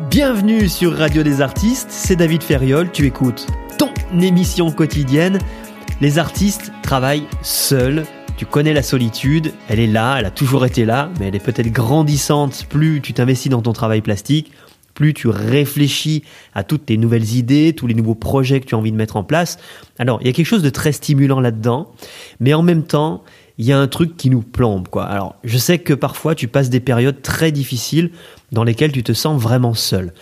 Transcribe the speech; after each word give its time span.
Bienvenue 0.00 0.68
sur 0.68 0.92
Radio 0.92 1.22
des 1.22 1.40
Artistes, 1.40 1.86
c'est 1.88 2.16
David 2.16 2.42
Ferriol, 2.42 2.90
tu 2.90 3.06
écoutes 3.06 3.46
ton 3.78 3.90
émission 4.20 4.72
quotidienne. 4.72 5.38
Les 6.00 6.18
artistes 6.18 6.72
travaillent 6.82 7.28
seuls, 7.42 8.04
tu 8.36 8.44
connais 8.44 8.72
la 8.72 8.82
solitude, 8.82 9.52
elle 9.68 9.78
est 9.78 9.86
là, 9.86 10.16
elle 10.18 10.24
a 10.24 10.32
toujours 10.32 10.66
été 10.66 10.84
là, 10.84 11.10
mais 11.20 11.28
elle 11.28 11.36
est 11.36 11.44
peut-être 11.44 11.70
grandissante 11.70 12.66
plus 12.68 13.02
tu 13.02 13.12
t'investis 13.12 13.50
dans 13.50 13.62
ton 13.62 13.72
travail 13.72 14.00
plastique, 14.00 14.50
plus 14.94 15.14
tu 15.14 15.28
réfléchis 15.28 16.24
à 16.54 16.64
toutes 16.64 16.86
tes 16.86 16.96
nouvelles 16.96 17.36
idées, 17.36 17.72
tous 17.72 17.86
les 17.86 17.94
nouveaux 17.94 18.16
projets 18.16 18.58
que 18.58 18.66
tu 18.66 18.74
as 18.74 18.78
envie 18.78 18.92
de 18.92 18.96
mettre 18.96 19.16
en 19.16 19.22
place. 19.22 19.58
Alors, 20.00 20.18
il 20.22 20.26
y 20.26 20.30
a 20.30 20.32
quelque 20.32 20.46
chose 20.46 20.62
de 20.62 20.70
très 20.70 20.90
stimulant 20.90 21.38
là-dedans, 21.38 21.92
mais 22.40 22.52
en 22.52 22.62
même 22.62 22.82
temps, 22.82 23.22
il 23.58 23.64
y 23.64 23.72
a 23.72 23.78
un 23.78 23.86
truc 23.86 24.16
qui 24.16 24.30
nous 24.30 24.42
plombe, 24.42 24.88
quoi. 24.88 25.04
Alors, 25.04 25.36
je 25.44 25.58
sais 25.58 25.78
que 25.78 25.94
parfois 25.94 26.34
tu 26.34 26.48
passes 26.48 26.70
des 26.70 26.80
périodes 26.80 27.22
très 27.22 27.52
difficiles 27.52 28.10
dans 28.52 28.64
lesquelles 28.64 28.92
tu 28.92 29.02
te 29.02 29.12
sens 29.12 29.40
vraiment 29.40 29.74
seul. 29.74 30.12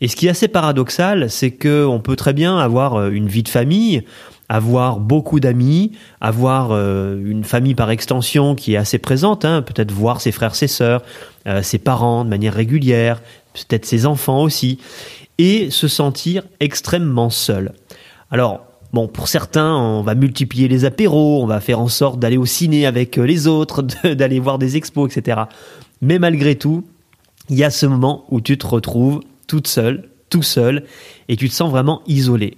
Et 0.00 0.08
ce 0.08 0.16
qui 0.16 0.26
est 0.26 0.30
assez 0.30 0.48
paradoxal, 0.48 1.28
c'est 1.28 1.50
que 1.50 1.84
on 1.84 2.00
peut 2.00 2.16
très 2.16 2.32
bien 2.32 2.58
avoir 2.58 2.94
euh, 2.94 3.10
une 3.10 3.26
vie 3.26 3.42
de 3.42 3.48
famille, 3.48 4.04
avoir 4.48 5.00
beaucoup 5.00 5.40
d'amis, 5.40 5.92
avoir 6.20 6.70
euh, 6.70 7.20
une 7.22 7.44
famille 7.44 7.74
par 7.74 7.90
extension 7.90 8.54
qui 8.54 8.74
est 8.74 8.76
assez 8.76 8.98
présente, 8.98 9.44
hein, 9.44 9.62
peut-être 9.62 9.90
voir 9.90 10.20
ses 10.20 10.32
frères, 10.32 10.54
ses 10.54 10.68
sœurs, 10.68 11.02
euh, 11.46 11.62
ses 11.62 11.78
parents 11.78 12.24
de 12.24 12.30
manière 12.30 12.54
régulière, 12.54 13.20
peut-être 13.52 13.84
ses 13.84 14.06
enfants 14.06 14.42
aussi, 14.42 14.78
et 15.38 15.70
se 15.70 15.88
sentir 15.88 16.44
extrêmement 16.60 17.30
seul. 17.30 17.72
Alors, 18.30 18.67
Bon, 18.92 19.06
pour 19.06 19.28
certains, 19.28 19.76
on 19.76 20.02
va 20.02 20.14
multiplier 20.14 20.66
les 20.66 20.84
apéros, 20.84 21.42
on 21.42 21.46
va 21.46 21.60
faire 21.60 21.78
en 21.78 21.88
sorte 21.88 22.18
d'aller 22.18 22.38
au 22.38 22.46
ciné 22.46 22.86
avec 22.86 23.18
euh, 23.18 23.24
les 23.24 23.46
autres, 23.46 23.82
d'aller 24.04 24.40
voir 24.40 24.58
des 24.58 24.76
expos, 24.76 25.14
etc. 25.14 25.42
Mais 26.00 26.18
malgré 26.18 26.56
tout, 26.56 26.84
il 27.50 27.56
y 27.56 27.64
a 27.64 27.70
ce 27.70 27.86
moment 27.86 28.24
où 28.30 28.40
tu 28.40 28.56
te 28.56 28.66
retrouves 28.66 29.20
toute 29.46 29.66
seule, 29.66 30.08
tout 30.30 30.42
seul, 30.42 30.84
et 31.28 31.36
tu 31.36 31.48
te 31.48 31.54
sens 31.54 31.70
vraiment 31.70 32.02
isolé. 32.06 32.56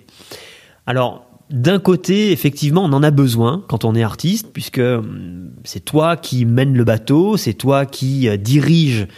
Alors, 0.86 1.26
d'un 1.50 1.80
côté, 1.80 2.30
effectivement, 2.30 2.84
on 2.84 2.92
en 2.92 3.02
a 3.02 3.10
besoin 3.10 3.64
quand 3.68 3.84
on 3.84 3.96
est 3.96 4.02
artiste, 4.02 4.50
puisque 4.52 4.78
hum, 4.78 5.50
c'est 5.64 5.84
toi 5.84 6.16
qui 6.16 6.44
mène 6.44 6.76
le 6.76 6.84
bateau, 6.84 7.36
c'est 7.36 7.54
toi 7.54 7.86
qui 7.86 8.28
euh, 8.28 8.36
dirige 8.36 9.08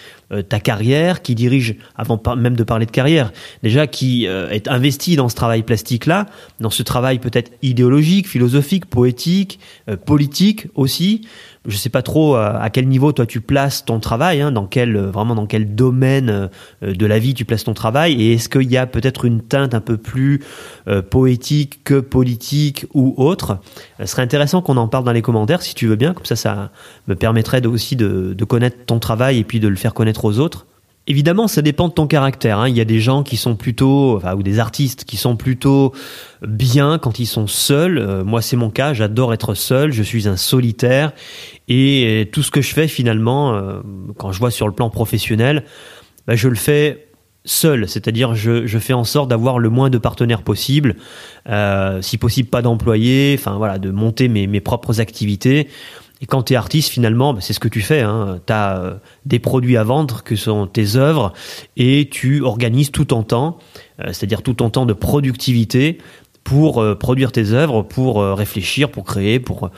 ta 0.41 0.61
carrière, 0.61 1.21
qui 1.21 1.35
dirige, 1.35 1.77
avant 1.97 2.21
même 2.37 2.57
de 2.57 2.65
parler 2.65 2.87
de 2.87 2.91
carrière, 2.91 3.33
déjà 3.63 3.87
qui 3.87 4.27
euh, 4.27 4.49
est 4.49 4.69
investi 4.69 5.17
dans 5.17 5.29
ce 5.29 5.35
travail 5.35 5.63
plastique-là, 5.63 6.27
dans 6.61 6.71
ce 6.71 6.83
travail 6.83 7.19
peut-être 7.19 7.53
idéologique, 7.61 8.29
philosophique, 8.29 8.87
poétique, 8.87 9.59
politique 10.07 10.69
aussi. 10.75 11.23
Je 11.65 11.77
sais 11.77 11.91
pas 11.91 12.03
trop 12.03 12.37
euh, 12.37 12.53
à 12.61 12.71
quel 12.71 12.89
niveau 12.89 13.13
toi 13.13 13.25
tu 13.25 13.41
places 13.41 13.85
ton 13.85 14.01
travail, 14.01 14.41
hein, 14.41 14.51
dans 14.51 14.67
quel 14.67 14.97
euh, 14.97 15.11
vraiment 15.11 15.37
dans 15.37 15.47
quel 15.47 15.77
domaine 15.77 16.51
euh, 16.83 16.93
de 16.93 17.07
la 17.07 17.21
vie 17.21 17.35
tu 17.35 17.45
places 17.45 17.63
ton 17.63 17.75
travail, 17.75 18.21
et 18.21 18.33
est-ce 18.33 18.49
qu'il 18.49 18.71
y 18.71 18.77
a 18.77 18.87
peut-être 18.87 19.25
une 19.25 19.43
teinte 19.43 19.75
un 19.75 19.81
peu 19.81 19.97
plus 19.97 20.43
poétique 21.11 21.85
que 21.85 22.01
politique 22.01 22.87
ou 22.95 23.15
autre? 23.17 23.59
Ce 24.01 24.07
serait 24.07 24.23
intéressant 24.23 24.63
qu'on 24.63 24.77
en 24.77 24.89
parle 24.89 25.05
dans 25.05 25.13
les 25.13 25.23
commentaires 25.23 25.63
si 25.63 25.75
tu 25.75 25.87
veux 25.87 25.97
bien, 25.97 26.15
comme 26.15 26.27
ça 26.27 26.37
ça 26.37 26.71
me 27.07 27.15
permettrait 27.15 27.65
aussi 27.67 27.95
de 27.95 28.45
connaître 28.45 28.85
ton 28.87 28.99
travail 28.99 29.39
et 29.39 29.45
puis 29.45 29.61
de 29.61 29.69
le 29.69 29.77
faire 29.77 29.95
connaître 29.95 30.22
aux 30.25 30.39
autres. 30.39 30.67
Évidemment, 31.09 31.49
ça 31.49 31.63
dépend 31.63 31.89
de 31.89 31.93
ton 31.93 32.07
caractère. 32.07 32.61
Hein. 32.61 32.69
Il 32.69 32.77
y 32.77 32.81
a 32.81 32.85
des 32.85 33.01
gens 33.01 33.25
qui 33.25 33.37
sont 33.37 33.57
plutôt, 33.57 34.21
ou 34.25 34.43
des 34.45 34.61
artistes 34.61 35.05
qui 35.05 35.17
sont 35.17 35.35
plutôt 35.35 35.93
bien 36.47 36.99
quand 36.99 37.19
ils 37.19 37.27
sont 37.27 37.49
seuls. 37.49 37.99
Euh, 37.99 38.23
moi, 38.23 38.41
c'est 38.41 38.57
mon 38.57 38.71
cas. 38.71 38.95
J'adore 38.95 39.35
être 39.35 39.55
seul. 39.55 39.93
Je 39.93 40.03
suis 40.03 40.29
un 40.29 40.37
solitaire. 40.37 41.13
Et 41.67 42.29
tout 42.33 42.45
ce 42.45 42.53
que 42.53 42.63
je 42.63 42.73
fais 42.73 42.87
finalement, 42.87 43.55
euh, 43.55 43.81
quand 44.17 44.31
je 44.31 44.39
vois 44.39 44.53
sur 44.53 44.69
le 44.69 44.75
plan 44.75 44.91
professionnel, 44.91 45.65
bah, 46.29 46.37
je 46.37 46.49
le 46.49 46.55
fais 46.55 47.09
seul, 47.45 47.89
c'est-à-dire 47.89 48.37
je, 48.37 48.79
fais 48.79 48.93
en 48.93 49.03
sorte 49.03 49.29
d'avoir 49.29 49.59
le 49.59 49.69
moins 49.69 49.91
de 49.91 49.99
partenaires 49.99 50.43
possible, 50.43 50.95
euh, 51.49 52.01
si 52.01 52.17
possible 52.17 52.49
pas 52.49 52.63
d'employés, 52.63 53.35
enfin 53.37 53.57
voilà, 53.57 53.81
de 53.81 53.91
monter 53.91 54.29
mes 54.29 54.61
propres 54.61 55.01
activités. 55.01 55.69
Et 56.23 56.27
quand 56.27 56.45
tu 56.45 56.53
es 56.53 56.57
artiste, 56.57 56.89
finalement, 56.89 57.35
bah, 57.35 57.41
c'est 57.43 57.53
ce 57.53 57.61
que 57.61 57.69
tu 57.69 57.83
fais. 57.83 58.01
Hein. 58.01 58.39
Tu 58.47 58.53
as 58.53 58.79
euh, 58.79 58.95
des 59.27 59.41
produits 59.41 59.77
à 59.77 59.83
vendre 59.83 60.23
que 60.23 60.37
sont 60.37 60.69
tes 60.69 60.97
œuvres 60.97 61.33
et 61.77 62.09
tu 62.11 62.43
organises 62.43 62.93
tout 62.93 63.05
ton 63.05 63.25
temps, 63.25 63.59
euh, 64.01 64.07
c'est-à-dire 64.07 64.43
tout 64.43 64.55
ton 64.55 64.71
temps 64.71 64.87
de 64.87 64.93
productivité 64.93 65.99
pour 66.45 66.81
euh, 66.81 66.95
produire 66.95 67.33
tes 67.33 67.51
œuvres, 67.51 67.83
pour 67.83 68.23
réfléchir, 68.23 68.91
pour 68.91 69.05
créer, 69.05 69.41
pour 69.41 69.71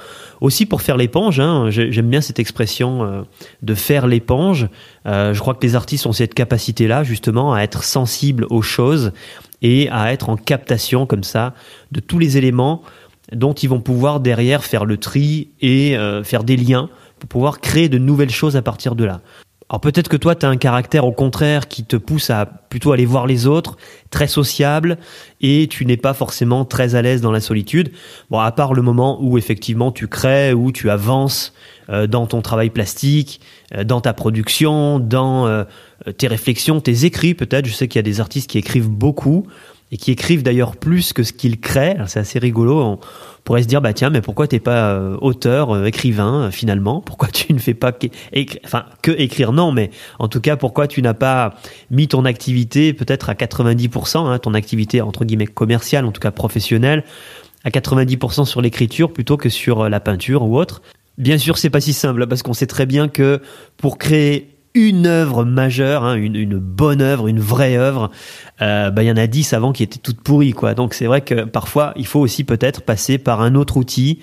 aussi 0.43 0.67
pour 0.67 0.83
faire 0.83 0.99
l'éponge. 0.99 1.41
Hein. 1.41 1.71
J'aime 1.71 2.11
bien 2.11 2.21
cette 2.21 2.39
expression 2.39 3.25
de 3.63 3.75
faire 3.75 4.07
l'éponge. 4.07 4.69
je 5.07 5.39
crois 5.39 5.55
que 5.55 5.67
les 5.67 5.75
artistes 5.75 6.07
ont 6.07 6.13
cette 6.13 6.35
capacité-là, 6.35 7.05
justement, 7.05 7.55
à 7.55 7.61
être 7.61 7.85
sensibles 7.85 8.47
aux 8.51 8.63
choses 8.63 9.13
et 9.63 9.89
à 9.91 10.13
être 10.13 10.29
en 10.29 10.37
captation 10.37 11.07
comme 11.07 11.25
ça 11.25 11.55
de 11.93 12.01
tous 12.01 12.19
les 12.19 12.37
éléments 12.37 12.83
dont 13.33 13.53
ils 13.53 13.69
vont 13.69 13.81
pouvoir 13.81 14.21
derrière 14.21 14.65
faire 14.65 14.85
le 14.85 14.97
tri 14.97 15.49
et 15.61 15.97
euh, 15.97 16.23
faire 16.25 16.45
des 16.45 16.57
liens 16.57 16.91
pour 17.19 17.29
pouvoir 17.29 17.61
créer 17.61 17.89
de 17.89 17.99
nouvelles 17.99 18.31
choses 18.31 18.57
à 18.57 18.63
partir 18.63 18.95
de 18.95 19.05
là. 19.05 19.21
Alors 19.71 19.81
peut-être 19.81 20.09
que 20.09 20.19
toi, 20.19 20.35
tu 20.35 20.45
as 20.45 20.51
un 20.51 20.59
caractère 20.59 21.07
au 21.07 21.13
contraire 21.13 21.69
qui 21.69 21.85
te 21.85 21.97
pousse 21.97 22.29
à 22.29 22.45
plutôt 22.45 22.93
aller 22.93 23.07
voir 23.07 23.27
les 23.27 23.47
autres, 23.47 23.79
très 24.11 24.29
sociable, 24.29 24.99
et 25.41 25.69
tu 25.71 25.87
n'es 25.87 25.97
pas 25.97 26.13
forcément 26.13 26.67
très 26.67 26.95
à 26.95 27.03
l'aise 27.03 27.23
dans 27.23 27.33
la 27.33 27.41
solitude. 27.41 27.91
Bon, 28.31 28.41
à 28.41 28.53
part 28.53 28.75
le 28.75 28.83
moment 28.83 29.19
où 29.23 29.39
effectivement 29.39 29.91
tu 29.91 30.07
crées, 30.07 30.53
où 30.53 30.71
tu 30.71 30.91
avances 30.91 31.55
euh, 31.89 32.07
dans 32.07 32.27
ton 32.27 32.43
travail 32.43 32.69
plastique, 32.69 33.41
euh, 33.75 33.85
dans 33.85 34.03
ta 34.03 34.13
production, 34.13 34.99
dans 34.99 35.65
tes 36.19 36.27
réflexions, 36.27 36.83
tes 36.83 37.07
écrits 37.07 37.33
peut-être. 37.33 37.65
Je 37.65 37.73
sais 37.73 37.89
qu'il 37.89 37.99
y 37.99 38.01
a 38.01 38.03
des 38.03 38.21
artistes 38.21 38.51
qui 38.51 38.59
écrivent 38.59 38.91
beaucoup 38.91 39.47
et 39.93 39.97
qui 39.97 40.11
écrivent 40.11 40.43
d'ailleurs 40.43 40.77
plus 40.77 41.13
que 41.13 41.23
ce 41.23 41.33
qu'ils 41.33 41.61
créent. 41.61 41.97
C'est 42.07 42.21
assez 42.21 42.39
rigolo. 42.39 42.81
On 42.81 42.99
pourrait 43.45 43.63
se 43.63 43.69
dire 43.69 43.81
bah 43.81 43.93
tiens, 43.93 44.11
mais 44.11 44.21
pourquoi 44.21 44.47
t'es 44.47 44.59
pas 44.59 44.91
euh, 44.93 45.17
auteur, 45.21 45.75
euh, 45.75 45.85
écrivain 45.85 46.45
euh, 46.45 46.51
finalement? 46.51 47.01
Pourquoi 47.01 47.29
tu 47.29 47.53
ne 47.53 47.59
fais 47.59 47.75
pas 47.75 47.93
que, 47.93 48.07
enfin 48.65 48.87
que 49.03 49.13
écrire? 49.13 49.53
Non, 49.53 49.73
mais 49.73 49.91
en 50.19 50.29
tout 50.29 50.41
cas, 50.41 50.57
pourquoi 50.57 50.89
tu 50.89 51.03
n'as 51.03 51.15
pas 51.15 51.55
mis 51.91 52.09
ton 52.09 52.25
activité 52.25 52.93
peut-être 52.93 53.31
à 53.31 53.35
90%, 53.35 54.27
hein, 54.27 54.39
ton 54.39 54.55
activité 54.55 55.01
entre 55.01 55.25
guillemets 55.25 55.47
commerciale, 55.47 56.05
en 56.05 56.13
tout 56.13 56.21
cas 56.21 56.31
professionnelle, 56.31 57.05
à 57.65 57.71
90% 57.71 58.47
sur 58.47 58.63
l'écriture 58.63 59.13
plutôt 59.13 59.37
que 59.37 59.49
sur 59.49 59.89
la 59.89 60.01
peinture 60.01 60.43
ou 60.43 60.59
autre? 60.59 60.83
Bien 61.17 61.39
sûr, 61.39 61.59
c'est 61.59 61.71
pas 61.71 61.81
si 61.81 61.93
simple 61.93 62.27
parce 62.27 62.43
qu'on 62.43 62.55
sait 62.55 62.67
très 62.67 62.87
bien 62.87 63.09
que 63.09 63.41
pour 63.77 63.99
créer 63.99 64.54
une 64.75 65.07
œuvre 65.07 65.45
majeure, 65.45 66.05
hein, 66.05 66.17
une, 66.17 66.59
bonne 66.59 67.01
œuvre, 67.01 67.29
une 67.29 67.41
vraie 67.41 67.77
œuvre, 67.77 68.11
euh, 68.61 68.91
bah, 68.91 69.03
il 69.05 69.07
y 69.07 69.11
en 69.11 69.17
a 69.17 69.27
dix 69.27 69.53
avant 69.53 69.73
qui 69.73 69.83
étaient 69.83 69.99
toutes 69.99 70.21
pourries. 70.21 70.53
Quoi. 70.53 70.75
Donc 70.75 70.95
c'est 70.95 71.07
vrai 71.07 71.21
que 71.21 71.45
parfois, 71.45 71.93
il 71.97 72.07
faut 72.07 72.21
aussi 72.21 72.45
peut-être 72.45 72.83
passer 72.83 73.19
par 73.19 73.41
un 73.41 73.55
autre 73.55 73.77
outil 73.77 74.21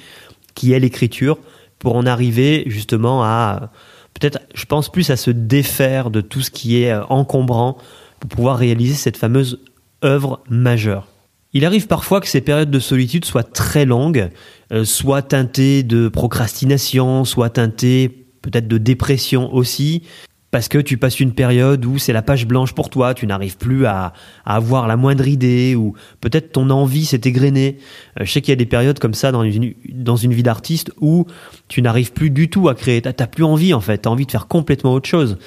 qui 0.53 0.73
est 0.73 0.79
l'écriture 0.79 1.37
pour 1.79 1.95
en 1.95 2.05
arriver 2.05 2.63
justement 2.67 3.23
à 3.23 3.71
peut-être, 4.13 4.39
je 4.53 4.65
pense 4.65 4.91
plus 4.91 5.09
à 5.09 5.15
se 5.15 5.31
défaire 5.31 6.11
de 6.11 6.21
tout 6.21 6.41
ce 6.41 6.51
qui 6.51 6.83
est 6.83 6.91
euh, 6.91 7.03
encombrant 7.05 7.77
pour 8.19 8.29
pouvoir 8.29 8.57
réaliser 8.57 8.95
cette 8.95 9.17
fameuse 9.17 9.59
œuvre 10.03 10.43
majeure. 10.49 11.07
Il 11.53 11.65
arrive 11.65 11.87
parfois 11.87 12.21
que 12.21 12.27
ces 12.27 12.41
périodes 12.41 12.71
de 12.71 12.79
solitude 12.79 13.25
soient 13.25 13.43
très 13.43 13.85
longues, 13.85 14.29
euh, 14.71 14.85
soit 14.85 15.21
teintées 15.21 15.83
de 15.83 16.07
procrastination, 16.07 17.25
soit 17.25 17.49
teintées 17.49 18.25
peut-être 18.41 18.67
de 18.67 18.77
dépression 18.77 19.53
aussi, 19.53 20.03
parce 20.51 20.67
que 20.67 20.77
tu 20.77 20.97
passes 20.97 21.19
une 21.21 21.31
période 21.31 21.85
où 21.85 21.97
c'est 21.97 22.11
la 22.11 22.21
page 22.21 22.45
blanche 22.45 22.73
pour 22.73 22.89
toi, 22.89 23.13
tu 23.13 23.25
n'arrives 23.25 23.57
plus 23.57 23.85
à, 23.85 24.13
avoir 24.45 24.87
la 24.87 24.97
moindre 24.97 25.27
idée, 25.27 25.75
ou 25.75 25.93
peut-être 26.19 26.51
ton 26.51 26.69
envie 26.69 27.05
s'est 27.05 27.21
égrenée. 27.23 27.77
Euh, 28.19 28.25
je 28.25 28.31
sais 28.31 28.41
qu'il 28.41 28.51
y 28.51 28.53
a 28.53 28.57
des 28.57 28.65
périodes 28.65 28.99
comme 28.99 29.13
ça 29.13 29.31
dans 29.31 29.43
une, 29.43 29.73
dans 29.93 30.17
une 30.17 30.33
vie 30.33 30.43
d'artiste 30.43 30.91
où 30.99 31.25
tu 31.69 31.81
n'arrives 31.81 32.11
plus 32.11 32.29
du 32.29 32.49
tout 32.49 32.67
à 32.67 32.75
créer, 32.75 33.01
t'as 33.01 33.13
plus 33.27 33.45
envie 33.45 33.73
en 33.73 33.81
fait, 33.81 33.99
t'as 33.99 34.09
envie 34.09 34.25
de 34.25 34.31
faire 34.31 34.47
complètement 34.47 34.93
autre 34.93 35.07
chose. 35.07 35.37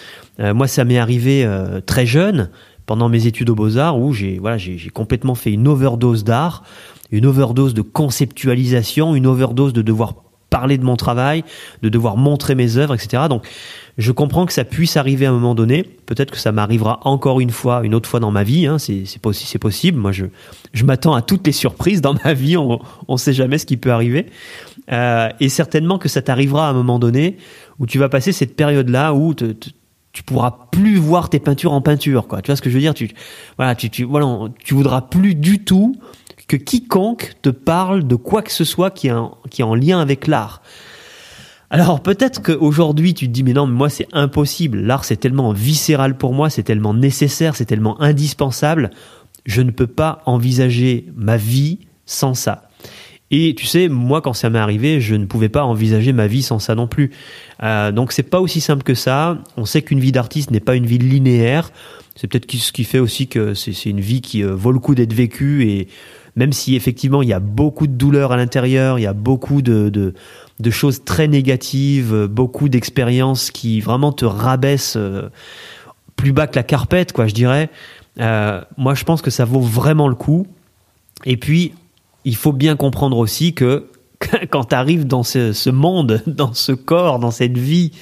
Euh, 0.41 0.55
moi, 0.55 0.67
ça 0.67 0.85
m'est 0.85 0.99
arrivé 0.99 1.45
euh, 1.45 1.81
très 1.81 2.07
jeune, 2.07 2.49
pendant 2.87 3.09
mes 3.09 3.27
études 3.27 3.49
aux 3.50 3.55
beaux-arts, 3.55 3.99
où 3.99 4.12
j'ai 4.12 4.39
voilà, 4.39 4.59
j'ai 4.59 4.91
complètement 4.91 5.35
fait 5.35 5.53
une 5.53 5.69
overdose 5.69 6.23
d'art, 6.23 6.65
une 7.11 7.27
overdose 7.27 7.73
de 7.73 7.83
conceptualisation, 7.83 9.15
une 9.15 9.27
overdose 9.27 9.73
de 9.73 9.83
devoir 9.83 10.15
parler 10.50 10.79
de 10.79 10.85
mon 10.85 10.97
travail, 10.97 11.43
de 11.83 11.89
devoir 11.89 12.17
montrer 12.17 12.55
mes 12.55 12.77
œuvres, 12.77 12.95
etc. 12.95 13.25
Donc, 13.29 13.45
je 13.96 14.11
comprends 14.11 14.44
que 14.44 14.52
ça 14.52 14.64
puisse 14.64 14.96
arriver 14.96 15.26
à 15.26 15.31
un 15.31 15.32
moment 15.32 15.55
donné. 15.55 15.85
Peut-être 15.85 16.32
que 16.32 16.38
ça 16.38 16.50
m'arrivera 16.50 17.00
encore 17.05 17.41
une 17.41 17.50
fois, 17.50 17.82
une 17.85 17.94
autre 17.94 18.08
fois 18.08 18.19
dans 18.19 18.32
ma 18.32 18.43
vie. 18.43 18.67
Hein. 18.67 18.79
C'est, 18.79 19.05
c'est, 19.06 19.58
possible. 19.58 19.99
Moi, 19.99 20.11
je, 20.11 20.26
je 20.73 20.85
m'attends 20.85 21.14
à 21.14 21.23
toutes 21.23 21.46
les 21.46 21.52
surprises 21.52 22.00
dans 22.00 22.14
ma 22.25 22.35
vie. 22.35 22.56
On 22.56 22.81
ne 23.08 23.17
sait 23.17 23.32
jamais 23.32 23.58
ce 23.58 23.67
qui 23.67 23.76
peut 23.76 23.93
arriver. 23.93 24.26
Euh, 24.91 25.29
et 25.38 25.49
certainement 25.49 25.99
que 25.99 26.08
ça 26.08 26.23
t'arrivera 26.23 26.67
à 26.67 26.70
un 26.70 26.75
moment 26.75 26.99
donné 26.99 27.37
où 27.79 27.87
tu 27.87 27.99
vas 27.99 28.08
passer 28.08 28.32
cette 28.32 28.56
période-là 28.56 29.14
où 29.14 29.32
tu 29.35 30.23
pourras 30.25 30.69
plus 30.73 30.97
voir 30.97 31.31
tes 31.31 31.38
peintures 31.38 31.73
en 31.73 31.81
peinture, 31.81 32.26
quoi. 32.26 32.43
Tu 32.43 32.50
vois 32.50 32.56
ce 32.56 32.62
que 32.62 32.70
je 32.70 32.75
veux 32.75 32.81
dire? 32.81 32.94
Tu 32.94 33.11
voilà, 33.56 33.75
tu, 33.75 33.90
tu 33.90 34.05
voilà, 34.05 34.26
tu 34.64 34.75
voudras 34.75 35.02
plus 35.02 35.35
du 35.35 35.64
tout 35.64 35.97
que 36.49 36.56
quiconque 36.56 37.35
te 37.43 37.49
parle 37.49 38.06
de 38.06 38.17
quoi 38.17 38.43
que 38.43 38.52
ce 38.52 38.64
soit 38.64 38.90
qui 38.90 39.08
est 39.08 39.12
en, 39.12 39.38
qui 39.50 39.62
est 39.62 39.64
en 39.64 39.75
lien 39.75 40.00
avec 40.00 40.26
l'art. 40.26 40.62
Alors 41.75 42.00
peut-être 42.00 42.41
qu'aujourd'hui 42.41 43.15
tu 43.15 43.26
te 43.26 43.32
dis 43.32 43.43
mais 43.43 43.53
non 43.53 43.67
mais 43.67 43.75
moi 43.75 43.91
c'est 43.91 44.06
impossible, 44.12 44.79
l'art 44.79 45.05
c'est 45.05 45.17
tellement 45.17 45.53
viscéral 45.53 46.17
pour 46.17 46.32
moi, 46.32 46.49
c'est 46.49 46.62
tellement 46.62 46.94
nécessaire, 46.94 47.56
c'est 47.56 47.65
tellement 47.65 48.00
indispensable, 48.00 48.91
je 49.44 49.61
ne 49.61 49.73
peux 49.73 49.88
pas 49.88 50.23
envisager 50.25 51.06
ma 51.17 51.37
vie 51.37 51.81
sans 52.06 52.35
ça. 52.35 52.69
Et 53.32 53.56
tu 53.56 53.67
sais, 53.67 53.88
moi 53.88 54.21
quand 54.21 54.35
ça 54.35 54.50
m'est 54.50 54.61
arrivé, 54.61 55.00
je 55.00 55.17
ne 55.17 55.25
pouvais 55.25 55.49
pas 55.49 55.65
envisager 55.65 56.12
ma 56.12 56.29
vie 56.29 56.43
sans 56.43 56.61
ça 56.61 56.76
non 56.76 56.87
plus. 56.87 57.11
Euh, 57.65 57.91
donc 57.91 58.12
c'est 58.12 58.23
pas 58.23 58.41
aussi 58.41 58.61
simple 58.61 58.85
que 58.85 58.94
ça. 58.94 59.38
On 59.56 59.65
sait 59.65 59.82
qu'une 59.82 59.99
vie 59.99 60.12
d'artiste 60.12 60.53
n'est 60.53 60.61
pas 60.61 60.76
une 60.76 60.87
vie 60.87 60.99
linéaire. 60.99 61.73
C'est 62.15 62.29
peut-être 62.29 62.49
ce 62.53 62.71
qui 62.71 62.85
fait 62.85 63.00
aussi 63.00 63.26
que 63.26 63.55
c'est 63.55 63.73
une 63.87 63.99
vie 63.99 64.21
qui 64.21 64.44
euh, 64.44 64.55
vaut 64.55 64.71
le 64.71 64.79
coup 64.79 64.94
d'être 64.94 65.12
vécue 65.12 65.65
et 65.65 65.88
même 66.37 66.53
si 66.53 66.75
effectivement 66.75 67.23
il 67.23 67.29
y 67.29 67.32
a 67.32 67.41
beaucoup 67.41 67.87
de 67.87 67.93
douleurs 67.93 68.32
à 68.32 68.37
l'intérieur, 68.37 68.99
il 68.99 69.03
y 69.03 69.06
a 69.06 69.12
beaucoup 69.12 69.62
de, 69.62 70.15
choses 70.71 71.05
très 71.05 71.29
négatives, 71.29 72.27
beaucoup 72.31 72.69
d'expériences 72.69 73.51
qui 73.51 73.81
vraiment 73.81 74.12
te 74.12 74.25
rabaissent 74.25 74.97
euh, 74.97 75.29
plus 76.17 76.33
bas 76.33 76.47
que 76.47 76.56
la 76.56 76.62
carpette, 76.62 77.12
quoi, 77.12 77.27
je 77.27 77.35
dirais. 77.35 77.71
Euh, 78.21 78.61
moi, 78.77 78.95
je 78.95 79.05
pense 79.05 79.23
que 79.23 79.31
ça 79.31 79.45
vaut 79.45 79.61
vraiment 79.61 80.09
le 80.09 80.15
coup. 80.15 80.47
Et 81.25 81.37
puis, 81.37 81.75
il 82.25 82.37
faut 82.37 82.53
bien 82.53 82.77
comprendre 82.77 83.19
aussi 83.19 83.55
que 83.55 83.91
quand 84.51 84.67
tu 84.67 84.75
arrives 84.75 85.06
dans 85.06 85.23
ce, 85.23 85.71
monde, 85.71 86.23
dans 86.27 86.55
ce 86.55 86.73
corps, 86.73 87.19
dans 87.19 87.31
cette 87.31 87.59
vie, 87.59 87.93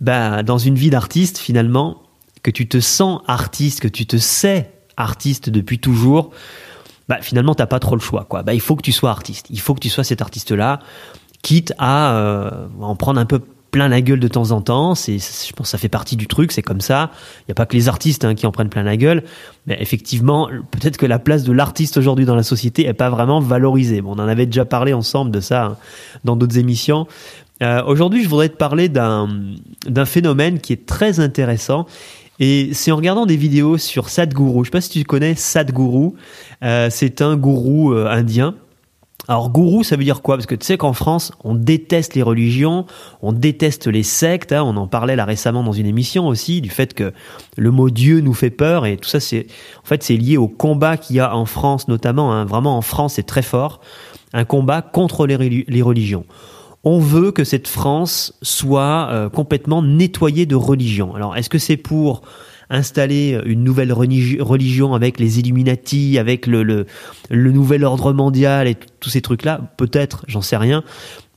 ben, 0.00 0.42
dans 0.42 0.58
une 0.58 0.74
vie 0.74 0.90
d'artiste, 0.90 1.38
finalement, 1.38 2.02
que 2.42 2.50
tu 2.50 2.68
te 2.68 2.80
sens 2.80 3.22
artiste, 3.26 3.80
que 3.80 3.88
tu 3.88 4.06
te 4.06 4.18
sais 4.18 4.70
artiste 4.96 5.48
depuis 5.50 5.78
toujours, 5.78 6.30
bah, 7.08 7.18
finalement, 7.20 7.54
t'as 7.54 7.66
pas 7.66 7.80
trop 7.80 7.96
le 7.96 8.00
choix. 8.00 8.24
Quoi. 8.24 8.42
Bah, 8.42 8.54
il 8.54 8.60
faut 8.60 8.76
que 8.76 8.82
tu 8.82 8.92
sois 8.92 9.10
artiste. 9.10 9.46
Il 9.50 9.60
faut 9.60 9.74
que 9.74 9.80
tu 9.80 9.90
sois 9.90 10.04
cet 10.04 10.20
artiste-là, 10.20 10.80
quitte 11.44 11.74
à 11.78 12.16
euh, 12.16 12.50
en 12.80 12.96
prendre 12.96 13.20
un 13.20 13.26
peu 13.26 13.40
plein 13.70 13.88
la 13.88 14.00
gueule 14.00 14.18
de 14.18 14.28
temps 14.28 14.50
en 14.50 14.60
temps. 14.60 14.94
C'est, 14.94 15.18
je 15.18 15.52
pense, 15.52 15.66
que 15.66 15.70
ça 15.70 15.78
fait 15.78 15.88
partie 15.88 16.16
du 16.16 16.26
truc. 16.26 16.52
C'est 16.52 16.62
comme 16.62 16.80
ça. 16.80 17.10
Il 17.40 17.44
y 17.48 17.52
a 17.52 17.54
pas 17.54 17.66
que 17.66 17.76
les 17.76 17.88
artistes 17.88 18.24
hein, 18.24 18.34
qui 18.34 18.46
en 18.46 18.52
prennent 18.52 18.68
plein 18.68 18.82
la 18.82 18.96
gueule. 18.96 19.22
Mais 19.66 19.76
effectivement, 19.80 20.48
peut-être 20.70 20.96
que 20.96 21.06
la 21.06 21.18
place 21.18 21.44
de 21.44 21.52
l'artiste 21.52 21.96
aujourd'hui 21.96 22.24
dans 22.24 22.34
la 22.34 22.42
société 22.42 22.86
est 22.86 22.94
pas 22.94 23.10
vraiment 23.10 23.40
valorisée. 23.40 24.00
Bon, 24.00 24.14
on 24.16 24.20
en 24.20 24.28
avait 24.28 24.46
déjà 24.46 24.64
parlé 24.64 24.92
ensemble 24.94 25.30
de 25.30 25.40
ça 25.40 25.64
hein, 25.64 25.76
dans 26.24 26.36
d'autres 26.36 26.58
émissions. 26.58 27.06
Euh, 27.62 27.82
aujourd'hui, 27.84 28.24
je 28.24 28.28
voudrais 28.28 28.48
te 28.48 28.56
parler 28.56 28.88
d'un, 28.88 29.28
d'un 29.86 30.06
phénomène 30.06 30.60
qui 30.60 30.72
est 30.72 30.86
très 30.86 31.20
intéressant 31.20 31.86
et 32.40 32.70
c'est 32.72 32.90
en 32.90 32.96
regardant 32.96 33.26
des 33.26 33.36
vidéos 33.36 33.78
sur 33.78 34.08
Sadhguru. 34.08 34.60
Je 34.60 34.64
sais 34.64 34.70
pas 34.70 34.80
si 34.80 34.90
tu 34.90 35.04
connais 35.04 35.34
Sadhguru. 35.34 36.10
Euh, 36.62 36.88
c'est 36.90 37.22
un 37.22 37.36
gourou 37.36 37.92
euh, 37.92 38.08
indien. 38.08 38.54
Alors 39.26 39.50
gourou, 39.50 39.82
ça 39.84 39.96
veut 39.96 40.04
dire 40.04 40.20
quoi? 40.20 40.36
Parce 40.36 40.46
que 40.46 40.54
tu 40.54 40.66
sais 40.66 40.76
qu'en 40.76 40.92
France, 40.92 41.32
on 41.44 41.54
déteste 41.54 42.14
les 42.14 42.22
religions, 42.22 42.84
on 43.22 43.32
déteste 43.32 43.86
les 43.86 44.02
sectes. 44.02 44.52
Hein. 44.52 44.62
on 44.64 44.76
en 44.76 44.86
parlait 44.86 45.16
là 45.16 45.24
récemment 45.24 45.62
dans 45.62 45.72
une 45.72 45.86
émission 45.86 46.26
aussi 46.26 46.60
du 46.60 46.68
fait 46.68 46.92
que 46.92 47.12
le 47.56 47.70
mot 47.70 47.88
Dieu 47.88 48.20
nous 48.20 48.34
fait 48.34 48.50
peur 48.50 48.84
et 48.84 48.96
tout 48.96 49.08
ça, 49.08 49.20
c'est 49.20 49.46
en 49.82 49.86
fait 49.86 50.02
c'est 50.02 50.16
lié 50.16 50.36
au 50.36 50.48
combat 50.48 50.96
qu'il 50.96 51.16
y 51.16 51.20
a 51.20 51.34
en 51.34 51.46
France 51.46 51.88
notamment. 51.88 52.32
Hein. 52.32 52.44
vraiment 52.44 52.76
en 52.76 52.82
France, 52.82 53.14
c'est 53.14 53.26
très 53.26 53.42
fort, 53.42 53.80
un 54.32 54.44
combat 54.44 54.82
contre 54.82 55.26
les, 55.26 55.82
religions 55.82 56.24
on 56.86 56.98
veut 56.98 57.32
que 57.32 57.44
cette 57.44 57.66
France 57.66 58.34
soit 58.42 59.08
euh, 59.10 59.30
complètement 59.30 59.82
nettoyée 59.82 60.44
de 60.44 60.54
religion. 60.54 61.14
Alors, 61.14 61.34
est-ce 61.34 61.48
que 61.48 61.56
c'est 61.56 61.78
pour 61.78 62.20
installer 62.74 63.40
une 63.46 63.64
nouvelle 63.64 63.92
religion 63.92 64.94
avec 64.94 65.18
les 65.18 65.38
Illuminati, 65.38 66.18
avec 66.18 66.46
le, 66.46 66.62
le, 66.62 67.52
nouvel 67.52 67.84
ordre 67.84 68.12
mondial 68.12 68.68
et 68.68 68.76
tous 69.00 69.10
ces 69.10 69.22
trucs-là 69.22 69.60
Peut-être, 69.76 70.24
j'en 70.28 70.42
sais 70.42 70.56
rien. 70.56 70.82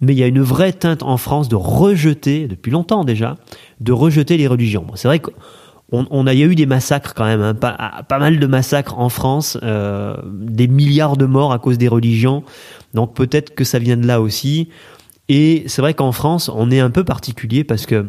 Mais 0.02 0.14
il 0.14 0.20
y 0.20 0.24
a 0.24 0.28
une 0.28 0.42
vraie 0.42 0.74
teinte 0.74 1.04
en 1.04 1.18
France 1.18 1.50
de 1.50 1.56
rejeter, 1.56 2.48
depuis 2.48 2.72
longtemps 2.72 3.04
déjà, 3.04 3.38
de 3.80 3.92
rejeter 3.92 4.38
les 4.38 4.48
religions. 4.48 4.86
c'est 4.96 5.08
vrai 5.08 5.20
qu'on 5.20 6.28
a, 6.28 6.34
y 6.34 6.44
a 6.44 6.46
eu 6.46 6.56
des 6.56 6.66
massacres 6.66 7.14
quand 7.16 7.26
même, 7.26 7.42
hein, 7.42 7.54
pas, 7.54 8.04
pas, 8.08 8.20
mal 8.20 8.40
de 8.40 8.48
massacres 8.48 9.00
en 9.00 9.10
France, 9.10 9.58
euh, 9.64 10.16
des 10.26 10.68
milliards 10.68 11.18
de 11.18 11.26
morts 11.26 11.52
à 11.52 11.60
cause 11.60 11.78
des 11.78 11.88
religions. 11.88 12.44
Donc 12.94 13.16
peut-être 13.16 13.56
que 13.56 13.64
ça 13.64 13.80
vient 13.80 13.98
de 13.98 14.06
là 14.06 14.22
aussi. 14.22 14.70
Et 15.30 15.64
c'est 15.68 15.82
vrai 15.82 15.94
qu'en 15.94 16.12
France, 16.12 16.50
on 16.54 16.72
est 16.72 16.80
un 16.80 16.90
peu 16.90 17.04
particulier 17.04 17.64
parce 17.64 17.86
que 17.86 18.06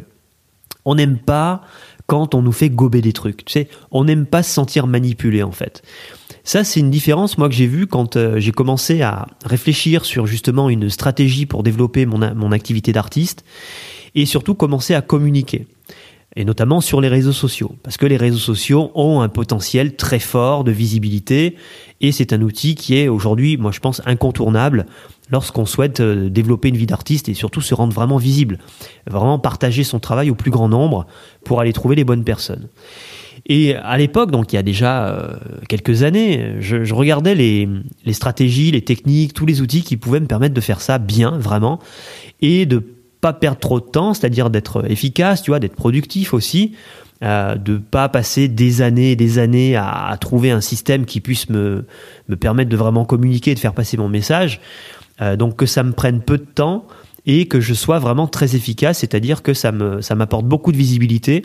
on 0.84 0.94
n'aime 0.94 1.19
pas 1.19 1.62
quand 2.08 2.34
on 2.34 2.43
nous 2.43 2.52
fait 2.52 2.70
gober 2.70 3.00
des 3.00 3.12
trucs. 3.12 3.44
Tu 3.44 3.52
sais, 3.52 3.69
on 3.93 4.05
n'aime 4.05 4.26
pas 4.26 4.43
se 4.43 4.50
sentir 4.50 4.88
manipulé 4.88 5.44
en 5.44 5.52
fait. 5.52 5.82
Ça, 6.43 6.64
c'est 6.64 6.81
une 6.81 6.90
différence 6.90 7.38
moi 7.38 7.49
que 7.49 7.55
j'ai 7.55 7.66
vue 7.66 7.87
quand 7.87 8.16
euh, 8.16 8.40
j'ai 8.40 8.50
commencé 8.50 9.02
à 9.02 9.26
réfléchir 9.44 10.05
sur 10.05 10.26
justement 10.26 10.70
une 10.70 10.88
stratégie 10.88 11.46
pour 11.46 11.62
développer 11.62 12.06
mon, 12.06 12.34
mon 12.34 12.50
activité 12.50 12.93
d'artiste 12.93 13.44
et 14.14 14.25
surtout 14.25 14.55
commencer 14.55 14.94
à 14.94 15.02
communiquer 15.02 15.66
et 16.37 16.44
notamment 16.44 16.81
sur 16.81 17.00
les 17.00 17.08
réseaux 17.08 17.32
sociaux, 17.32 17.75
parce 17.82 17.96
que 17.96 18.06
les 18.06 18.16
réseaux 18.16 18.38
sociaux 18.38 18.93
ont 18.94 19.22
un 19.22 19.28
potentiel 19.28 19.96
très 19.96 20.19
fort 20.19 20.62
de 20.62 20.70
visibilité, 20.70 21.56
et 22.00 22.12
c'est 22.12 22.32
un 22.32 22.43
outil 22.43 22.75
qui 22.75 22.96
est 22.96 23.08
aujourd'hui, 23.08 23.56
moi 23.56 23.72
je 23.72 23.81
pense, 23.81 24.02
incontournable 24.06 24.87
lorsqu'on 25.30 25.66
souhaite 25.66 26.00
euh, 26.00 26.28
développer 26.28 26.69
une 26.69 26.76
vie 26.76 26.86
d'artiste 26.86 27.28
et 27.28 27.34
surtout 27.34 27.60
se 27.60 27.75
rendre 27.75 27.92
vraiment 27.92 28.16
visible, 28.16 28.58
vraiment 29.06 29.38
partager 29.38 29.84
son 29.84 30.00
travail 30.00 30.30
au 30.30 30.34
plus 30.34 30.50
grand 30.50 30.69
nombre 30.69 31.06
pour 31.44 31.60
aller 31.60 31.72
trouver 31.72 31.96
les 31.96 32.04
bonnes 32.04 32.25
personnes. 32.25 32.69
Et 33.46 33.75
à 33.75 33.96
l'époque, 33.96 34.30
donc 34.30 34.52
il 34.52 34.56
y 34.56 34.58
a 34.58 34.62
déjà 34.62 35.08
euh, 35.08 35.36
quelques 35.69 36.02
années, 36.02 36.56
je, 36.60 36.92
regardais 36.92 37.34
les, 37.34 37.69
stratégies, 38.12 38.70
les 38.70 38.82
techniques, 38.82 39.32
tous 39.32 39.46
les 39.46 39.62
outils 39.62 39.82
qui 39.82 39.96
pouvaient 39.96 40.20
me 40.20 40.26
permettre 40.26 40.54
de 40.54 40.60
faire 40.60 40.80
ça 40.80 40.98
bien, 40.98 41.38
vraiment, 41.38 41.78
et 42.42 42.66
de 42.66 42.82
pas 43.20 43.32
perdre 43.32 43.58
trop 43.58 43.80
de 43.80 43.86
temps, 43.86 44.12
c'est-à-dire 44.12 44.50
d'être 44.50 44.88
efficace, 44.90 45.42
tu 45.42 45.50
vois, 45.50 45.60
d'être 45.60 45.75
productif 45.75 46.34
aussi, 46.34 46.72
euh, 47.25 47.56
de 47.56 47.78
pas 47.78 48.08
passer 48.08 48.48
des 48.48 48.82
années 48.82 49.12
et 49.12 49.16
des 49.16 49.38
années 49.38 49.76
à, 49.76 50.16
trouver 50.20 50.50
un 50.50 50.60
système 50.60 51.04
qui 51.04 51.20
puisse 51.20 51.48
me, 51.48 51.86
me 52.28 52.36
permettre 52.36 52.70
de 52.70 52.76
vraiment 52.76 53.04
communiquer, 53.04 53.54
de 53.54 53.58
faire 53.58 53.75
passer 53.75 53.96
mon 53.96 54.08
message. 54.08 54.60
Euh, 55.20 55.37
donc 55.37 55.56
que 55.56 55.67
ça 55.67 55.82
me 55.82 55.93
prenne 55.93 56.20
peu 56.20 56.38
de 56.38 56.44
temps 56.44 56.87
et 57.26 57.47
que 57.47 57.61
je 57.61 57.75
sois 57.75 57.99
vraiment 57.99 58.26
très 58.26 58.55
efficace, 58.55 58.99
c'est-à-dire 58.99 59.43
que 59.43 59.53
ça 59.53 59.73
me 59.73 60.00
ça 60.00 60.15
m'apporte 60.15 60.47
beaucoup 60.47 60.73
de 60.73 60.76
visibilité 60.76 61.44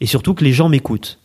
et 0.00 0.06
surtout 0.06 0.34
que 0.34 0.44
les 0.44 0.52
gens 0.52 0.68
m'écoutent. 0.68 1.18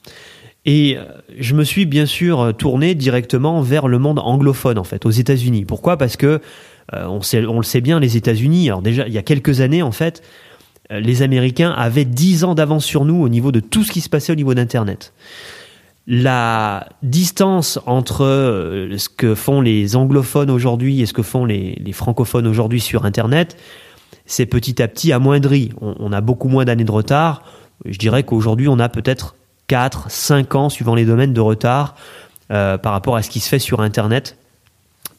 Et 0.65 0.97
euh, 0.97 1.03
je 1.37 1.55
me 1.55 1.63
suis 1.63 1.85
bien 1.85 2.05
sûr 2.05 2.53
tourné 2.57 2.95
directement 2.95 3.61
vers 3.61 3.87
le 3.87 3.99
monde 3.99 4.19
anglophone 4.19 4.77
en 4.77 4.83
fait, 4.83 5.05
aux 5.05 5.11
États-Unis. 5.11 5.65
Pourquoi? 5.65 5.97
Parce 5.97 6.17
que 6.17 6.39
euh, 6.93 7.05
on, 7.05 7.19
on 7.49 7.57
le 7.57 7.63
sait 7.63 7.81
bien, 7.81 7.99
les 7.99 8.15
États-Unis. 8.15 8.69
Alors 8.69 8.81
déjà, 8.81 9.07
il 9.07 9.13
y 9.13 9.17
a 9.17 9.23
quelques 9.23 9.61
années 9.61 9.81
en 9.81 9.91
fait, 9.91 10.21
les 10.89 11.21
Américains 11.21 11.71
avaient 11.71 12.05
10 12.05 12.43
ans 12.43 12.53
d'avance 12.53 12.85
sur 12.85 13.05
nous 13.05 13.21
au 13.21 13.29
niveau 13.29 13.53
de 13.53 13.61
tout 13.61 13.83
ce 13.83 13.91
qui 13.91 14.01
se 14.01 14.09
passait 14.09 14.33
au 14.33 14.35
niveau 14.35 14.53
d'Internet 14.53 15.13
la 16.07 16.87
distance 17.03 17.79
entre 17.85 18.23
euh, 18.25 18.97
ce 18.97 19.09
que 19.09 19.35
font 19.35 19.61
les 19.61 19.95
anglophones 19.95 20.49
aujourd'hui 20.49 21.01
et 21.01 21.05
ce 21.05 21.13
que 21.13 21.21
font 21.21 21.45
les, 21.45 21.77
francophones 21.93 22.47
aujourd'hui 22.47 22.81
sur 22.81 23.05
Internet, 23.05 23.57
c'est 24.25 24.45
petit 24.45 24.81
à 24.81 24.87
petit 24.87 25.11
amoindri. 25.11 25.71
On, 25.79 26.11
a 26.11 26.21
beaucoup 26.21 26.47
moins 26.47 26.65
d'années 26.65 26.83
de 26.83 26.91
retard. 26.91 27.43
Je 27.85 27.97
dirais 27.97 28.23
qu'aujourd'hui, 28.23 28.67
on 28.67 28.79
a 28.79 28.89
peut-être 28.89 29.35
4, 29.67 30.09
5 30.09 30.55
ans, 30.55 30.69
suivant 30.69 30.95
les 30.95 31.05
domaines, 31.05 31.33
de 31.33 31.41
retard 31.41 31.95
euh, 32.51 32.77
par 32.77 32.93
rapport 32.93 33.15
à 33.15 33.23
ce 33.23 33.29
qui 33.29 33.39
se 33.39 33.49
fait 33.49 33.59
sur 33.59 33.81
Internet 33.81 34.37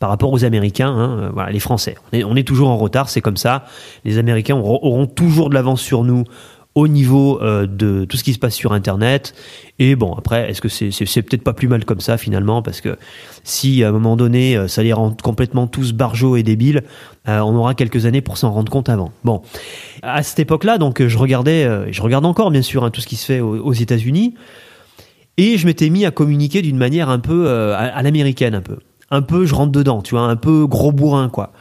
par 0.03 0.11
rapport 0.11 0.33
aux 0.33 0.45
Américains, 0.45 0.89
hein, 0.89 1.33
euh, 1.39 1.47
les 1.51 1.61
Français. 1.61 1.97
On 2.13 2.35
est, 2.35 2.43
toujours 2.43 2.71
en 2.71 2.77
retard, 2.77 3.09
c'est 3.09 3.21
comme 3.21 3.37
ça. 3.37 3.67
Les 4.05 4.19
Américains 4.19 4.57
auront 4.57 5.07
toujours 5.07 5.49
de 5.49 5.55
l'avance 5.55 5.81
sur 5.81 6.03
nous 6.03 6.25
au 6.75 6.89
niveau 6.89 7.41
euh, 7.43 7.67
de 7.67 8.05
tout 8.05 8.17
ce 8.17 8.25
qui 8.25 8.33
se 8.33 8.39
passe 8.39 8.55
sur 8.55 8.73
Internet. 8.73 9.35
Et 9.79 9.95
bon, 9.95 10.15
après, 10.15 10.51
est-ce 10.51 10.61
que 10.61 10.69
c'est 10.69 11.23
peut-être 11.23 11.45
pas 11.45 11.53
plus 11.53 11.69
mal 11.69 11.85
comme 11.85 12.01
ça 12.01 12.17
finalement 12.17 12.63
Parce 12.63 12.81
que 12.81 12.97
si 13.45 13.85
à 13.85 13.89
un 13.89 13.93
moment 13.93 14.17
donné, 14.17 14.57
euh, 14.57 14.69
ça 14.69 14.83
les 14.83 14.93
rend 14.93 15.15
complètement 15.23 15.67
tous 15.67 15.93
barjots 15.93 16.37
et 16.37 16.43
débiles, 16.43 16.83
euh, 17.29 17.41
on 17.41 17.55
aura 17.57 17.75
quelques 17.75 18.07
années 18.07 18.23
pour 18.23 18.39
s'en 18.39 18.53
rendre 18.53 18.73
compte 18.73 18.89
avant. 18.89 19.13
Bon, 19.25 19.43
à 20.03 20.23
cette 20.23 20.39
époque-là, 20.39 20.79
donc 20.79 21.07
je 21.07 21.19
regardais, 21.19 21.93
je 21.93 22.03
regarde 22.03 22.25
encore 22.25 22.51
bien 22.51 22.63
sûr 22.63 22.85
hein, 22.85 22.91
tout 22.91 23.01
ce 23.01 23.07
qui 23.07 23.17
se 23.17 23.27
fait 23.27 23.41
aux, 23.41 23.73
États-Unis, 23.73 24.35
et 25.37 25.59
je 25.59 25.67
m'étais 25.67 25.91
mis 25.91 26.05
à 26.05 26.11
communiquer 26.11 26.63
d'une 26.63 26.77
manière 26.77 27.09
un 27.09 27.19
peu 27.19 27.49
à, 27.51 27.79
à 27.79 28.03
l'américaine, 28.03 28.55
un 28.55 28.61
peu, 28.61 28.79
un 29.11 29.23
peu, 29.23 29.45
je 29.45 29.55
rentre 29.55 29.73
dedans, 29.73 30.03
tu 30.03 30.15
vois, 30.15 30.25
un 30.25 30.37
peu 30.37 30.67
gros 30.67 30.93
bourrin 30.93 31.29
quoi. 31.29 31.53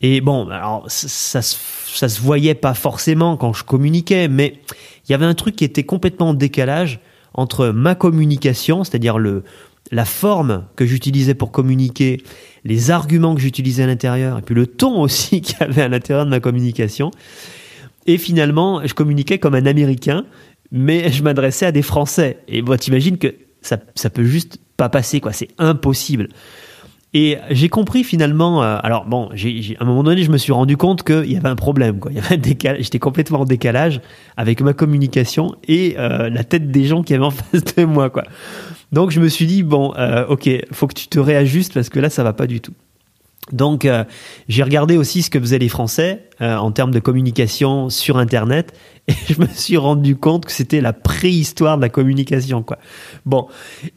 Et 0.00 0.20
bon, 0.20 0.48
alors 0.48 0.84
ça, 0.88 1.42
ça, 1.42 2.08
se 2.08 2.20
voyait 2.20 2.54
pas 2.54 2.74
forcément 2.74 3.36
quand 3.36 3.52
je 3.52 3.64
communiquais, 3.64 4.28
mais 4.28 4.60
il 5.08 5.12
y 5.12 5.14
avait 5.14 5.26
un 5.26 5.34
truc 5.34 5.56
qui 5.56 5.64
était 5.64 5.82
complètement 5.82 6.30
en 6.30 6.34
décalage 6.34 7.00
entre 7.34 7.68
ma 7.68 7.94
communication, 7.94 8.84
c'est-à-dire 8.84 9.18
le 9.18 9.42
la 9.90 10.04
forme 10.04 10.66
que 10.76 10.84
j'utilisais 10.84 11.34
pour 11.34 11.50
communiquer, 11.50 12.22
les 12.64 12.90
arguments 12.90 13.34
que 13.34 13.40
j'utilisais 13.40 13.84
à 13.84 13.86
l'intérieur, 13.86 14.38
et 14.38 14.42
puis 14.42 14.54
le 14.54 14.66
ton 14.66 15.00
aussi 15.00 15.40
qu'il 15.40 15.56
y 15.58 15.62
avait 15.62 15.82
à 15.82 15.88
l'intérieur 15.88 16.24
de 16.24 16.30
ma 16.30 16.40
communication. 16.40 17.10
Et 18.06 18.18
finalement, 18.18 18.86
je 18.86 18.94
communiquais 18.94 19.38
comme 19.38 19.54
un 19.54 19.66
Américain, 19.66 20.24
mais 20.70 21.10
je 21.10 21.22
m'adressais 21.22 21.66
à 21.66 21.72
des 21.72 21.82
Français. 21.82 22.38
Et 22.48 22.62
bon, 22.62 22.76
t'imagines 22.78 23.18
que 23.18 23.34
ça, 23.60 23.78
ça 23.94 24.10
peut 24.10 24.24
juste 24.24 24.58
pas 24.76 24.88
passer, 24.88 25.20
quoi. 25.20 25.32
C'est 25.32 25.48
impossible. 25.58 26.28
Et 27.14 27.38
j'ai 27.50 27.68
compris 27.68 28.04
finalement. 28.04 28.62
euh, 28.62 28.78
alors 28.82 29.06
bon, 29.06 29.30
à 29.30 29.82
un 29.82 29.84
moment 29.84 30.02
donné, 30.02 30.22
je 30.22 30.30
me 30.30 30.38
suis 30.38 30.52
rendu 30.52 30.76
compte 30.76 31.02
qu'il 31.02 31.32
y 31.32 31.36
avait 31.36 31.48
un 31.48 31.56
problème. 31.56 31.98
Quoi. 31.98 32.12
Il 32.12 32.16
y 32.16 32.20
avait 32.20 32.34
un 32.34 32.38
décalage. 32.38 32.82
J'étais 32.82 32.98
complètement 32.98 33.40
en 33.40 33.44
décalage 33.44 34.00
avec 34.36 34.60
ma 34.60 34.72
communication 34.72 35.54
et 35.66 35.96
euh, 35.98 36.28
la 36.28 36.44
tête 36.44 36.70
des 36.70 36.84
gens 36.84 37.02
qui 37.02 37.14
avaient 37.14 37.24
en 37.24 37.30
face 37.30 37.64
de 37.76 37.84
moi. 37.84 38.10
Quoi. 38.10 38.24
Donc 38.92 39.10
je 39.10 39.20
me 39.20 39.28
suis 39.28 39.46
dit 39.46 39.62
bon, 39.62 39.94
euh, 39.96 40.26
ok, 40.26 40.48
faut 40.72 40.86
que 40.86 40.94
tu 40.94 41.08
te 41.08 41.18
réajustes 41.18 41.74
parce 41.74 41.88
que 41.88 42.00
là, 42.00 42.10
ça 42.10 42.22
va 42.22 42.32
pas 42.32 42.46
du 42.46 42.60
tout. 42.60 42.74
Donc 43.52 43.84
euh, 43.84 44.04
j'ai 44.48 44.62
regardé 44.62 44.96
aussi 44.96 45.22
ce 45.22 45.30
que 45.30 45.40
faisaient 45.40 45.58
les 45.58 45.68
Français 45.68 46.28
euh, 46.40 46.56
en 46.56 46.70
termes 46.70 46.90
de 46.90 47.00
communication 47.00 47.88
sur 47.88 48.18
Internet 48.18 48.72
et 49.08 49.14
je 49.28 49.40
me 49.40 49.46
suis 49.46 49.76
rendu 49.76 50.16
compte 50.16 50.44
que 50.44 50.52
c'était 50.52 50.80
la 50.80 50.92
préhistoire 50.92 51.76
de 51.76 51.82
la 51.82 51.88
communication 51.88 52.62
quoi. 52.62 52.78
Bon 53.24 53.46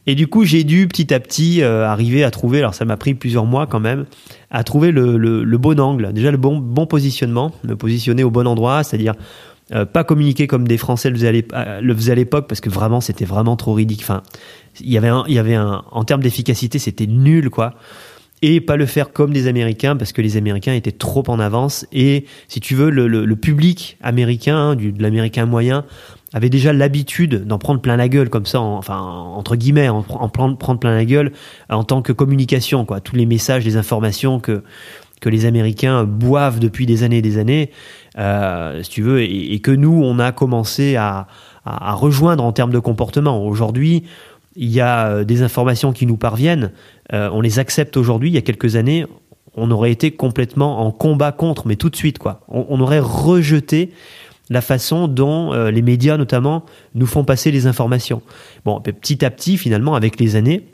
et 0.06 0.14
du 0.14 0.26
coup 0.26 0.44
j'ai 0.44 0.64
dû 0.64 0.88
petit 0.88 1.12
à 1.12 1.20
petit 1.20 1.62
euh, 1.62 1.86
arriver 1.86 2.24
à 2.24 2.30
trouver 2.30 2.58
alors 2.58 2.74
ça 2.74 2.84
m'a 2.84 2.96
pris 2.96 3.14
plusieurs 3.14 3.44
mois 3.44 3.66
quand 3.66 3.80
même 3.80 4.06
à 4.50 4.64
trouver 4.64 4.90
le, 4.90 5.16
le, 5.16 5.44
le 5.44 5.58
bon 5.58 5.78
angle 5.78 6.12
déjà 6.12 6.30
le 6.30 6.38
bon 6.38 6.58
bon 6.58 6.86
positionnement 6.86 7.52
me 7.64 7.76
positionner 7.76 8.24
au 8.24 8.30
bon 8.30 8.46
endroit 8.46 8.84
c'est-à-dire 8.84 9.14
euh, 9.74 9.86
pas 9.86 10.04
communiquer 10.04 10.46
comme 10.48 10.66
des 10.66 10.76
Français 10.76 11.10
euh, 11.10 11.80
le 11.80 11.94
faisaient 11.94 12.12
à 12.12 12.14
l'époque 12.16 12.46
parce 12.48 12.60
que 12.60 12.68
vraiment 12.68 13.00
c'était 13.00 13.24
vraiment 13.24 13.56
trop 13.56 13.72
ridicule 13.72 14.04
enfin 14.04 14.22
il 14.80 14.90
y 14.90 14.98
avait 14.98 15.08
un, 15.08 15.24
il 15.28 15.34
y 15.34 15.38
avait 15.38 15.54
un 15.54 15.84
en 15.90 16.04
termes 16.04 16.20
d'efficacité 16.20 16.78
c'était 16.78 17.06
nul 17.06 17.48
quoi 17.48 17.74
et 18.42 18.60
pas 18.60 18.76
le 18.76 18.86
faire 18.86 19.12
comme 19.12 19.32
des 19.32 19.46
Américains 19.46 19.96
parce 19.96 20.12
que 20.12 20.20
les 20.20 20.36
Américains 20.36 20.74
étaient 20.74 20.92
trop 20.92 21.22
en 21.28 21.38
avance. 21.38 21.86
Et 21.92 22.26
si 22.48 22.60
tu 22.60 22.74
veux 22.74 22.90
le, 22.90 23.06
le, 23.06 23.24
le 23.24 23.36
public 23.36 23.96
américain 24.02 24.56
hein, 24.56 24.74
du, 24.74 24.92
de 24.92 25.00
l'américain 25.02 25.46
moyen 25.46 25.84
avait 26.34 26.48
déjà 26.50 26.72
l'habitude 26.72 27.46
d'en 27.46 27.58
prendre 27.58 27.80
plein 27.80 27.96
la 27.96 28.08
gueule 28.08 28.30
comme 28.30 28.46
ça 28.46 28.60
en- 28.60 28.76
enfin 28.78 28.98
entre 28.98 29.54
guillemets 29.54 29.88
en, 29.88 30.04
en 30.08 30.28
prendre, 30.28 30.78
plein 30.78 30.94
la 30.94 31.04
gueule 31.04 31.32
en 31.70 31.84
tant 31.84 32.02
que 32.02 32.12
communication 32.12 32.84
quoi. 32.84 33.00
Tous 33.00 33.16
les 33.16 33.26
messages 33.26 33.64
les 33.64 33.76
informations 33.76 34.40
que 34.40 34.62
que 35.20 35.28
les 35.28 35.44
Américains 35.44 36.02
boivent 36.02 36.58
depuis 36.58 36.84
des 36.84 37.04
années 37.04 37.18
et 37.18 37.22
des 37.22 37.38
années 37.38 37.70
euh, 38.18 38.82
si 38.82 38.90
tu 38.90 39.02
veux 39.02 39.20
et, 39.20 39.54
et 39.54 39.60
que 39.60 39.70
nous 39.70 40.00
on 40.02 40.18
a 40.18 40.32
commencé 40.32 40.96
à, 40.96 41.28
à, 41.64 41.90
à 41.90 41.92
rejoindre 41.92 42.42
en 42.42 42.50
termes 42.52 42.72
de 42.72 42.80
comportement. 42.80 43.46
Aujourd'hui 43.46 44.02
il 44.56 44.70
y 44.70 44.80
a 44.80 45.08
euh, 45.08 45.24
des 45.24 45.42
informations 45.42 45.92
qui 45.92 46.06
nous 46.06 46.16
parviennent, 46.16 46.72
euh, 47.12 47.30
on 47.32 47.40
les 47.40 47.58
accepte 47.58 47.96
aujourd'hui. 47.96 48.30
Il 48.30 48.34
y 48.34 48.38
a 48.38 48.42
quelques 48.42 48.76
années, 48.76 49.06
on 49.54 49.70
aurait 49.70 49.92
été 49.92 50.10
complètement 50.10 50.86
en 50.86 50.90
combat 50.90 51.32
contre, 51.32 51.66
mais 51.66 51.76
tout 51.76 51.90
de 51.90 51.96
suite, 51.96 52.18
quoi. 52.18 52.40
On, 52.48 52.66
on 52.68 52.80
aurait 52.80 53.00
rejeté 53.00 53.90
la 54.50 54.60
façon 54.60 55.08
dont 55.08 55.52
euh, 55.52 55.70
les 55.70 55.82
médias, 55.82 56.16
notamment, 56.16 56.64
nous 56.94 57.06
font 57.06 57.24
passer 57.24 57.50
les 57.50 57.66
informations. 57.66 58.22
Bon, 58.64 58.80
petit 58.80 59.24
à 59.24 59.30
petit, 59.30 59.56
finalement, 59.56 59.94
avec 59.94 60.20
les 60.20 60.36
années, 60.36 60.66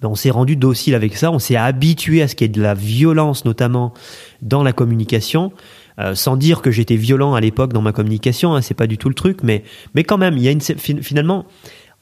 ben, 0.00 0.08
on 0.08 0.14
s'est 0.14 0.30
rendu 0.30 0.56
docile 0.56 0.94
avec 0.94 1.16
ça, 1.16 1.30
on 1.30 1.38
s'est 1.38 1.56
habitué 1.56 2.22
à 2.22 2.28
ce 2.28 2.34
qu'il 2.34 2.46
y 2.46 2.50
ait 2.50 2.52
de 2.52 2.62
la 2.62 2.74
violence, 2.74 3.44
notamment 3.44 3.94
dans 4.42 4.62
la 4.62 4.72
communication. 4.72 5.52
Euh, 6.00 6.16
sans 6.16 6.36
dire 6.36 6.60
que 6.60 6.72
j'étais 6.72 6.96
violent 6.96 7.34
à 7.34 7.40
l'époque 7.40 7.72
dans 7.72 7.82
ma 7.82 7.92
communication, 7.92 8.56
hein, 8.56 8.62
c'est 8.62 8.74
pas 8.74 8.88
du 8.88 8.98
tout 8.98 9.08
le 9.08 9.14
truc, 9.14 9.44
mais 9.44 9.62
mais 9.94 10.02
quand 10.02 10.18
même, 10.18 10.36
il 10.36 10.42
y 10.42 10.48
a 10.48 10.50
une 10.50 10.60
fin- 10.60 11.00
finalement 11.00 11.46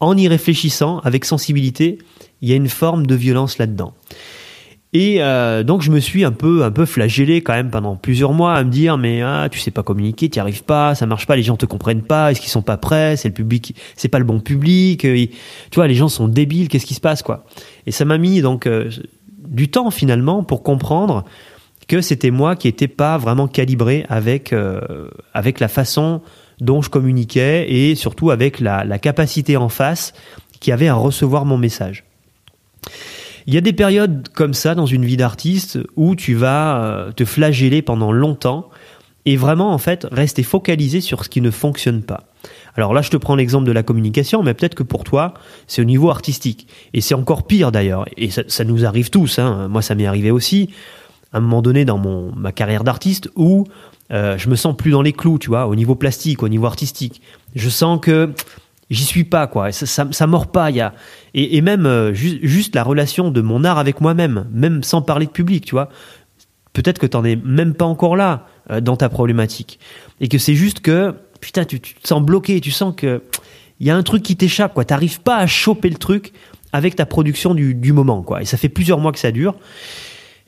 en 0.03 0.17
y 0.17 0.29
réfléchissant 0.29 0.99
avec 1.05 1.25
sensibilité, 1.25 1.97
il 2.43 2.51
y 2.51 2.53
a 2.53 2.57
une 2.57 2.69
forme 2.69 3.07
de 3.07 3.15
violence 3.15 3.57
là-dedans. 3.59 3.95
Et 4.95 5.23
euh, 5.23 5.63
donc 5.63 5.81
je 5.81 5.91
me 5.91 6.01
suis 6.01 6.23
un 6.23 6.33
peu 6.33 6.65
un 6.65 6.71
peu 6.71 6.85
flagellé 6.85 7.41
quand 7.41 7.55
même 7.55 7.71
pendant 7.71 7.97
plusieurs 7.97 8.35
mois 8.35 8.53
à 8.53 8.63
me 8.63 8.71
dire 8.71 8.99
mais 8.99 9.23
ah 9.23 9.49
tu 9.51 9.59
sais 9.59 9.71
pas 9.71 9.83
communiquer, 9.83 10.29
tu 10.29 10.39
arrives 10.39 10.65
pas, 10.65 10.95
ça 10.95 11.07
marche 11.07 11.27
pas, 11.27 11.35
les 11.35 11.43
gens 11.43 11.57
te 11.57 11.65
comprennent 11.65 12.03
pas, 12.03 12.31
est-ce 12.31 12.43
qu'ils 12.43 12.51
sont 12.51 12.61
pas 12.61 12.77
prêts, 12.77 13.17
c'est 13.17 13.29
le 13.29 13.35
public, 13.35 13.75
c'est 13.97 14.09
pas 14.09 14.19
le 14.19 14.27
bon 14.27 14.39
public, 14.41 15.07
euh, 15.07 15.17
ils- 15.17 15.31
tu 15.31 15.77
vois 15.77 15.87
les 15.89 15.95
gens 15.95 16.09
sont 16.09 16.29
débiles, 16.29 16.69
qu'est-ce 16.69 16.85
qui 16.85 16.93
se 16.93 17.01
passe 17.01 17.23
quoi. 17.23 17.47
Et 17.87 17.91
ça 17.91 18.05
m'a 18.05 18.19
mis 18.19 18.43
donc 18.43 18.67
euh, 18.67 18.91
du 19.49 19.71
temps 19.71 19.91
finalement 19.91 20.45
pour 20.45 20.63
comprendre 20.63 21.25
que 21.89 22.03
c'était 22.03 22.31
moi 22.31 22.55
qui 22.55 22.69
n'étais 22.69 22.87
pas 22.89 23.17
vraiment 23.17 23.49
calibré 23.49 24.05
avec 24.11 24.53
euh, 24.53 25.09
avec 25.33 25.59
la 25.59 25.69
façon 25.69 26.21
dont 26.63 26.81
je 26.81 26.89
communiquais 26.89 27.71
et 27.71 27.95
surtout 27.95 28.31
avec 28.31 28.61
la, 28.61 28.85
la 28.85 28.99
capacité 28.99 29.57
en 29.57 29.69
face 29.69 30.15
qui 30.61 30.73
avait 30.73 30.89
à 30.89 30.95
recevoir 30.95 31.45
mon 31.45 31.59
message. 31.59 32.05
Il 33.47 33.55
y 33.55 33.59
a 33.59 33.61
des 33.61 33.73
périodes 33.73 34.29
comme 34.33 34.55
ça 34.55 34.75
dans 34.75 34.87
une 34.87 35.05
vie 35.05 35.17
d'artiste 35.17 35.79
où 35.97 36.15
tu 36.15 36.35
vas 36.35 36.83
euh, 36.83 37.13
te 37.13 37.25
flageller 37.25 37.83
pendant 37.83 38.13
longtemps 38.13 38.71
et 39.27 39.37
vraiment 39.37 39.73
en 39.73 39.79
fait 39.79 40.07
rester 40.11 40.43
focalisé 40.43 41.01
sur 41.01 41.25
ce 41.25 41.29
qui 41.29 41.41
ne 41.41 41.51
fonctionne 41.51 42.03
pas. 42.03 42.25
Alors 42.77 42.95
là, 42.95 43.03
je 43.03 43.11
te 43.11 43.17
prends 43.17 43.37
l'exemple 43.37 43.67
de 43.67 43.73
la 43.73 43.83
communication, 43.83 44.43
mais 44.43 44.55
peut-être 44.55 44.75
que 44.75 44.83
pour 44.83 45.05
toi, 45.05 45.35
c'est 45.67 45.83
au 45.83 45.85
niveau 45.85 46.11
artistique. 46.11 46.67
Et 46.95 47.01
c'est 47.01 47.15
encore 47.15 47.47
pire 47.47 47.71
d'ailleurs. 47.71 48.07
Et 48.17 48.31
ça, 48.31 48.65
nous 48.65 48.87
arrive 48.87 49.11
tous. 49.11 49.39
Hein. 49.39 49.69
Moi, 49.69 49.83
ça 49.83 49.95
m'est 49.95 50.07
arrivé 50.07 50.31
aussi 50.31 50.71
à 51.33 51.39
un 51.39 51.41
moment 51.41 51.63
donné 51.63 51.85
dans 51.85 51.99
mon, 51.99 52.33
ma 52.35 52.53
carrière 52.53 52.85
d'artiste 52.85 53.31
où 53.37 53.65
euh, 54.11 54.37
je 54.39 54.49
me 54.49 54.57
sens 54.57 54.77
plus 54.77 54.91
dans 54.91 55.03
les 55.03 55.13
clous, 55.13 55.39
tu 55.39 55.49
vois, 55.49 55.67
au 55.67 55.75
niveau 55.75 55.95
plastique, 55.95 56.43
au 56.43 56.49
niveau 56.49 56.67
artistique. 56.67 57.23
Je 57.55 57.69
sens 57.69 58.01
que 58.01 58.31
j'y 58.91 59.05
suis 59.05 59.25
pas, 59.25 59.47
quoi. 59.47 59.73
Ça, 59.73 60.07
ça, 60.11 60.27
mord 60.27 60.51
pas. 60.51 60.71
Y 60.71 60.81
a 60.81 60.95
et, 61.35 61.61
même 61.63 61.87
euh, 61.87 62.13
ju- 62.13 62.41
juste 62.43 62.75
la 62.75 62.83
relation 62.83 63.31
de 63.31 63.41
mon 63.41 63.65
art 63.65 63.79
avec 63.79 64.01
moi-même, 64.01 64.47
même 64.53 64.83
sans 64.83 65.01
parler 65.03 65.27
de 65.27 65.31
public, 65.31 65.65
tu 65.65 65.75
vois. 65.75 65.89
Peut-être 66.73 66.99
que 66.99 67.07
t'en 67.07 67.25
es 67.25 67.37
même 67.37 67.75
pas 67.75 67.85
encore 67.85 68.17
là 68.17 68.47
euh, 68.71 68.81
dans 68.81 68.97
ta 68.97 69.09
problématique 69.09 69.79
et 70.21 70.29
que 70.29 70.39
c'est 70.39 70.55
juste 70.55 70.81
que 70.81 71.15
putain, 71.41 71.65
tu, 71.65 71.81
tu 71.81 71.95
te 71.95 72.07
sens 72.09 72.23
bloqué, 72.23 72.61
tu 72.61 72.71
sens 72.71 72.95
que 72.97 73.23
il 73.81 73.87
y 73.87 73.91
a 73.91 73.97
un 73.97 74.03
truc 74.03 74.23
qui 74.23 74.37
t'échappe, 74.37 74.75
quoi. 74.75 74.85
T'arrives 74.85 75.21
pas 75.21 75.37
à 75.39 75.47
choper 75.47 75.91
le 75.91 75.97
truc 75.97 76.33
avec 76.73 76.97
ta 76.97 77.05
production 77.05 77.55
du, 77.55 77.75
du 77.75 77.93
moment, 77.93 78.23
quoi. 78.23 78.41
Et 78.43 78.45
ça 78.45 78.57
fait 78.57 78.69
plusieurs 78.69 78.99
mois 78.99 79.13
que 79.13 79.19
ça 79.19 79.33
dure 79.33 79.55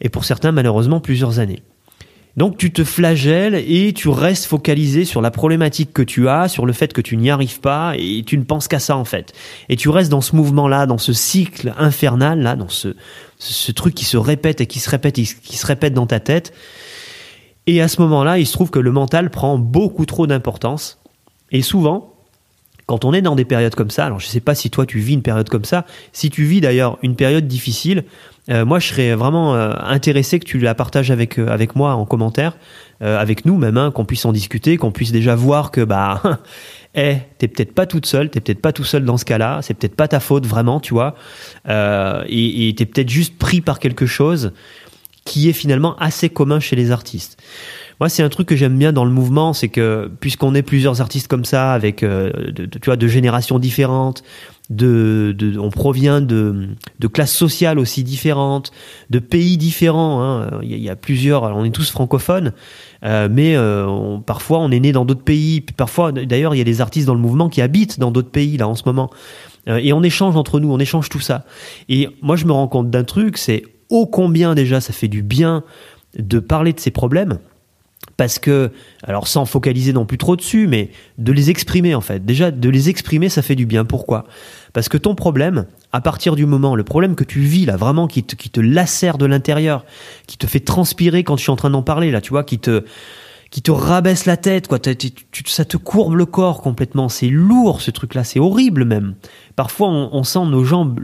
et 0.00 0.08
pour 0.08 0.25
certains 0.25 0.52
malheureusement 0.52 1.00
plusieurs 1.00 1.38
années. 1.40 1.62
Donc 2.36 2.56
tu 2.56 2.72
te 2.72 2.82
flagelles 2.82 3.54
et 3.54 3.92
tu 3.92 4.08
restes 4.08 4.46
focalisé 4.46 5.04
sur 5.04 5.22
la 5.22 5.30
problématique 5.30 5.92
que 5.92 6.02
tu 6.02 6.28
as, 6.28 6.48
sur 6.48 6.66
le 6.66 6.72
fait 6.72 6.92
que 6.92 7.00
tu 7.00 7.16
n'y 7.16 7.30
arrives 7.30 7.60
pas 7.60 7.94
et 7.96 8.24
tu 8.26 8.36
ne 8.36 8.42
penses 8.42 8.66
qu'à 8.66 8.80
ça 8.80 8.96
en 8.96 9.04
fait. 9.04 9.32
Et 9.68 9.76
tu 9.76 9.88
restes 9.88 10.10
dans 10.10 10.20
ce 10.20 10.34
mouvement-là, 10.34 10.86
dans 10.86 10.98
ce 10.98 11.12
cycle 11.12 11.72
infernal 11.78 12.40
là, 12.40 12.56
dans 12.56 12.68
ce, 12.68 12.96
ce 13.38 13.72
truc 13.72 13.94
qui 13.94 14.04
se 14.04 14.16
répète 14.16 14.60
et 14.60 14.66
qui 14.66 14.80
se 14.80 14.90
répète 14.90 15.18
et 15.18 15.22
qui 15.22 15.56
se 15.56 15.66
répète 15.66 15.94
dans 15.94 16.06
ta 16.06 16.18
tête. 16.18 16.52
Et 17.66 17.80
à 17.80 17.88
ce 17.88 18.00
moment-là, 18.02 18.38
il 18.38 18.46
se 18.46 18.52
trouve 18.52 18.70
que 18.70 18.80
le 18.80 18.90
mental 18.90 19.30
prend 19.30 19.56
beaucoup 19.56 20.04
trop 20.04 20.26
d'importance. 20.26 21.00
Et 21.50 21.62
souvent, 21.62 22.13
quand 22.86 23.04
on 23.04 23.12
est 23.12 23.22
dans 23.22 23.34
des 23.34 23.44
périodes 23.44 23.74
comme 23.74 23.90
ça, 23.90 24.06
alors 24.06 24.20
je 24.20 24.26
ne 24.26 24.30
sais 24.30 24.40
pas 24.40 24.54
si 24.54 24.70
toi 24.70 24.86
tu 24.86 24.98
vis 24.98 25.14
une 25.14 25.22
période 25.22 25.48
comme 25.48 25.64
ça, 25.64 25.86
si 26.12 26.30
tu 26.30 26.44
vis 26.44 26.60
d'ailleurs 26.60 26.98
une 27.02 27.16
période 27.16 27.46
difficile, 27.46 28.04
euh, 28.50 28.64
moi 28.64 28.78
je 28.78 28.88
serais 28.88 29.14
vraiment 29.14 29.54
euh, 29.54 29.72
intéressé 29.80 30.38
que 30.38 30.44
tu 30.44 30.58
la 30.58 30.74
partages 30.74 31.10
avec, 31.10 31.38
euh, 31.38 31.48
avec 31.48 31.76
moi 31.76 31.94
en 31.94 32.04
commentaire, 32.04 32.56
avec 33.00 33.44
nous 33.44 33.58
même, 33.58 33.76
hein, 33.76 33.90
qu'on 33.90 34.06
puisse 34.06 34.24
en 34.24 34.32
discuter, 34.32 34.78
qu'on 34.78 34.90
puisse 34.90 35.12
déjà 35.12 35.34
voir 35.34 35.70
que 35.70 35.82
bah, 35.82 36.22
eh, 36.94 37.16
t'es 37.36 37.48
peut-être 37.48 37.74
pas 37.74 37.84
toute 37.84 38.06
seule, 38.06 38.30
t'es 38.30 38.40
peut-être 38.40 38.62
pas 38.62 38.72
tout 38.72 38.84
seul 38.84 39.04
dans 39.04 39.18
ce 39.18 39.26
cas-là, 39.26 39.60
c'est 39.60 39.74
peut-être 39.74 39.96
pas 39.96 40.08
ta 40.08 40.20
faute 40.20 40.46
vraiment, 40.46 40.80
tu 40.80 40.94
vois, 40.94 41.14
et 41.68 42.68
et 42.68 42.74
t'es 42.74 42.86
peut-être 42.86 43.10
juste 43.10 43.36
pris 43.36 43.60
par 43.60 43.78
quelque 43.78 44.06
chose 44.06 44.52
qui 45.26 45.50
est 45.50 45.52
finalement 45.52 45.96
assez 45.96 46.30
commun 46.30 46.60
chez 46.60 46.76
les 46.76 46.92
artistes. 46.92 47.38
Moi, 48.00 48.08
c'est 48.08 48.22
un 48.22 48.28
truc 48.28 48.48
que 48.48 48.56
j'aime 48.56 48.76
bien 48.76 48.92
dans 48.92 49.04
le 49.04 49.10
mouvement, 49.10 49.52
c'est 49.52 49.68
que 49.68 50.10
puisqu'on 50.20 50.54
est 50.54 50.62
plusieurs 50.62 51.00
artistes 51.00 51.28
comme 51.28 51.44
ça, 51.44 51.72
avec 51.72 52.02
euh, 52.02 52.30
tu 52.54 52.80
vois 52.84 52.96
de 52.96 53.06
générations 53.06 53.58
différentes, 53.58 54.22
de, 54.70 55.34
de 55.36 55.58
on 55.58 55.70
provient 55.70 56.20
de, 56.20 56.68
de 56.98 57.06
classes 57.06 57.34
sociales 57.34 57.78
aussi 57.78 58.02
différentes, 58.02 58.72
de 59.10 59.18
pays 59.18 59.56
différents. 59.56 60.22
hein. 60.22 60.60
Il, 60.62 60.78
y 60.78 60.88
a, 60.88 60.96
plusieurs, 60.96 61.42
on 61.44 61.64
est 61.64 61.70
tous 61.70 61.90
francophones, 61.90 62.52
euh, 63.04 63.28
mais 63.30 63.56
euh, 63.56 64.18
parfois 64.26 64.58
on 64.58 64.70
est 64.70 64.80
né 64.80 64.92
dans 64.92 65.04
d'autres 65.04 65.24
pays. 65.24 65.60
Parfois, 65.60 66.12
d'ailleurs, 66.12 66.54
il 66.54 66.58
y 66.58 66.62
a 66.62 66.64
des 66.64 66.80
artistes 66.80 67.06
dans 67.06 67.14
le 67.14 67.20
mouvement 67.20 67.48
qui 67.48 67.60
habitent 67.62 68.00
dans 68.00 68.10
d'autres 68.10 68.30
pays 68.30 68.56
là 68.56 68.68
en 68.68 68.74
ce 68.74 68.82
moment. 68.86 69.10
Euh, 69.68 69.76
et 69.76 69.92
on 69.92 70.02
échange 70.02 70.36
entre 70.36 70.60
nous, 70.60 70.72
on 70.72 70.78
échange 70.78 71.08
tout 71.08 71.20
ça. 71.20 71.44
Et 71.88 72.08
moi, 72.22 72.36
je 72.36 72.46
me 72.46 72.52
rends 72.52 72.68
compte 72.68 72.90
d'un 72.90 73.04
truc, 73.04 73.38
c'est 73.38 73.64
ô 73.90 74.06
combien 74.06 74.54
déjà 74.54 74.80
ça 74.80 74.92
fait 74.92 75.08
du 75.08 75.22
bien 75.22 75.62
de 76.18 76.38
parler 76.38 76.72
de 76.72 76.80
ces 76.80 76.90
problèmes 76.90 77.38
parce 78.16 78.38
que, 78.38 78.70
alors 79.02 79.26
sans 79.26 79.44
focaliser 79.44 79.92
non 79.92 80.06
plus 80.06 80.18
trop 80.18 80.37
dessus, 80.37 80.66
mais 80.66 80.90
de 81.18 81.32
les 81.32 81.50
exprimer 81.50 81.94
en 81.94 82.00
fait. 82.00 82.25
Déjà, 82.25 82.50
de 82.50 82.68
les 82.68 82.88
exprimer, 82.88 83.28
ça 83.28 83.42
fait 83.42 83.56
du 83.56 83.66
bien. 83.66 83.84
Pourquoi? 83.84 84.26
Parce 84.73 84.88
que 84.88 84.96
ton 84.96 85.14
problème, 85.14 85.66
à 85.92 86.00
partir 86.00 86.37
du 86.37 86.46
moment, 86.46 86.75
le 86.76 86.84
problème 86.84 87.14
que 87.14 87.25
tu 87.25 87.40
vis 87.40 87.66
là, 87.66 87.76
vraiment, 87.76 88.06
qui 88.06 88.23
te, 88.23 88.37
qui 88.37 88.50
te 88.50 88.61
lacère 88.61 89.18
de 89.18 89.26
l'intérieur, 89.26 89.84
qui 90.26 90.37
te 90.37 90.46
fait 90.46 90.61
transpirer 90.61 91.25
quand 91.25 91.37
je 91.37 91.42
suis 91.42 91.50
en 91.50 91.56
train 91.56 91.70
d'en 91.70 91.82
parler 91.82 92.11
là, 92.11 92.20
tu 92.20 92.30
vois, 92.30 92.44
qui 92.44 92.58
te 92.58 92.84
qui 93.50 93.62
te 93.62 93.70
rabaisse 93.70 94.26
la 94.26 94.37
tête, 94.37 94.66
quoi. 94.66 94.78
Ça 95.46 95.64
te 95.64 95.76
courbe 95.76 96.14
le 96.14 96.26
corps 96.26 96.61
complètement. 96.61 97.08
C'est 97.08 97.28
lourd 97.28 97.82
ce 97.82 97.92
truc-là, 97.92 98.25
c'est 98.25 98.40
horrible 98.40 98.84
même. 98.84 99.14
Parfois, 99.54 99.87
on, 99.90 100.25
sent 100.25 100.46
nos 100.46 100.64
jambes, 100.64 100.99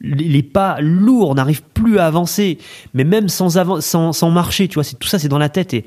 les 0.00 0.44
pas 0.44 0.80
lourds, 0.80 1.30
on 1.30 1.34
n'arrive 1.34 1.62
plus 1.74 1.98
à 1.98 2.06
avancer. 2.06 2.58
Mais 2.94 3.02
même 3.02 3.28
sans, 3.28 3.58
sans, 3.80 4.12
sans 4.12 4.30
marcher, 4.30 4.68
tu 4.68 4.74
vois, 4.74 4.84
tout 4.84 5.08
ça, 5.08 5.18
c'est 5.18 5.26
dans 5.26 5.38
la 5.38 5.48
tête 5.48 5.74
et 5.74 5.84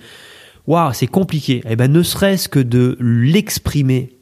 waouh, 0.68 0.94
c'est 0.94 1.08
compliqué. 1.08 1.62
Eh 1.70 1.76
ben, 1.76 1.92
ne 1.92 2.04
serait-ce 2.04 2.50
que 2.50 2.60
de 2.60 2.98
l'exprimer, 3.00 4.18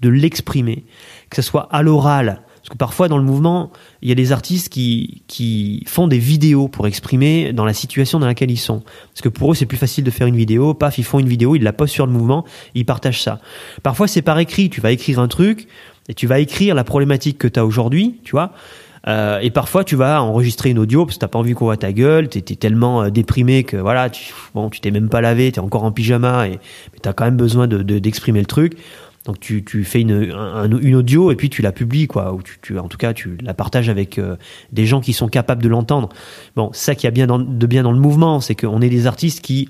de 0.00 0.08
l'exprimer, 0.08 0.84
que 1.30 1.36
ce 1.36 1.42
soit 1.42 1.68
à 1.70 1.82
l'oral, 1.82 2.42
Parce 2.56 2.68
que 2.70 2.76
parfois 2.76 3.08
dans 3.08 3.18
le 3.18 3.24
mouvement, 3.24 3.72
il 4.02 4.08
y 4.08 4.12
a 4.12 4.14
des 4.14 4.30
artistes 4.30 4.68
qui, 4.68 5.22
qui 5.26 5.84
font 5.86 6.06
des 6.06 6.18
vidéos 6.18 6.68
pour 6.68 6.86
exprimer 6.86 7.52
dans 7.52 7.64
la 7.64 7.74
situation 7.74 8.18
dans 8.20 8.26
laquelle 8.26 8.50
ils 8.50 8.56
sont. 8.56 8.80
Parce 8.80 9.22
que 9.22 9.28
pour 9.28 9.52
eux, 9.52 9.54
c'est 9.54 9.66
plus 9.66 9.78
facile 9.78 10.04
de 10.04 10.10
faire 10.10 10.26
une 10.26 10.36
vidéo. 10.36 10.74
Paf, 10.74 10.98
ils 10.98 11.04
font 11.04 11.18
une 11.18 11.28
vidéo, 11.28 11.56
ils 11.56 11.62
la 11.62 11.72
postent 11.72 11.94
sur 11.94 12.06
le 12.06 12.12
mouvement, 12.12 12.44
ils 12.74 12.86
partagent 12.86 13.22
ça. 13.22 13.40
Parfois, 13.82 14.06
c'est 14.06 14.22
par 14.22 14.38
écrit. 14.38 14.70
Tu 14.70 14.80
vas 14.80 14.92
écrire 14.92 15.18
un 15.18 15.28
truc 15.28 15.66
et 16.08 16.14
tu 16.14 16.26
vas 16.26 16.38
écrire 16.38 16.74
la 16.74 16.84
problématique 16.84 17.38
que 17.38 17.48
tu 17.48 17.58
as 17.58 17.66
aujourd'hui, 17.66 18.20
tu 18.24 18.32
vois. 18.32 18.52
Euh, 19.08 19.40
et 19.40 19.50
parfois, 19.50 19.84
tu 19.84 19.96
vas 19.96 20.22
enregistrer 20.22 20.70
une 20.70 20.78
audio 20.78 21.04
parce 21.04 21.16
que 21.16 21.20
t'as 21.20 21.28
pas 21.28 21.38
envie 21.38 21.54
qu'on 21.54 21.64
voit 21.64 21.76
ta 21.76 21.92
gueule, 21.92 22.28
es 22.34 22.40
tellement 22.40 23.02
euh, 23.02 23.10
déprimé 23.10 23.64
que 23.64 23.76
voilà, 23.76 24.10
tu, 24.10 24.32
bon, 24.54 24.70
tu 24.70 24.80
t'es 24.80 24.90
même 24.90 25.08
pas 25.08 25.20
lavé, 25.20 25.50
t'es 25.50 25.60
encore 25.60 25.84
en 25.84 25.92
pyjama 25.92 26.48
et 26.48 26.60
tu 27.02 27.08
as 27.08 27.12
quand 27.12 27.24
même 27.24 27.36
besoin 27.36 27.66
de 27.66 27.82
d'exprimer 27.98 28.40
le 28.40 28.46
truc. 28.46 28.76
Donc 29.24 29.38
tu, 29.38 29.64
tu 29.64 29.84
fais 29.84 30.00
une, 30.00 30.34
une 30.82 30.94
audio 30.96 31.30
et 31.30 31.36
puis 31.36 31.48
tu 31.48 31.62
la 31.62 31.70
publies 31.70 32.08
quoi, 32.08 32.32
ou 32.32 32.42
tu, 32.42 32.58
tu 32.60 32.76
en 32.78 32.88
tout 32.88 32.98
cas 32.98 33.12
tu 33.12 33.38
la 33.40 33.54
partages 33.54 33.88
avec 33.88 34.18
euh, 34.18 34.36
des 34.72 34.84
gens 34.84 35.00
qui 35.00 35.12
sont 35.12 35.28
capables 35.28 35.62
de 35.62 35.68
l'entendre. 35.68 36.08
Bon, 36.56 36.70
ça 36.72 36.96
qui 36.96 37.06
a 37.06 37.12
bien 37.12 37.28
dans, 37.28 37.38
de 37.38 37.66
bien 37.66 37.84
dans 37.84 37.92
le 37.92 38.00
mouvement, 38.00 38.40
c'est 38.40 38.56
qu'on 38.56 38.80
est 38.80 38.88
des 38.88 39.06
artistes 39.06 39.40
qui 39.40 39.68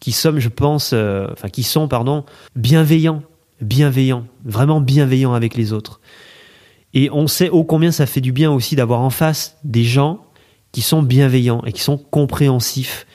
qui 0.00 0.12
sommes, 0.12 0.38
je 0.38 0.48
pense, 0.48 0.92
enfin 0.92 1.48
qui 1.48 1.64
sont 1.64 1.88
pardon, 1.88 2.24
bienveillants, 2.54 3.22
bienveillants, 3.60 4.24
vraiment 4.44 4.80
bienveillants 4.80 5.34
avec 5.34 5.56
les 5.56 5.72
autres. 5.72 6.00
Et 6.94 7.10
on 7.10 7.26
sait 7.26 7.50
ô 7.50 7.64
combien 7.64 7.92
ça 7.92 8.06
fait 8.06 8.20
du 8.20 8.32
bien 8.32 8.50
aussi 8.50 8.76
d'avoir 8.76 9.00
en 9.00 9.10
face 9.10 9.56
des 9.64 9.84
gens 9.84 10.24
qui 10.72 10.82
sont 10.82 11.02
bienveillants 11.02 11.62
et 11.66 11.72
qui 11.72 11.82
sont 11.82 11.98
compréhensifs. 11.98 13.06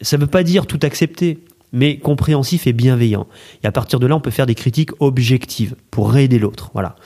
Ça 0.00 0.16
ne 0.16 0.22
veut 0.22 0.28
pas 0.28 0.42
dire 0.42 0.66
tout 0.66 0.80
accepter, 0.82 1.44
mais 1.72 1.98
compréhensif 1.98 2.66
et 2.66 2.72
bienveillant. 2.72 3.26
Et 3.62 3.66
à 3.66 3.72
partir 3.72 4.00
de 4.00 4.06
là, 4.06 4.16
on 4.16 4.20
peut 4.20 4.30
faire 4.30 4.46
des 4.46 4.54
critiques 4.54 4.90
objectives 5.00 5.76
pour 5.90 6.16
aider 6.16 6.38
l'autre. 6.38 6.70
Voilà. 6.74 6.96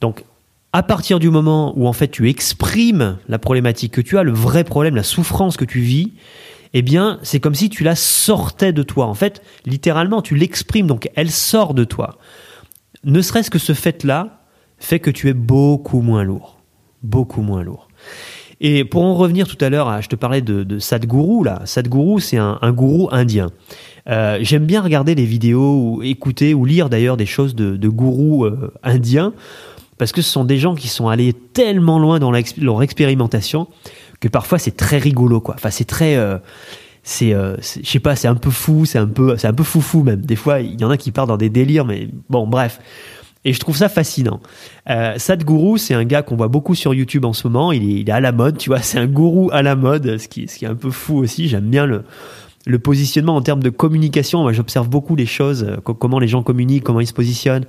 Donc, 0.00 0.24
à 0.72 0.82
partir 0.82 1.18
du 1.18 1.30
moment 1.30 1.72
où 1.76 1.86
en 1.86 1.92
fait 1.92 2.08
tu 2.08 2.28
exprimes 2.28 3.18
la 3.28 3.38
problématique 3.38 3.92
que 3.92 4.00
tu 4.00 4.18
as, 4.18 4.22
le 4.22 4.32
vrai 4.32 4.64
problème, 4.64 4.94
la 4.94 5.02
souffrance 5.02 5.56
que 5.56 5.64
tu 5.64 5.80
vis, 5.80 6.12
eh 6.74 6.82
bien, 6.82 7.18
c'est 7.22 7.40
comme 7.40 7.54
si 7.54 7.70
tu 7.70 7.84
la 7.84 7.94
sortais 7.94 8.72
de 8.72 8.82
toi. 8.82 9.06
En 9.06 9.14
fait, 9.14 9.42
littéralement, 9.64 10.20
tu 10.20 10.36
l'exprimes, 10.36 10.86
donc 10.86 11.08
elle 11.14 11.30
sort 11.30 11.72
de 11.72 11.84
toi. 11.84 12.18
Ne 13.04 13.22
serait-ce 13.22 13.50
que 13.50 13.58
ce 13.58 13.72
fait-là, 13.72 14.35
fait 14.78 15.00
que 15.00 15.10
tu 15.10 15.28
es 15.28 15.34
beaucoup 15.34 16.00
moins 16.00 16.24
lourd. 16.24 16.58
Beaucoup 17.02 17.42
moins 17.42 17.62
lourd. 17.62 17.88
Et 18.60 18.84
pour 18.84 19.02
en 19.02 19.14
revenir 19.14 19.46
tout 19.46 19.62
à 19.62 19.68
l'heure, 19.68 20.00
je 20.00 20.08
te 20.08 20.16
parlais 20.16 20.40
de, 20.40 20.78
Sadhguru, 20.78 21.44
là. 21.44 21.62
Sadhguru, 21.64 22.20
c'est 22.20 22.38
un, 22.38 22.72
gourou 22.72 23.08
indien. 23.12 23.50
Euh, 24.08 24.38
j'aime 24.40 24.64
bien 24.64 24.80
regarder 24.80 25.14
des 25.14 25.24
vidéos 25.24 25.80
ou 25.80 26.02
écouter 26.02 26.54
ou 26.54 26.64
lire 26.64 26.88
d'ailleurs 26.88 27.16
des 27.16 27.26
choses 27.26 27.54
de, 27.54 27.88
gourous 27.88 28.44
euh, 28.44 28.72
indiens 28.82 29.32
parce 29.98 30.12
que 30.12 30.22
ce 30.22 30.30
sont 30.30 30.44
des 30.44 30.58
gens 30.58 30.74
qui 30.74 30.88
sont 30.88 31.08
allés 31.08 31.32
tellement 31.32 31.98
loin 31.98 32.18
dans 32.18 32.30
leur 32.30 32.82
expérimentation 32.82 33.66
que 34.20 34.28
parfois 34.28 34.58
c'est 34.58 34.76
très 34.76 34.98
rigolo 34.98 35.40
quoi. 35.40 35.54
Enfin 35.56 35.70
c'est 35.70 35.86
très 35.86 36.16
euh, 36.16 36.38
c'est 37.02 37.30
je 37.32 37.88
sais 37.88 37.98
pas 37.98 38.14
c'est 38.14 38.28
un 38.28 38.34
peu 38.34 38.50
fou 38.50 38.84
c'est 38.84 38.98
un 38.98 39.06
peu 39.06 39.36
c'est 39.38 39.48
un 39.48 39.54
peu 39.54 39.64
foufou 39.64 40.02
même 40.02 40.20
des 40.20 40.36
fois 40.36 40.60
il 40.60 40.80
y 40.80 40.84
en 40.84 40.90
a 40.90 40.96
qui 40.96 41.12
partent 41.12 41.28
dans 41.28 41.36
des 41.36 41.48
délires 41.48 41.84
mais 41.84 42.08
bon 42.28 42.46
bref 42.46 42.78
et 43.46 43.52
je 43.52 43.60
trouve 43.60 43.76
ça 43.76 43.88
fascinant. 43.88 44.40
Euh, 44.90 45.14
Sadhguru, 45.18 45.78
c'est 45.78 45.94
un 45.94 46.04
gars 46.04 46.22
qu'on 46.22 46.34
voit 46.34 46.48
beaucoup 46.48 46.74
sur 46.74 46.92
YouTube 46.92 47.24
en 47.24 47.32
ce 47.32 47.46
moment. 47.46 47.70
Il 47.70 48.08
est, 48.08 48.12
à 48.12 48.18
la 48.18 48.32
mode, 48.32 48.58
tu 48.58 48.70
vois. 48.70 48.80
C'est 48.80 48.98
un 48.98 49.06
gourou 49.06 49.50
à 49.52 49.62
la 49.62 49.76
mode, 49.76 50.18
ce 50.18 50.26
qui, 50.26 50.42
est 50.42 50.66
un 50.66 50.74
peu 50.74 50.90
fou 50.90 51.18
aussi. 51.18 51.46
J'aime 51.46 51.70
bien 51.70 51.86
le, 51.86 52.02
positionnement 52.80 53.36
en 53.36 53.42
termes 53.42 53.62
de 53.62 53.70
communication. 53.70 54.42
Moi, 54.42 54.52
j'observe 54.52 54.88
beaucoup 54.88 55.14
les 55.14 55.26
choses, 55.26 55.62
euh, 55.62 55.76
comment 55.76 56.18
les 56.18 56.26
gens 56.26 56.42
communiquent, 56.42 56.82
comment 56.82 57.00
ils 57.00 57.06
se 57.06 57.12
positionnent, 57.12 57.66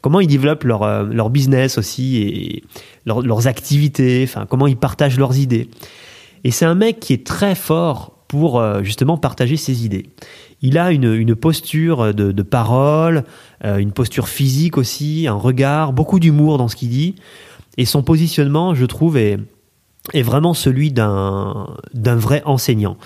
comment 0.00 0.20
ils 0.20 0.26
développent 0.26 0.64
leur, 0.64 0.82
euh, 0.82 1.28
business 1.28 1.76
aussi 1.76 2.16
et 2.16 2.64
leurs 3.04 3.46
activités, 3.48 4.22
enfin, 4.24 4.46
comment 4.48 4.66
ils 4.66 4.78
partagent 4.78 5.18
leurs 5.18 5.36
idées. 5.36 5.68
Et 6.44 6.50
c'est 6.50 6.64
un 6.64 6.74
mec 6.74 7.00
qui 7.00 7.12
est 7.12 7.26
très 7.26 7.54
fort 7.54 8.18
pour 8.28 8.60
euh, 8.60 8.82
justement 8.82 9.16
partager 9.16 9.56
ses 9.56 9.84
idées. 9.84 10.06
Il 10.62 10.78
a 10.78 10.90
une, 10.90 11.14
une 11.14 11.36
posture 11.36 12.12
de, 12.12 12.32
de 12.32 12.42
parole, 12.42 13.24
euh, 13.64 13.76
une 13.76 13.92
posture 13.92 14.28
physique 14.28 14.76
aussi, 14.76 15.26
un 15.28 15.34
regard, 15.34 15.92
beaucoup 15.92 16.18
d'humour 16.18 16.58
dans 16.58 16.68
ce 16.68 16.76
qu'il 16.76 16.90
dit. 16.90 17.14
Et 17.76 17.84
son 17.84 18.02
positionnement, 18.02 18.74
je 18.74 18.84
trouve, 18.84 19.16
est, 19.16 19.38
est 20.12 20.22
vraiment 20.22 20.54
celui 20.54 20.90
d'un 20.90 21.66
vrai 21.94 22.42
enseignant. 22.44 22.96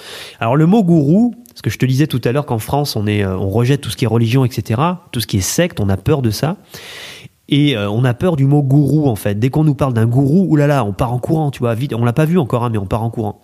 Alors 0.40 0.56
le 0.56 0.66
mot 0.66 0.82
gourou, 0.82 1.34
parce 1.48 1.62
que 1.62 1.70
je 1.70 1.78
te 1.78 1.84
disais 1.84 2.06
tout 2.06 2.20
à 2.24 2.32
l'heure 2.32 2.46
qu'en 2.46 2.58
France 2.58 2.96
on 2.96 3.06
est 3.06 3.22
euh, 3.22 3.36
on 3.36 3.50
rejette 3.50 3.82
tout 3.82 3.90
ce 3.90 3.96
qui 3.96 4.04
est 4.04 4.08
religion, 4.08 4.44
etc. 4.44 4.80
Tout 5.10 5.20
ce 5.20 5.26
qui 5.26 5.38
est 5.38 5.42
secte, 5.42 5.80
on 5.80 5.88
a 5.88 5.96
peur 5.96 6.22
de 6.22 6.30
ça. 6.30 6.56
Et 7.48 7.76
euh, 7.76 7.90
on 7.90 8.04
a 8.04 8.14
peur 8.14 8.36
du 8.36 8.46
mot 8.46 8.62
gourou 8.62 9.08
en 9.08 9.16
fait. 9.16 9.38
Dès 9.38 9.50
qu'on 9.50 9.64
nous 9.64 9.74
parle 9.74 9.92
d'un 9.92 10.06
gourou, 10.06 10.46
oulala, 10.48 10.84
on 10.84 10.92
part 10.92 11.12
en 11.12 11.18
courant, 11.18 11.50
tu 11.50 11.58
vois, 11.58 11.74
vite. 11.74 11.92
On 11.92 12.04
l'a 12.04 12.14
pas 12.14 12.24
vu 12.24 12.38
encore, 12.38 12.64
hein, 12.64 12.70
mais 12.70 12.78
on 12.78 12.86
part 12.86 13.02
en 13.02 13.10
courant. 13.10 13.42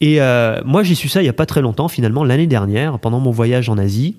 Et 0.00 0.20
euh, 0.20 0.60
moi, 0.64 0.82
j'ai 0.82 0.94
su 0.94 1.08
ça 1.08 1.22
il 1.22 1.26
y 1.26 1.30
a 1.30 1.34
pas 1.34 1.46
très 1.46 1.62
longtemps, 1.62 1.88
finalement, 1.88 2.24
l'année 2.24 2.46
dernière, 2.46 2.98
pendant 2.98 3.20
mon 3.20 3.30
voyage 3.30 3.68
en 3.68 3.78
Asie. 3.78 4.16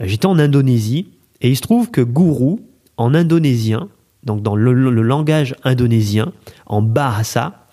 Euh, 0.00 0.04
j'étais 0.06 0.26
en 0.26 0.38
Indonésie, 0.38 1.08
et 1.40 1.50
il 1.50 1.56
se 1.56 1.62
trouve 1.62 1.90
que 1.90 2.00
gourou, 2.00 2.60
en 2.96 3.14
indonésien, 3.14 3.88
donc 4.24 4.42
dans 4.42 4.56
le, 4.56 4.72
langage 4.72 5.54
indonésien, 5.64 6.32
en 6.66 6.82
bahasa, 6.82 7.66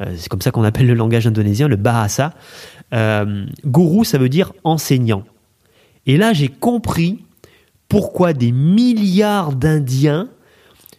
euh, 0.00 0.12
c'est 0.16 0.28
comme 0.28 0.42
ça 0.42 0.50
qu'on 0.50 0.64
appelle 0.64 0.86
le 0.86 0.94
langage 0.94 1.26
indonésien, 1.26 1.68
le 1.68 1.76
bahasa, 1.76 2.34
gourou, 3.64 4.04
ça 4.04 4.18
veut 4.18 4.28
dire 4.28 4.52
enseignant. 4.64 5.24
Et 6.04 6.18
là, 6.18 6.34
j'ai 6.34 6.48
compris 6.48 7.24
pourquoi 7.88 8.34
des 8.34 8.52
milliards 8.52 9.54
d'Indiens 9.54 10.28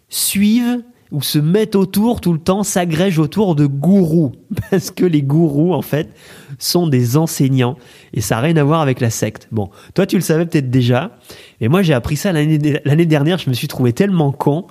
suivent 0.10 0.82
ou 1.14 1.22
se 1.22 1.38
mettent 1.38 1.76
autour 1.76 2.20
tout 2.20 2.34
le 2.34 2.40
temps, 2.40 2.64
s'agrègent 2.64 3.20
autour 3.20 3.56
de 3.56 3.66
gourous. 3.68 4.34
Parce 4.72 4.92
que 4.92 5.06
les 5.06 5.22
gourous, 5.22 5.74
en 5.74 5.84
fait, 5.84 6.10
sont 6.58 6.88
des 6.88 7.16
enseignants. 7.16 7.78
Et 8.14 8.20
ça 8.20 8.36
n'a 8.36 8.42
rien 8.42 8.58
à 8.58 8.64
voir 8.64 8.82
avec 8.82 9.00
la 9.00 9.12
secte. 9.12 9.48
Bon, 9.52 9.70
toi, 9.94 10.06
tu 10.06 10.16
le 10.16 10.22
savais 10.22 10.46
peut-être 10.46 10.72
déjà. 10.72 11.18
Mais 11.62 11.68
moi, 11.68 11.84
j'ai 11.84 11.94
appris 11.94 12.18
ça 12.18 12.34
l'année 12.34 13.06
dernière. 13.06 13.38
Je 13.38 13.50
me 13.50 13.54
suis 13.54 13.68
trouvé 13.68 13.94
tellement 13.94 14.32
con. 14.32 14.66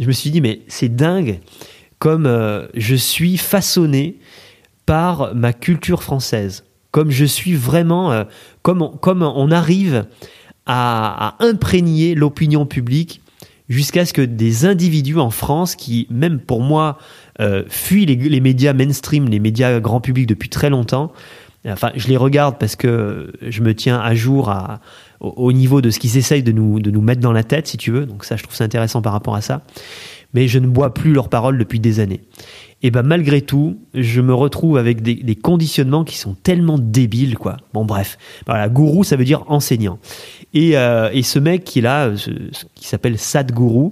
Je 0.00 0.06
me 0.06 0.12
suis 0.12 0.30
dit, 0.30 0.40
mais 0.40 0.62
c'est 0.66 0.88
dingue 0.88 1.40
comme 2.02 2.26
euh, 2.26 2.66
je 2.74 2.96
suis 2.96 3.36
façonné 3.36 4.16
par 4.86 5.36
ma 5.36 5.52
culture 5.52 6.02
française. 6.02 6.64
Comme 6.90 7.12
je 7.12 7.24
suis 7.24 7.54
vraiment, 7.54 8.10
euh, 8.10 8.24
comme, 8.62 8.82
on, 9.22 9.50
arrive 9.52 10.06
à 10.66 11.36
imprégner 11.38 12.16
l'opinion 12.16 12.66
publique 12.66 13.21
jusqu'à 13.72 14.04
ce 14.04 14.12
que 14.12 14.22
des 14.22 14.66
individus 14.66 15.18
en 15.18 15.30
France 15.30 15.76
qui, 15.76 16.06
même 16.10 16.38
pour 16.38 16.60
moi, 16.60 16.98
euh, 17.40 17.64
fuient 17.68 18.06
les, 18.06 18.40
médias 18.40 18.72
mainstream, 18.72 19.28
les 19.28 19.40
médias 19.40 19.80
grand 19.80 20.00
public 20.00 20.26
depuis 20.26 20.48
très 20.48 20.70
longtemps, 20.70 21.12
enfin, 21.66 21.90
je 21.96 22.08
les 22.08 22.16
regarde 22.16 22.56
parce 22.58 22.76
que 22.76 23.32
je 23.40 23.62
me 23.62 23.74
tiens 23.74 23.98
à 23.98 24.14
jour 24.14 24.52
au, 25.20 25.52
niveau 25.52 25.80
de 25.80 25.90
ce 25.90 25.98
qu'ils 25.98 26.18
essayent 26.18 26.42
de 26.42 26.52
nous, 26.52 26.80
de 26.80 26.90
nous 26.90 27.00
mettre 27.00 27.20
dans 27.20 27.32
la 27.32 27.44
tête, 27.44 27.66
si 27.66 27.78
tu 27.78 27.90
veux. 27.90 28.04
Donc 28.04 28.24
ça, 28.24 28.36
je 28.36 28.42
trouve 28.42 28.54
ça 28.54 28.64
intéressant 28.64 29.00
par 29.00 29.12
rapport 29.12 29.34
à 29.34 29.40
ça. 29.40 29.62
Mais 30.34 30.48
je 30.48 30.58
ne 30.58 30.66
bois 30.66 30.92
plus 30.94 31.12
leurs 31.12 31.28
paroles 31.28 31.58
depuis 31.58 31.80
des 31.80 32.00
années 32.00 32.20
et 32.82 32.90
ben 32.90 33.02
malgré 33.02 33.42
tout, 33.42 33.78
je 33.94 34.20
me 34.20 34.34
retrouve 34.34 34.76
avec 34.76 35.02
des, 35.02 35.36
conditionnements 35.36 36.04
qui 36.04 36.16
sont 36.16 36.34
tellement 36.34 36.78
débiles, 36.78 37.38
quoi. 37.38 37.56
Bon, 37.72 37.84
bref. 37.84 38.18
Voilà, 38.46 38.68
gourou, 38.68 39.04
ça 39.04 39.16
veut 39.16 39.24
dire 39.24 39.44
enseignant. 39.48 39.98
Et, 40.52 40.76
euh, 40.76 41.10
et 41.12 41.22
ce 41.22 41.38
mec 41.38 41.64
qui 41.64 41.80
là, 41.80 42.10
qui 42.74 42.86
s'appelle 42.86 43.18
Sadhguru, 43.18 43.90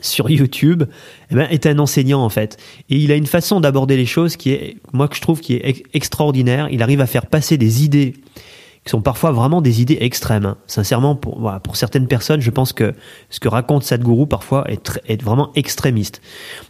sur 0.00 0.30
YouTube, 0.30 0.84
eh 1.30 1.34
ben, 1.34 1.48
est 1.50 1.66
un 1.66 1.78
enseignant 1.78 2.22
en 2.22 2.28
fait. 2.28 2.56
Et 2.90 2.96
il 2.96 3.10
a 3.10 3.16
une 3.16 3.26
façon 3.26 3.60
d'aborder 3.60 3.96
les 3.96 4.06
choses 4.06 4.36
qui 4.36 4.52
est, 4.52 4.76
moi 4.92 5.08
que 5.08 5.16
je 5.16 5.20
trouve 5.20 5.40
qui 5.40 5.54
est 5.54 5.82
extraordinaire. 5.92 6.68
Il 6.70 6.82
arrive 6.82 7.00
à 7.00 7.06
faire 7.06 7.26
passer 7.26 7.56
des 7.56 7.84
idées 7.84 8.14
qui 8.84 8.90
sont 8.90 9.02
parfois 9.02 9.30
vraiment 9.32 9.60
des 9.60 9.82
idées 9.82 9.98
extrêmes. 10.00 10.46
Hein. 10.46 10.56
Sincèrement, 10.66 11.14
pour, 11.14 11.52
certaines 11.74 12.06
personnes, 12.06 12.40
je 12.40 12.50
pense 12.50 12.72
que 12.72 12.94
ce 13.28 13.38
que 13.38 13.48
raconte 13.48 13.82
Sadhguru 13.82 14.26
parfois 14.26 14.64
est, 14.68 15.22
vraiment 15.22 15.50
extrémiste. 15.54 16.22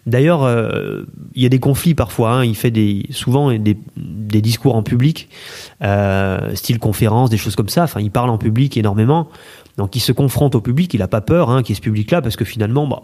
D'ailleurs, 0.07 0.43
euh, 0.43 1.05
il 1.35 1.43
y 1.43 1.47
a 1.47 1.49
des 1.49 1.61
conflits 1.61 1.95
parfois. 1.95 2.33
Hein. 2.33 2.45
Il 2.45 2.57
fait 2.57 2.73
souvent 3.11 3.53
des, 3.53 3.77
discours 4.41 4.75
en 4.75 4.83
public, 4.83 5.29
euh, 5.83 6.55
style 6.57 6.81
conférence, 6.81 7.31
des 7.31 7.39
choses 7.39 7.55
comme 7.55 7.69
ça. 7.69 7.85
Enfin, 7.85 8.01
il 8.01 8.11
parle 8.11 8.31
en 8.31 8.39
public 8.39 8.77
énormément. 8.77 9.29
Donc, 9.77 9.95
il 9.95 10.01
se 10.01 10.11
confronte 10.11 10.57
au 10.57 10.61
public. 10.61 10.93
Il 10.95 10.99
n'a 10.99 11.09
pas 11.09 11.21
peur 11.21 11.51
hein, 11.51 11.63
qu'il 11.63 11.71
y 11.71 11.73
ait 11.75 11.77
ce 11.77 11.83
public-là 11.83 12.23
parce 12.23 12.35
que 12.35 12.45
finalement, 12.45 12.89
bah, 12.89 13.03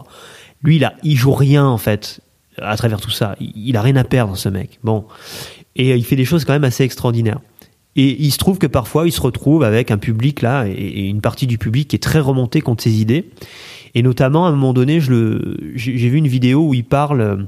lui, 0.63 0.75
il, 0.75 0.83
a, 0.83 0.95
il 1.03 1.15
joue 1.15 1.33
rien 1.33 1.65
en 1.65 1.77
fait 1.77 2.19
à 2.61 2.75
travers 2.75 2.99
tout 2.99 3.11
ça. 3.11 3.37
Il, 3.39 3.53
il 3.55 3.77
a 3.77 3.81
rien 3.81 3.95
à 3.95 4.03
perdre, 4.03 4.35
ce 4.35 4.49
mec. 4.49 4.79
Bon, 4.83 5.05
et 5.77 5.95
il 5.95 6.03
fait 6.03 6.17
des 6.17 6.25
choses 6.25 6.43
quand 6.43 6.53
même 6.53 6.65
assez 6.65 6.83
extraordinaires. 6.83 7.39
Et 7.97 8.23
il 8.23 8.31
se 8.31 8.37
trouve 8.37 8.59
que 8.59 8.67
parfois, 8.67 9.07
il 9.07 9.11
se 9.11 9.19
retrouve 9.19 9.63
avec 9.63 9.91
un 9.91 9.97
public 9.97 10.41
là, 10.41 10.65
et 10.67 11.07
une 11.07 11.19
partie 11.19 11.47
du 11.47 11.57
public 11.57 11.89
qui 11.89 11.95
est 11.95 11.99
très 11.99 12.19
remontée 12.19 12.61
contre 12.61 12.83
ses 12.83 13.01
idées. 13.01 13.29
Et 13.95 14.03
notamment, 14.03 14.45
à 14.45 14.49
un 14.49 14.51
moment 14.51 14.73
donné, 14.73 15.01
j'ai 15.01 16.09
vu 16.09 16.17
une 16.17 16.27
vidéo 16.27 16.67
où 16.67 16.73
il 16.73 16.85
parle 16.85 17.47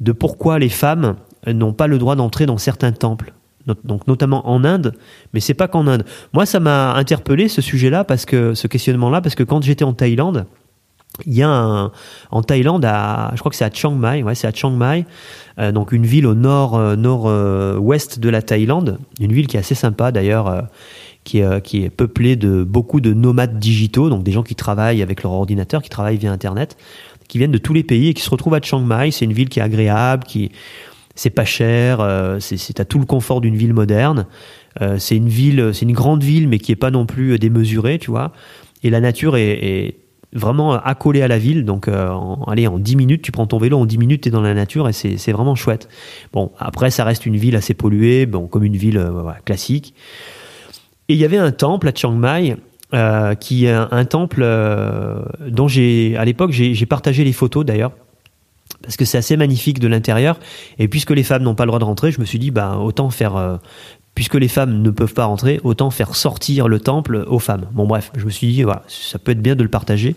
de 0.00 0.12
pourquoi 0.12 0.60
les 0.60 0.68
femmes 0.68 1.16
n'ont 1.46 1.72
pas 1.72 1.88
le 1.88 1.98
droit 1.98 2.14
d'entrer 2.14 2.46
dans 2.46 2.58
certains 2.58 2.92
temples. 2.92 3.34
Donc 3.84 4.06
notamment 4.06 4.48
en 4.48 4.64
Inde, 4.64 4.94
mais 5.34 5.40
c'est 5.40 5.52
pas 5.52 5.68
qu'en 5.68 5.86
Inde. 5.86 6.04
Moi, 6.32 6.46
ça 6.46 6.58
m'a 6.58 6.94
interpellé 6.94 7.48
ce 7.48 7.60
sujet-là 7.60 8.04
parce 8.04 8.24
que 8.24 8.54
ce 8.54 8.66
questionnement-là, 8.66 9.20
parce 9.20 9.34
que 9.34 9.42
quand 9.42 9.62
j'étais 9.62 9.84
en 9.84 9.92
Thaïlande, 9.92 10.46
Il 11.26 11.34
y 11.34 11.42
a 11.42 11.48
un, 11.48 11.90
en 12.30 12.42
Thaïlande, 12.42 12.84
à, 12.84 13.30
je 13.34 13.40
crois 13.40 13.50
que 13.50 13.56
c'est 13.56 13.64
à 13.64 13.70
Chiang 13.72 13.94
Mai, 13.94 14.22
ouais, 14.22 14.34
c'est 14.34 14.46
à 14.46 14.52
Chiang 14.52 14.70
Mai, 14.70 15.04
euh, 15.58 15.72
donc 15.72 15.92
une 15.92 16.06
ville 16.06 16.26
au 16.26 16.34
nord, 16.34 16.76
euh, 16.76 16.96
nord-ouest 16.96 18.20
de 18.20 18.28
la 18.28 18.42
Thaïlande, 18.42 18.98
une 19.20 19.32
ville 19.32 19.46
qui 19.46 19.56
est 19.56 19.60
assez 19.60 19.74
sympa 19.74 20.12
d'ailleurs, 20.12 20.46
euh, 20.46 20.62
qui, 21.24 21.40
est, 21.40 21.60
qui 21.62 21.82
est 21.82 21.90
peuplée 21.90 22.36
de 22.36 22.62
beaucoup 22.62 23.00
de 23.00 23.12
nomades 23.12 23.58
digitaux, 23.58 24.08
donc 24.10 24.22
des 24.22 24.32
gens 24.32 24.42
qui 24.42 24.54
travaillent 24.54 25.02
avec 25.02 25.22
leur 25.22 25.32
ordinateur, 25.32 25.82
qui 25.82 25.90
travaillent 25.90 26.18
via 26.18 26.30
Internet, 26.30 26.76
qui 27.26 27.38
viennent 27.38 27.52
de 27.52 27.58
tous 27.58 27.74
les 27.74 27.82
pays 27.82 28.08
et 28.08 28.14
qui 28.14 28.22
se 28.22 28.30
retrouvent 28.30 28.54
à 28.54 28.60
Chiang 28.62 28.80
Mai. 28.80 29.10
C'est 29.10 29.24
une 29.24 29.32
ville 29.32 29.48
qui 29.48 29.58
est 29.58 29.62
agréable, 29.62 30.24
qui 30.24 30.52
c'est 31.14 31.30
pas 31.30 31.44
cher, 31.44 31.98
c'est 32.38 32.78
à 32.78 32.84
tout 32.84 33.00
le 33.00 33.04
confort 33.04 33.40
d'une 33.40 33.56
ville 33.56 33.74
moderne. 33.74 34.26
c'est 34.98 35.16
une 35.16 35.28
ville, 35.28 35.70
c'est 35.74 35.84
une 35.84 35.92
grande 35.92 36.22
ville, 36.22 36.46
mais 36.48 36.60
qui 36.60 36.70
est 36.70 36.76
pas 36.76 36.92
non 36.92 37.06
plus 37.06 37.36
démesurée, 37.40 37.98
tu 37.98 38.12
vois. 38.12 38.32
Et 38.84 38.90
la 38.90 39.00
nature 39.00 39.36
est, 39.36 39.50
est 39.50 39.96
vraiment 40.32 40.74
accolé 40.74 41.22
à 41.22 41.28
la 41.28 41.38
ville. 41.38 41.64
Donc, 41.64 41.88
euh, 41.88 42.08
en, 42.08 42.42
allez, 42.44 42.66
en 42.66 42.78
10 42.78 42.96
minutes, 42.96 43.22
tu 43.22 43.32
prends 43.32 43.46
ton 43.46 43.58
vélo, 43.58 43.78
en 43.78 43.86
10 43.86 43.98
minutes, 43.98 44.22
tu 44.22 44.28
es 44.28 44.32
dans 44.32 44.40
la 44.40 44.54
nature 44.54 44.88
et 44.88 44.92
c'est 44.92 45.32
vraiment 45.32 45.54
chouette. 45.54 45.88
Bon, 46.32 46.50
après, 46.58 46.90
ça 46.90 47.04
reste 47.04 47.26
une 47.26 47.36
ville 47.36 47.56
assez 47.56 47.74
polluée, 47.74 48.26
bon, 48.26 48.46
comme 48.46 48.64
une 48.64 48.76
ville 48.76 48.98
euh, 48.98 49.30
classique. 49.44 49.94
Et 51.08 51.14
il 51.14 51.18
y 51.18 51.24
avait 51.24 51.38
un 51.38 51.52
temple 51.52 51.88
à 51.88 51.92
Chiang 51.94 52.12
Mai, 52.12 52.56
euh, 52.94 53.34
qui 53.34 53.66
est 53.66 53.72
un, 53.72 54.04
temple 54.04 54.46
dont 55.46 55.68
j'ai, 55.68 56.16
à 56.16 56.24
l'époque, 56.24 56.50
j'ai 56.52 56.86
partagé 56.86 57.24
les 57.24 57.32
photos 57.32 57.64
d'ailleurs. 57.64 57.92
Parce 58.82 58.96
que 58.96 59.04
c'est 59.04 59.18
assez 59.18 59.36
magnifique 59.36 59.80
de 59.80 59.88
l'intérieur. 59.88 60.38
Et 60.78 60.86
puisque 60.86 61.10
les 61.10 61.22
femmes 61.22 61.42
n'ont 61.42 61.54
pas 61.54 61.64
le 61.64 61.68
droit 61.68 61.80
de 61.80 61.84
rentrer, 61.84 62.12
je 62.12 62.20
me 62.20 62.26
suis 62.26 62.38
dit, 62.38 62.50
bah, 62.50 62.76
autant 62.76 63.10
faire 63.10 63.58
puisque 64.18 64.34
les 64.34 64.48
femmes 64.48 64.82
ne 64.82 64.90
peuvent 64.90 65.14
pas 65.14 65.26
rentrer, 65.26 65.60
autant 65.62 65.90
faire 65.90 66.16
sortir 66.16 66.66
le 66.66 66.80
temple 66.80 67.24
aux 67.28 67.38
femmes. 67.38 67.66
Bon 67.70 67.86
bref, 67.86 68.10
je 68.16 68.24
me 68.24 68.30
suis 68.30 68.48
dit, 68.48 68.64
voilà, 68.64 68.82
ça 68.88 69.16
peut 69.20 69.30
être 69.30 69.40
bien 69.40 69.54
de 69.54 69.62
le 69.62 69.68
partager. 69.68 70.16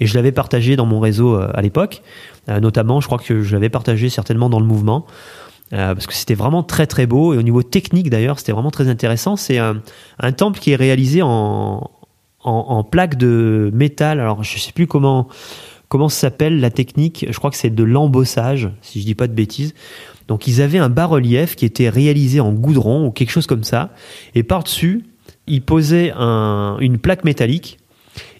Et 0.00 0.06
je 0.06 0.14
l'avais 0.14 0.32
partagé 0.32 0.74
dans 0.74 0.86
mon 0.86 1.00
réseau 1.00 1.36
euh, 1.36 1.50
à 1.52 1.60
l'époque, 1.60 2.00
euh, 2.48 2.60
notamment, 2.60 3.02
je 3.02 3.08
crois 3.08 3.18
que 3.18 3.42
je 3.42 3.52
l'avais 3.52 3.68
partagé 3.68 4.08
certainement 4.08 4.48
dans 4.48 4.58
le 4.58 4.64
mouvement, 4.64 5.04
euh, 5.74 5.92
parce 5.92 6.06
que 6.06 6.14
c'était 6.14 6.34
vraiment 6.34 6.62
très 6.62 6.86
très 6.86 7.04
beau, 7.04 7.34
et 7.34 7.36
au 7.36 7.42
niveau 7.42 7.62
technique 7.62 8.08
d'ailleurs, 8.08 8.38
c'était 8.38 8.52
vraiment 8.52 8.70
très 8.70 8.88
intéressant. 8.88 9.36
C'est 9.36 9.58
un, 9.58 9.82
temple 10.34 10.58
qui 10.58 10.70
est 10.70 10.76
réalisé 10.76 11.20
en, 11.20 11.90
en, 12.44 12.84
plaque 12.84 13.18
de 13.18 13.70
métal, 13.74 14.18
alors 14.18 14.42
je 14.42 14.58
sais 14.58 14.72
plus 14.72 14.86
comment 14.86 15.28
comment 15.90 16.08
s'appelle 16.08 16.58
la 16.58 16.70
technique, 16.70 17.26
je 17.28 17.36
crois 17.36 17.50
que 17.50 17.56
c'est 17.58 17.68
de 17.68 17.84
l'embossage, 17.84 18.70
si 18.80 19.02
je 19.02 19.04
dis 19.04 19.14
pas 19.14 19.26
de 19.26 19.34
bêtises. 19.34 19.74
Donc 20.32 20.46
ils 20.46 20.62
avaient 20.62 20.78
un 20.78 20.88
bas-relief 20.88 21.56
qui 21.56 21.66
était 21.66 21.90
réalisé 21.90 22.40
en 22.40 22.54
goudron 22.54 23.06
ou 23.06 23.10
quelque 23.10 23.28
chose 23.28 23.46
comme 23.46 23.64
ça. 23.64 23.90
Et 24.34 24.42
par-dessus, 24.42 25.04
ils 25.46 25.60
posaient 25.60 26.10
une 26.10 26.96
plaque 26.96 27.24
métallique 27.24 27.78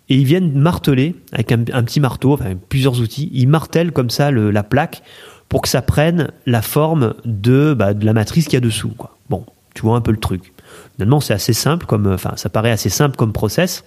et 0.09 0.17
ils 0.17 0.25
viennent 0.25 0.59
marteler 0.59 1.15
avec 1.33 1.53
un, 1.53 1.59
petit 1.59 2.01
marteau, 2.01 2.33
enfin 2.33 2.55
plusieurs 2.71 2.99
outils. 3.03 3.29
Ils 3.35 3.47
martèlent 3.47 3.93
comme 3.93 4.09
ça 4.09 4.31
la 4.31 4.63
plaque 4.63 5.03
pour 5.51 5.61
que 5.61 5.69
ça 5.69 5.83
prenne 5.83 6.31
la 6.47 6.63
forme 6.63 7.13
de, 7.27 7.75
bah, 7.75 7.93
la 7.93 8.15
matrice 8.15 8.47
qu'il 8.47 8.55
y 8.55 8.57
a 8.57 8.61
dessous. 8.61 8.95
Bon, 9.29 9.45
tu 9.75 9.83
vois 9.83 9.95
un 9.95 10.01
peu 10.01 10.13
le 10.13 10.17
truc. 10.17 10.51
Finalement, 10.95 11.21
c'est 11.21 11.35
assez 11.35 11.53
simple, 11.53 11.85
comme, 11.85 12.07
enfin, 12.07 12.33
ça 12.37 12.49
paraît 12.49 12.71
assez 12.71 12.89
simple 12.89 13.17
comme 13.17 13.35
process. 13.35 13.85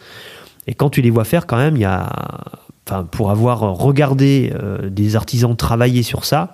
Et 0.67 0.75
quand 0.75 0.91
tu 0.91 1.01
les 1.01 1.09
vois 1.09 1.23
faire, 1.23 1.47
quand 1.47 1.57
même, 1.57 1.75
il 1.75 1.81
y 1.81 1.85
a, 1.85 2.07
enfin, 2.87 3.03
pour 3.03 3.31
avoir 3.31 3.61
regardé 3.61 4.53
euh, 4.53 4.91
des 4.91 5.15
artisans 5.15 5.55
travailler 5.55 6.03
sur 6.03 6.23
ça, 6.23 6.53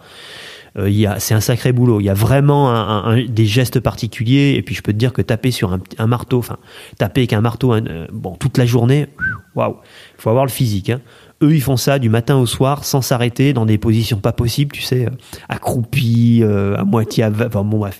euh, 0.77 1.15
c'est 1.19 1.33
un 1.33 1.41
sacré 1.41 1.71
boulot. 1.71 1.99
Il 1.99 2.05
y 2.05 2.09
a 2.09 2.13
vraiment 2.13 2.71
un, 2.71 3.21
des 3.23 3.45
gestes 3.45 3.79
particuliers. 3.79 4.55
Et 4.57 4.61
puis 4.61 4.75
je 4.75 4.81
peux 4.81 4.93
te 4.93 4.97
dire 4.97 5.13
que 5.13 5.21
taper 5.21 5.51
sur 5.51 5.77
un, 5.97 6.07
marteau, 6.07 6.39
enfin 6.39 6.57
taper 6.97 7.21
avec 7.21 7.33
un 7.33 7.41
marteau, 7.41 7.73
euh, 7.73 8.07
bon 8.11 8.35
toute 8.35 8.57
la 8.57 8.65
journée, 8.65 9.07
waouh, 9.55 9.77
faut 10.17 10.29
avoir 10.29 10.45
le 10.45 10.51
physique. 10.51 10.89
Hein. 10.89 11.01
Eux, 11.43 11.55
ils 11.55 11.61
font 11.61 11.75
ça 11.75 11.97
du 11.97 12.09
matin 12.09 12.37
au 12.37 12.45
soir 12.45 12.85
sans 12.85 13.01
s'arrêter 13.01 13.51
dans 13.51 13.65
des 13.65 13.79
positions 13.79 14.19
pas 14.19 14.31
possibles, 14.31 14.73
tu 14.73 14.83
sais, 14.83 15.07
euh, 15.07 15.09
accroupis, 15.49 16.43
à 16.43 16.83
moitié, 16.83 17.25
enfin 17.25 17.63
bon 17.63 17.79
bref. 17.79 17.99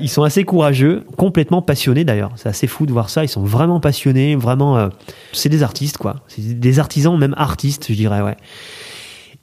Ils 0.00 0.08
sont 0.08 0.24
assez 0.24 0.42
courageux, 0.42 1.04
complètement 1.16 1.62
passionnés 1.62 2.04
d'ailleurs. 2.04 2.32
C'est 2.34 2.48
assez 2.48 2.66
fou 2.66 2.86
de 2.86 2.92
voir 2.92 3.08
ça. 3.08 3.22
Ils 3.24 3.28
sont 3.28 3.44
vraiment 3.44 3.78
passionnés, 3.78 4.34
vraiment. 4.34 4.90
c'est 5.32 5.48
des 5.48 5.62
artistes 5.62 5.96
quoi. 5.96 6.16
C'est 6.26 6.58
des 6.58 6.78
artisans, 6.80 7.16
même 7.16 7.34
artistes, 7.38 7.86
je 7.88 7.94
dirais 7.94 8.20
ouais. 8.20 8.36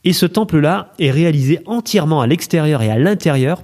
Et 0.04 0.14
ce 0.14 0.26
temple-là 0.26 0.94
est 1.00 1.12
réalisé 1.12 1.60
entièrement 1.66 2.22
à 2.22 2.28
l'extérieur 2.28 2.82
et 2.82 2.90
à 2.90 2.98
l'intérieur 2.98 3.64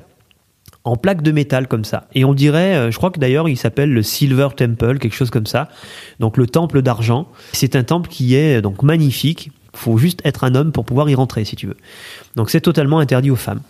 en 0.83 0.95
plaques 0.95 1.23
de 1.23 1.31
métal 1.31 1.67
comme 1.67 1.83
ça. 1.83 2.07
Et 2.13 2.23
on 2.25 2.33
dirait, 2.33 2.75
euh, 2.75 2.91
je 2.91 2.97
crois 2.97 3.09
que 3.09 3.19
d'ailleurs 3.19 3.49
il 3.49 3.57
s'appelle 3.57 3.91
le 3.91 4.03
Silver 4.03 4.49
Temple, 4.55 4.99
quelque 4.99 5.15
chose 5.15 5.31
comme 5.31 5.47
ça. 5.47 5.67
Donc 6.19 6.37
le 6.37 6.45
temple 6.45 6.81
d'argent. 6.81 7.27
C'est 7.53 7.75
un 7.75 7.83
temple 7.83 8.09
qui 8.09 8.35
est 8.35 8.57
euh, 8.57 8.61
donc 8.61 8.83
magnifique. 8.83 9.51
Il 9.73 9.79
faut 9.79 9.97
juste 9.97 10.21
être 10.23 10.43
un 10.43 10.55
homme 10.55 10.71
pour 10.71 10.85
pouvoir 10.85 11.09
y 11.09 11.15
rentrer 11.15 11.43
si 11.43 11.55
tu 11.55 11.67
veux. 11.67 11.77
Donc 12.35 12.49
c'est 12.49 12.61
totalement 12.61 12.99
interdit 12.99 13.31
aux 13.31 13.35
femmes. 13.35 13.61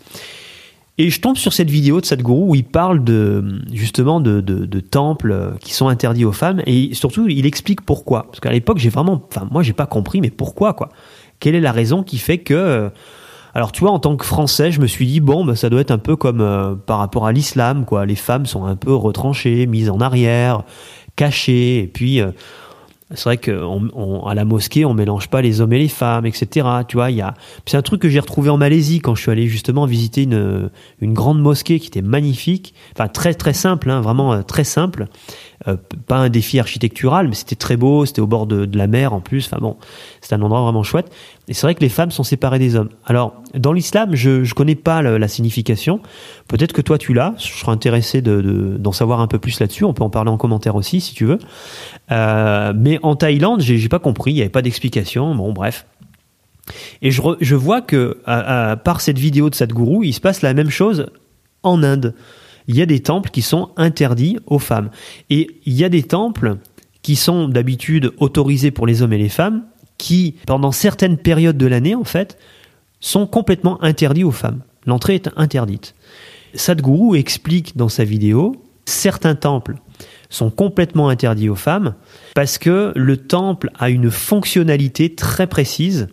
Et 0.97 1.10
je 1.10 1.19
tombe 1.19 1.36
sur 1.36 1.51
cette 1.51 1.69
vidéo 1.69 1.99
de 1.99 2.06
Sadhguru 2.06 2.49
où 2.49 2.56
il 2.56 2.63
parle 2.63 3.04
de 3.04 3.43
justement 3.73 4.21
de, 4.21 4.39
de, 4.39 4.80
temples 4.80 5.32
euh, 5.32 5.51
qui 5.60 5.73
sont 5.73 5.89
interdits 5.89 6.23
aux 6.23 6.32
femmes 6.32 6.62
et 6.65 6.93
surtout 6.93 7.28
il 7.28 7.45
explique 7.45 7.82
pourquoi. 7.82 8.23
Parce 8.23 8.39
qu'à 8.39 8.51
l'époque 8.51 8.78
j'ai 8.78 8.89
vraiment, 8.89 9.21
enfin 9.28 9.47
moi 9.51 9.62
j'ai 9.62 9.73
pas 9.73 9.88
compris 9.88 10.21
mais 10.21 10.30
pourquoi 10.30 10.73
quoi. 10.73 10.89
Quelle 11.39 11.56
est 11.56 11.62
la 11.62 11.71
raison 11.71 12.04
qui 12.04 12.17
fait 12.17 12.39
que 12.39 12.54
euh, 12.54 12.89
alors 13.56 13.71
tu 13.71 13.80
vois, 13.80 13.91
en 13.91 14.00
tant 14.00 14.17
que 14.17 14.26
Français, 14.26 14.71
je 14.71 14.82
me 14.82 14.88
suis 14.88 15.08
dit 15.08 15.21
bon, 15.21 15.45
bah, 15.45 15.56
ça 15.56 15.69
doit 15.69 15.80
être 15.80 15.91
un 15.91 15.98
peu 15.98 16.17
comme 16.17 16.41
euh, 16.41 16.76
par 16.76 17.00
rapport 17.00 17.26
à 17.26 17.32
l'islam, 17.32 17.86
quoi. 17.86 18.06
Les 18.06 18.15
femmes 18.15 18.45
sont 18.45 18.65
un 18.65 18.76
peu 18.76 18.93
retranchées, 18.93 19.65
mises 19.65 19.89
en 19.89 20.02
arrière, 20.02 20.63
cachées, 21.15 21.80
et 21.80 21.88
puis 21.88 22.19
euh, 22.19 22.32
c'est 23.12 23.24
vrai 23.26 23.38
qu'à 23.38 23.54
la 24.34 24.46
mosquée, 24.46 24.84
on 24.84 24.96
mélange 24.96 25.28
pas 25.28 25.44
les 25.44 25.62
hommes 25.62 25.74
et 25.74 25.80
les 25.80 25.88
femmes, 25.88 26.26
etc. 26.26 26.68
Tu 26.88 26.98
vois, 26.98 27.12
il 27.12 27.18
y 27.18 27.22
a. 27.22 27.36
C'est 27.68 27.78
un 27.78 27.84
truc 27.84 28.02
que 28.02 28.10
j'ai 28.10 28.20
retrouvé 28.20 28.50
en 28.50 28.58
Malaisie 28.58 29.00
quand 29.00 29.13
je 29.13 29.22
suis 29.22 29.32
allé 29.32 29.48
justement 29.48 29.86
visiter 29.86 30.24
une, 30.24 30.72
grande 31.13 31.39
mosquée 31.39 31.80
qui 31.80 31.88
était 31.88 32.02
magnifique, 32.02 32.74
enfin 32.94 33.08
très 33.08 33.36
très 33.36 33.54
simple, 33.54 33.91
hein, 33.91 34.02
vraiment 34.02 34.41
très 34.41 34.63
simple. 34.63 35.06
Euh, 35.68 35.78
pas 36.08 36.18
un 36.18 36.30
défi 36.30 36.60
architectural, 36.60 37.28
mais 37.28 37.36
c'était 37.36 37.56
très 37.56 37.78
beau, 37.78 38.06
c'était 38.06 38.22
au 38.22 38.28
bord 38.28 38.48
de, 38.48 38.68
la 38.76 38.88
mer 38.88 39.13
en 39.13 39.22
plus. 39.22 39.46
Enfin 39.46 39.58
bon, 39.62 39.78
c'est 40.22 40.34
un 40.34 40.41
endroit 40.41 40.62
vraiment 40.62 40.84
chouette. 40.84 41.12
Et 41.47 41.53
c'est 41.53 41.67
vrai 41.67 41.75
que 41.75 41.81
les 41.81 41.89
femmes 41.89 42.12
sont 42.12 42.23
séparées 42.23 42.60
des 42.60 42.75
hommes. 42.75 42.89
Alors, 43.05 43.36
dans 43.53 43.73
l'islam, 43.73 44.15
je 44.15 44.41
ne 44.41 44.53
connais 44.53 44.75
pas 44.75 45.01
la, 45.01 45.27
signification. 45.27 45.99
Peut-être 46.47 46.73
que 46.73 46.81
toi, 46.81 46.97
tu 46.97 47.13
l'as. 47.13 47.34
Je 47.38 47.47
serais 47.47 47.71
intéressé 47.71 48.21
d'en 48.21 48.38
de, 48.38 48.77
d'en 48.77 48.91
savoir 48.91 49.19
un 49.19 49.27
peu 49.27 49.38
plus 49.38 49.60
là-dessus. 49.60 49.84
On 49.84 49.93
peut 49.93 50.03
en 50.03 50.10
parler 50.10 50.31
en 50.31 50.38
commentaire 50.38 50.75
aussi, 50.75 51.01
si 51.01 51.13
tu 51.13 51.25
veux. 51.25 51.39
Euh, 52.12 52.73
mais 52.75 52.99
en 53.03 53.15
Thaïlande, 53.15 53.62
j'ai 53.62 53.89
pas 53.89 53.99
compris. 53.99 54.31
Il 54.31 54.36
n'y 54.36 54.41
avait 54.41 54.49
pas 54.49 54.63
d'explication. 54.63 55.36
Bon, 55.36 55.53
bref. 55.53 55.86
Et 57.03 57.12
je, 57.12 57.55
vois 57.55 57.81
que, 57.81 58.17
par 58.84 59.01
cette 59.01 59.19
vidéo 59.19 59.51
de 59.51 59.55
Sadhguru, 59.55 60.05
il 60.05 60.13
se 60.13 60.21
passe 60.21 60.41
la 60.41 60.55
même 60.55 60.71
chose 60.71 61.08
en 61.62 61.84
Inde 61.84 62.15
il 62.67 62.75
y 62.75 62.81
a 62.81 62.86
des 62.86 63.01
temples 63.01 63.29
qui 63.29 63.41
sont 63.41 63.69
interdits 63.77 64.38
aux 64.45 64.60
femmes. 64.60 64.89
Et 65.29 65.60
il 65.65 65.73
y 65.73 65.84
a 65.84 65.89
des 65.89 66.03
temples 66.03 66.58
qui 67.01 67.15
sont 67.15 67.47
d'habitude 67.47 68.12
autorisés 68.17 68.71
pour 68.71 68.88
les 68.88 69.01
hommes 69.01 69.13
et 69.13 69.17
les 69.17 69.29
femmes, 69.29 69.63
qui, 70.06 70.36
pendant 70.46 70.72
certaines 70.72 71.18
périodes 71.18 71.58
de 71.58 71.65
l'année, 71.65 71.96
en 71.96 72.04
fait, 72.04 72.38
sont 73.00 73.26
complètement 73.26 73.84
interdits 73.84 74.24
aux 74.24 74.30
femmes. 74.30 74.62
L'entrée 74.86 75.15
est 75.15 75.32
interdite. 75.36 75.96
Sadhguru 76.54 77.18
explique 77.18 77.76
dans 77.76 77.89
sa 77.89 78.04
vidéo, 78.04 78.56
certains 78.86 79.34
temples 79.34 79.78
sont 80.30 80.52
complètement 80.52 81.10
interdits 81.10 81.50
aux 81.50 81.56
femmes 81.56 81.96
parce 82.36 82.60
que 82.60 82.94
le 82.96 83.18
temple 83.18 83.72
a 83.80 83.89
une 83.89 84.12
fonctionnalité 84.12 85.15
très 85.15 85.48
précise 85.48 86.08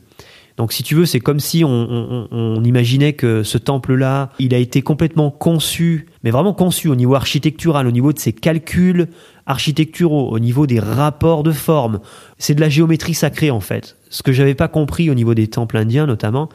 donc 0.57 0.72
si 0.72 0.83
tu 0.83 0.94
veux, 0.94 1.07
c'est 1.07 1.20
comme 1.20 1.40
si 1.40 1.64
on, 1.64 2.62
imaginait 2.64 3.14
que 3.14 3.42
ce 3.42 3.59
temple-là, 3.59 4.31
il 4.38 4.55
a 4.55 4.59
été 4.59 4.83
complètement 4.83 5.31
conçu, 5.31 6.07
mais 6.24 6.31
vraiment 6.31 6.52
conçu 6.52 6.88
au 6.88 6.94
niveau 6.94 7.14
architectural, 7.14 7.87
au 7.87 7.90
niveau 7.90 8.12
de 8.12 8.18
ses 8.18 8.33
calculs 8.33 9.09
architecturaux, 9.46 10.31
au 10.31 10.38
niveau 10.38 10.66
des 10.66 10.81
rapports 10.81 11.42
de 11.42 11.52
forme. 11.52 12.00
C'est 12.38 12.55
de 12.55 12.61
la 12.61 12.68
géométrie 12.68 13.14
sacrée 13.14 13.50
en 13.50 13.61
fait. 13.61 13.96
Ce 14.11 14.22
que 14.22 14.33
j'avais 14.33 14.55
pas 14.55 14.68
compris 14.68 15.11
au 15.11 15.14
niveau 15.14 15.35
des 15.35 15.48
temples 15.48 15.76
indiens 15.76 16.07
notamment, 16.07 16.48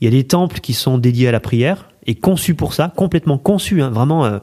il 0.00 0.04
y 0.04 0.08
a 0.08 0.10
des 0.10 0.24
temples 0.24 0.60
qui 0.60 0.72
sont 0.72 0.98
dédiés 0.98 1.28
à 1.28 1.32
la 1.32 1.40
prière 1.40 1.88
et 2.06 2.14
conçus 2.14 2.54
pour 2.54 2.74
ça, 2.74 2.92
complètement 2.96 3.38
conçus, 3.38 3.82
hein, 3.82 3.90
vraiment 3.90 4.24
euh, 4.24 4.38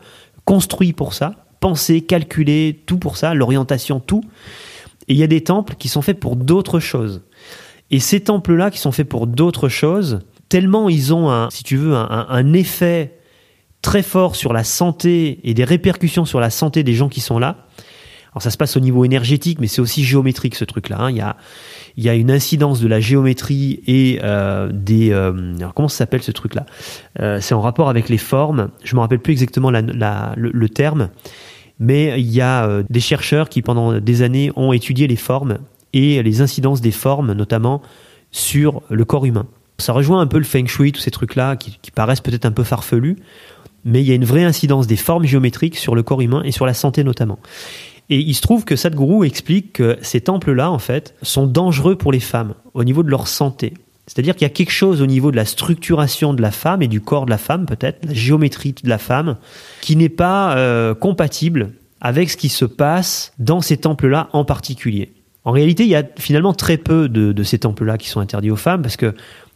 construits 0.46 0.94
pour 0.94 1.14
ça, 1.14 1.46
pensés, 1.60 2.02
calculés, 2.02 2.82
tout 2.86 2.98
pour 2.98 3.18
ça, 3.18 3.34
l'orientation, 3.34 4.00
tout. 4.00 4.24
Et 5.08 5.14
il 5.14 5.20
y 5.20 5.24
a 5.24 5.28
des 5.28 5.42
temples 5.42 5.76
qui 5.78 5.90
sont 5.90 6.02
faits 6.02 6.20
pour 6.20 6.36
d'autres 6.36 6.80
choses. 6.80 7.24
Et 7.92 8.00
ces 8.00 8.22
temples-là, 8.22 8.72
qui 8.72 8.78
sont 8.78 8.92
faits 8.92 9.10
pour 9.10 9.28
d'autres 9.28 9.68
choses, 9.68 10.20
tellement 10.48 10.90
ils 10.90 11.14
ont, 11.14 11.30
un, 11.30 11.50
si 11.50 11.64
tu 11.64 11.78
veux, 11.78 11.96
un, 11.96 12.54
effet 12.54 13.18
très 13.82 14.04
fort 14.04 14.36
sur 14.36 14.54
la 14.54 14.64
santé 14.64 15.40
et 15.44 15.54
des 15.54 15.64
répercussions 15.64 16.26
sur 16.26 16.40
la 16.40 16.50
santé 16.50 16.84
des 16.84 16.94
gens 16.94 17.10
qui 17.10 17.22
sont 17.22 17.40
là. 17.40 17.68
Alors 18.32 18.44
ça 18.44 18.52
se 18.52 18.58
passe 18.58 18.78
au 18.78 18.80
niveau 18.80 19.06
énergétique, 19.06 19.60
mais 19.60 19.68
c'est 19.68 19.82
aussi 19.82 20.04
géométrique 20.04 20.56
ce 20.56 20.66
truc-là. 20.66 20.98
Hein. 21.00 21.10
Il, 21.10 22.04
y 22.04 22.10
a, 22.10 22.16
une 22.16 22.32
incidence 22.32 22.80
de 22.80 22.88
la 22.88 23.00
géométrie 23.00 23.82
et 23.88 24.20
euh, 24.24 24.70
des... 24.72 25.12
Euh, 25.12 25.56
alors 25.58 25.74
comment 25.74 25.88
ça 25.88 25.98
s'appelle 25.98 26.22
ce 26.22 26.32
truc-là? 26.32 26.66
Euh, 27.20 27.40
C'est 27.42 27.56
en 27.56 27.62
rapport 27.62 27.90
avec 27.90 28.08
les 28.08 28.20
formes. 28.20 28.70
Je 28.84 28.96
me 28.96 29.02
rappelle 29.02 29.20
plus 29.20 29.32
exactement 29.32 29.72
le, 29.72 30.70
terme, 30.70 31.10
mais 31.80 32.20
il 32.20 32.30
y 32.30 32.42
a 32.42 32.84
des 32.88 33.00
chercheurs 33.00 33.50
qui 33.50 33.62
pendant 33.64 34.00
des 34.00 34.22
années 34.22 34.52
ont 34.56 34.74
étudié 34.74 35.08
les 35.08 35.16
formes 35.16 35.58
et 35.94 36.22
les 36.22 36.42
incidences 36.42 36.82
des 36.82 36.92
formes, 36.92 37.34
notamment 37.34 37.82
sur 38.32 38.84
le 38.90 39.06
corps 39.06 39.26
humain. 39.26 39.48
Ça 39.80 39.94
rejoint 39.94 40.22
un 40.22 40.28
peu 40.28 40.38
le 40.38 40.44
feng 40.44 40.68
shui, 40.68 40.92
tous 40.92 41.00
ces 41.00 41.10
trucs-là 41.10 41.56
qui, 41.56 41.80
qui 41.82 41.90
paraissent 41.90 42.22
peut-être 42.22 42.46
un 42.46 42.52
peu 42.52 42.64
farfelus, 42.64 43.16
mais 43.86 44.02
il 44.02 44.08
y 44.08 44.12
a 44.12 44.16
une 44.16 44.26
vraie 44.26 44.44
incidence 44.44 44.88
des 44.88 44.98
formes 44.98 45.26
géométriques 45.26 45.78
sur 45.78 45.96
le 45.96 46.04
corps 46.04 46.22
humain 46.22 46.44
et 46.44 46.52
sur 46.52 46.66
la 46.66 46.74
santé 46.74 47.04
notamment. 47.04 47.40
Et 48.10 48.18
il 48.18 48.34
se 48.34 48.42
trouve 48.42 48.66
que 48.66 48.76
Sadhguru 48.76 49.26
explique 49.26 49.74
que 49.74 49.98
ces 50.02 50.22
temples-là, 50.22 50.72
en 50.72 50.80
fait, 50.80 51.14
sont 51.22 51.46
dangereux 51.46 51.96
pour 51.96 52.12
les 52.12 52.20
femmes 52.20 52.56
au 52.74 52.84
niveau 52.84 53.04
de 53.04 53.10
leur 53.10 53.28
santé. 53.28 53.74
C'est-à-dire 54.08 54.36
qu'il 54.36 54.42
y 54.42 54.48
a 54.48 54.54
quelque 54.54 54.72
chose 54.72 55.04
au 55.04 55.06
niveau 55.06 55.30
de 55.30 55.36
la 55.36 55.46
structuration 55.46 56.34
de 56.34 56.42
la 56.42 56.50
femme 56.50 56.82
et 56.82 56.88
du 56.88 57.00
corps 57.00 57.26
de 57.26 57.30
la 57.30 57.38
femme, 57.38 57.68
peut-être, 57.68 58.04
la 58.06 58.14
géométrie 58.14 58.74
de 58.74 58.90
la 58.90 58.98
femme, 58.98 59.38
qui 59.82 59.96
n'est 59.96 60.10
pas 60.10 60.58
euh, 60.58 60.96
compatible 60.96 61.74
avec 62.02 62.32
ce 62.32 62.38
qui 62.38 62.50
se 62.50 62.66
passe 62.66 63.34
dans 63.38 63.62
ces 63.62 63.78
temples-là 63.78 64.30
en 64.34 64.46
particulier. 64.46 65.12
En 65.46 65.52
réalité, 65.52 65.84
il 65.84 65.90
y 65.90 65.96
a 65.96 66.04
finalement 66.18 66.54
très 66.54 66.78
peu 66.78 67.08
de, 67.08 67.32
de 67.32 67.44
ces 67.44 67.60
temples-là 67.60 68.00
qui 68.00 68.10
sont 68.10 68.20
interdits 68.20 68.50
aux 68.50 68.56
femmes, 68.56 68.82
parce 68.82 68.98
que 68.98 69.14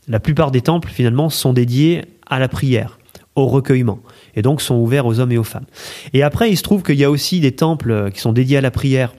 la 0.07 0.19
plupart 0.19 0.51
des 0.51 0.61
temples, 0.61 0.89
finalement, 0.89 1.31
sont 1.31 1.53
dédiés 1.53 2.03
à 2.27 2.37
la 2.37 2.47
prière, 2.47 2.99
au 3.35 3.47
recueillement 3.47 3.99
et 4.35 4.41
donc 4.41 4.61
sont 4.61 4.75
ouverts 4.75 5.05
aux 5.05 5.19
hommes 5.19 5.31
et 5.31 5.37
aux 5.37 5.43
femmes. 5.43 5.65
Et 6.13 6.23
après, 6.23 6.51
il 6.51 6.57
se 6.57 6.63
trouve 6.63 6.83
qu'il 6.83 6.99
y 6.99 7.03
a 7.03 7.11
aussi 7.11 7.39
des 7.39 7.51
temples 7.51 8.11
qui 8.13 8.21
sont 8.21 8.33
dédiés 8.33 8.57
à 8.57 8.61
la 8.61 8.71
prière, 8.71 9.13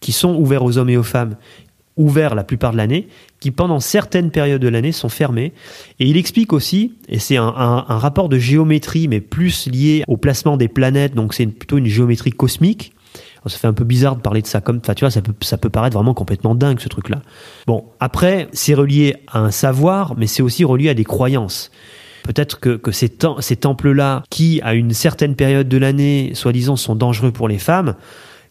qui 0.00 0.12
sont 0.12 0.34
ouverts 0.34 0.64
aux 0.64 0.78
hommes 0.78 0.90
et 0.90 0.96
aux 0.96 1.02
femmes, 1.02 1.36
ouverts 1.96 2.34
la 2.34 2.44
plupart 2.44 2.72
de 2.72 2.76
l'année, 2.76 3.08
qui 3.40 3.50
pendant 3.50 3.80
certaines 3.80 4.30
périodes 4.30 4.60
de 4.60 4.68
l'année 4.68 4.92
sont 4.92 5.08
fermés. 5.08 5.52
Et 5.98 6.06
il 6.06 6.16
explique 6.16 6.52
aussi, 6.52 6.94
et 7.08 7.18
c'est 7.18 7.36
un, 7.36 7.50
rapport 7.50 8.28
de 8.28 8.38
géométrie, 8.38 9.08
mais 9.08 9.20
plus 9.20 9.66
lié 9.66 10.04
au 10.06 10.16
placement 10.16 10.56
des 10.56 10.68
planètes, 10.68 11.14
donc 11.14 11.34
c'est 11.34 11.46
plutôt 11.46 11.78
une 11.78 11.86
géométrie 11.86 12.32
cosmique. 12.32 12.92
ça 13.46 13.56
fait 13.56 13.66
un 13.66 13.72
peu 13.72 13.84
bizarre 13.84 14.16
de 14.16 14.20
parler 14.20 14.42
de 14.42 14.46
ça 14.46 14.60
comme, 14.60 14.78
enfin, 14.82 14.94
tu 14.94 15.04
vois, 15.04 15.10
ça 15.10 15.22
peut, 15.22 15.32
ça 15.40 15.56
peut 15.56 15.70
paraître 15.70 15.96
vraiment 15.96 16.14
complètement 16.14 16.54
dingue, 16.54 16.80
ce 16.80 16.88
truc-là. 16.88 17.22
Bon, 17.66 17.84
après, 17.98 18.48
c'est 18.52 18.74
relié 18.74 19.16
à 19.28 19.40
un 19.40 19.50
savoir, 19.50 20.16
mais 20.18 20.26
c'est 20.26 20.42
aussi 20.42 20.64
relié 20.64 20.90
à 20.90 20.94
des 20.94 21.04
croyances. 21.04 21.70
Peut-être 22.26 22.60
que, 22.60 22.76
que 22.76 22.90
ces, 22.90 23.08
temples-là, 23.08 24.24
qui 24.30 24.60
à 24.62 24.74
une 24.74 24.92
certaine 24.92 25.34
période 25.34 25.68
de 25.68 25.78
l'année, 25.78 26.32
soi-disant, 26.34 26.76
sont 26.76 26.96
dangereux 26.96 27.32
pour 27.32 27.48
les 27.48 27.58
femmes, 27.58 27.94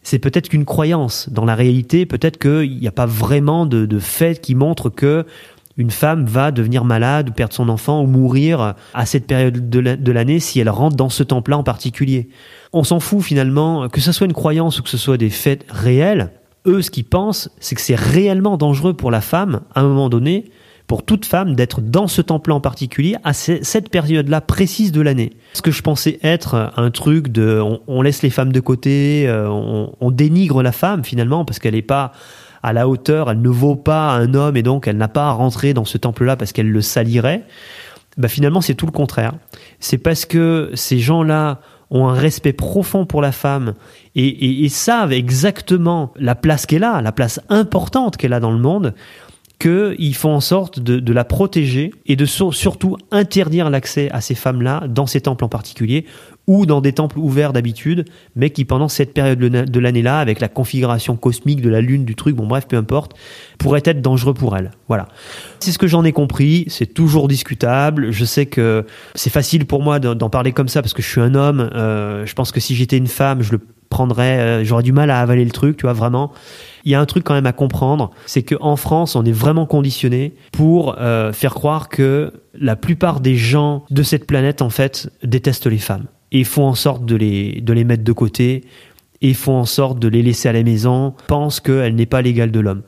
c'est 0.02 0.18
peut-être 0.18 0.48
qu'une 0.48 0.64
croyance. 0.64 1.28
Dans 1.30 1.44
la 1.44 1.54
réalité, 1.54 2.06
peut-être 2.06 2.38
qu'il 2.38 2.78
n'y 2.78 2.88
a 2.88 2.92
pas 2.92 3.06
vraiment 3.06 3.66
de, 3.66 3.86
de 3.86 3.98
fait 3.98 4.40
qui 4.40 4.54
montre 4.54 4.88
que 4.88 5.26
une 5.76 5.90
femme 5.90 6.24
va 6.24 6.52
devenir 6.52 6.84
malade, 6.84 7.34
perdre 7.34 7.52
son 7.52 7.68
enfant 7.68 8.02
ou 8.02 8.06
mourir 8.06 8.74
à 8.94 9.06
cette 9.06 9.26
période 9.26 9.68
de 9.68 10.12
l'année 10.12 10.40
si 10.40 10.58
elle 10.58 10.70
rentre 10.70 10.96
dans 10.96 11.10
ce 11.10 11.22
temple-là 11.22 11.58
en 11.58 11.62
particulier. 11.62 12.28
On 12.72 12.82
s'en 12.82 13.00
fout 13.00 13.22
finalement, 13.22 13.88
que 13.88 14.00
ce 14.00 14.12
soit 14.12 14.26
une 14.26 14.32
croyance 14.32 14.78
ou 14.78 14.82
que 14.82 14.88
ce 14.88 14.96
soit 14.96 15.18
des 15.18 15.30
faits 15.30 15.66
réels. 15.68 16.30
Eux, 16.66 16.82
ce 16.82 16.90
qu'ils 16.90 17.04
pensent, 17.04 17.50
c'est 17.60 17.74
que 17.74 17.80
c'est 17.80 17.94
réellement 17.94 18.56
dangereux 18.56 18.94
pour 18.94 19.10
la 19.10 19.20
femme, 19.20 19.60
à 19.74 19.80
un 19.80 19.84
moment 19.84 20.08
donné, 20.08 20.46
pour 20.86 21.04
toute 21.04 21.24
femme 21.24 21.54
d'être 21.54 21.80
dans 21.80 22.06
ce 22.06 22.22
temple 22.22 22.52
en 22.52 22.60
particulier 22.60 23.16
à 23.24 23.32
cette 23.32 23.90
période-là 23.90 24.40
précise 24.40 24.92
de 24.92 25.00
l'année. 25.00 25.32
Ce 25.52 25.62
que 25.62 25.70
je 25.70 25.82
pensais 25.82 26.18
être 26.22 26.72
un 26.76 26.90
truc 26.90 27.28
de 27.28 27.60
on, 27.86 28.02
laisse 28.02 28.22
les 28.22 28.30
femmes 28.30 28.52
de 28.52 28.60
côté, 28.60 29.26
euh, 29.26 29.48
on, 29.48 30.10
dénigre 30.10 30.62
la 30.62 30.72
femme 30.72 31.04
finalement 31.04 31.44
parce 31.44 31.58
qu'elle 31.58 31.74
n'est 31.74 31.82
pas 31.82 32.12
à 32.62 32.72
la 32.72 32.88
hauteur, 32.88 33.30
elle 33.30 33.42
ne 33.42 33.48
vaut 33.48 33.76
pas 33.76 34.12
un 34.12 34.34
homme 34.34 34.56
et 34.56 34.62
donc 34.62 34.86
elle 34.86 34.96
n'a 34.96 35.08
pas 35.08 35.26
à 35.26 35.32
rentrer 35.32 35.74
dans 35.74 35.84
ce 35.84 35.98
temple-là 35.98 36.36
parce 36.36 36.52
qu'elle 36.52 36.70
le 36.70 36.80
salirait. 36.80 37.44
Bah 38.16 38.28
finalement 38.28 38.60
c'est 38.60 38.74
tout 38.74 38.86
le 38.86 38.92
contraire. 38.92 39.34
C'est 39.80 39.98
parce 39.98 40.24
que 40.24 40.70
ces 40.74 40.98
gens-là 40.98 41.60
ont 41.90 42.08
un 42.08 42.14
respect 42.14 42.52
profond 42.52 43.06
pour 43.06 43.22
la 43.22 43.30
femme 43.30 43.74
et, 44.14 44.64
et 44.64 44.68
savent 44.68 45.12
exactement 45.12 46.12
la 46.16 46.34
place 46.34 46.66
qu'elle 46.66 46.82
a, 46.82 47.00
la 47.00 47.12
place 47.12 47.40
importante 47.48 48.16
qu'elle 48.16 48.32
a 48.32 48.40
dans 48.40 48.50
le 48.50 48.58
monde, 48.58 48.94
qu'ils 49.58 50.14
font 50.14 50.34
en 50.34 50.40
sorte 50.40 50.80
de, 50.80 51.12
la 51.12 51.24
protéger 51.24 51.92
et 52.04 52.14
de 52.16 52.26
surtout 52.26 52.96
interdire 53.10 53.70
l'accès 53.70 54.10
à 54.10 54.20
ces 54.20 54.34
femmes-là 54.34 54.84
dans 54.86 55.06
ces 55.06 55.22
temples 55.22 55.44
en 55.44 55.48
particulier 55.48 56.04
ou 56.46 56.66
dans 56.66 56.80
des 56.80 56.92
temples 56.92 57.18
ouverts 57.18 57.52
d'habitude, 57.52 58.04
mais 58.36 58.50
qui 58.50 58.64
pendant 58.64 58.88
cette 58.88 59.12
période 59.12 59.38
de 59.38 59.80
l'année-là, 59.80 60.20
avec 60.20 60.40
la 60.40 60.48
configuration 60.48 61.16
cosmique 61.16 61.60
de 61.60 61.68
la 61.68 61.80
lune, 61.80 62.04
du 62.04 62.14
truc, 62.14 62.36
bon 62.36 62.46
bref, 62.46 62.66
peu 62.68 62.76
importe, 62.76 63.14
pourraient 63.58 63.82
être 63.84 64.00
dangereux 64.00 64.34
pour 64.34 64.56
elles. 64.56 64.70
Voilà. 64.86 65.08
C'est 65.58 65.72
ce 65.72 65.78
que 65.78 65.88
j'en 65.88 66.04
ai 66.04 66.12
compris, 66.12 66.64
c'est 66.68 66.86
toujours 66.86 67.26
discutable, 67.26 68.12
je 68.12 68.24
sais 68.24 68.46
que 68.46 68.86
c'est 69.14 69.30
facile 69.30 69.66
pour 69.66 69.82
moi 69.82 69.98
d'en 69.98 70.30
parler 70.30 70.52
comme 70.52 70.68
ça 70.68 70.82
parce 70.82 70.94
que 70.94 71.02
je 71.02 71.08
suis 71.08 71.20
un 71.20 71.34
homme, 71.34 71.70
euh, 71.74 72.26
je 72.26 72.34
pense 72.34 72.52
que 72.52 72.60
si 72.60 72.76
j'étais 72.76 72.96
une 72.96 73.08
femme, 73.08 73.42
je 73.42 73.52
le 73.52 73.60
euh, 74.00 74.64
j'aurais 74.64 74.82
du 74.82 74.92
mal 74.92 75.10
à 75.10 75.20
avaler 75.20 75.44
le 75.44 75.50
truc, 75.50 75.76
tu 75.76 75.82
vois, 75.82 75.92
vraiment 75.92 76.32
il 76.86 76.92
y 76.92 76.94
a 76.94 77.00
un 77.00 77.06
truc 77.06 77.24
quand 77.24 77.34
même 77.34 77.46
à 77.46 77.52
comprendre, 77.52 78.12
c'est 78.26 78.44
qu'en 78.44 78.76
France, 78.76 79.16
on 79.16 79.24
est 79.24 79.32
vraiment 79.32 79.66
conditionné 79.66 80.34
pour 80.52 80.96
euh, 81.00 81.32
faire 81.32 81.52
croire 81.52 81.88
que 81.88 82.32
la 82.54 82.76
plupart 82.76 83.20
des 83.20 83.34
gens 83.34 83.84
de 83.90 84.04
cette 84.04 84.24
planète, 84.24 84.62
en 84.62 84.70
fait, 84.70 85.10
détestent 85.24 85.66
les 85.66 85.78
femmes 85.78 86.04
et 86.30 86.44
font 86.44 86.64
en 86.64 86.76
sorte 86.76 87.04
de 87.04 87.16
les, 87.16 87.60
de 87.60 87.72
les 87.72 87.82
mettre 87.82 88.04
de 88.04 88.12
côté 88.12 88.64
et 89.20 89.34
font 89.34 89.56
en 89.56 89.64
sorte 89.64 89.98
de 89.98 90.06
les 90.06 90.22
laisser 90.22 90.48
à 90.48 90.52
la 90.52 90.62
maison, 90.62 91.14
pensent 91.26 91.58
qu'elle 91.58 91.96
n'est 91.96 92.06
pas 92.06 92.22
l'égale 92.22 92.52
de 92.52 92.60
l'homme. 92.60 92.82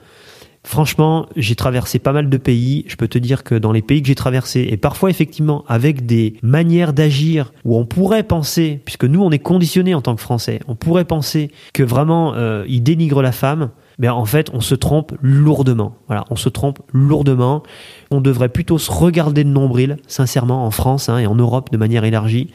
Franchement, 0.69 1.31
j'ai 1.35 1.55
traversé 1.55 1.99
pas 1.99 2.13
mal 2.13 2.29
de 2.29 2.37
pays. 2.37 2.85
Je 2.89 2.97
peux 2.97 3.09
te 3.09 3.17
dire 3.17 3.43
que 3.43 3.55
dans 3.55 3.73
les 3.73 3.81
pays 3.81 4.03
que 4.03 4.09
j'ai 4.09 4.15
traversés, 4.15 4.69
et 4.71 4.77
parfois 4.77 5.09
effectivement 5.09 5.65
avec 5.67 6.05
des 6.05 6.35
manières 6.43 6.93
d'agir 6.93 7.55
où 7.65 7.79
on 7.79 7.87
pourrait 7.87 8.23
penser, 8.23 8.83
puisque 8.85 9.07
nous 9.07 9.23
on 9.23 9.31
est 9.31 9.39
conditionnés 9.39 9.95
en 9.95 10.03
tant 10.03 10.15
que 10.15 10.21
Français, 10.21 10.61
on 10.69 10.75
pourrait 10.75 11.07
penser 11.07 11.51
que 11.73 11.83
vraiment 11.83 12.35
euh, 12.35 12.67
ils 12.69 12.83
dénigrent 12.83 13.23
la 13.23 13.33
femme 13.33 13.71
mais 13.99 14.11
en 14.11 14.27
fait, 14.27 14.51
on 14.53 14.61
se 14.61 14.75
trompe 14.75 15.15
lourdement. 15.23 15.97
Voilà, 16.07 16.27
on 16.29 16.37
se 16.37 16.51
trompe 16.51 16.81
lourdement. 16.93 17.63
On 18.11 18.21
devrait 18.21 18.51
plutôt 18.51 18.77
se 18.77 18.93
regarder 18.93 19.45
de 19.45 19.49
nombril, 19.49 19.97
sincèrement, 20.07 20.67
en 20.67 20.71
France 20.71 21.09
hein, 21.09 21.17
et 21.17 21.27
en 21.27 21.35
Europe 21.35 21.73
de 21.73 21.79
manière 21.79 22.05
élargie. 22.05 22.53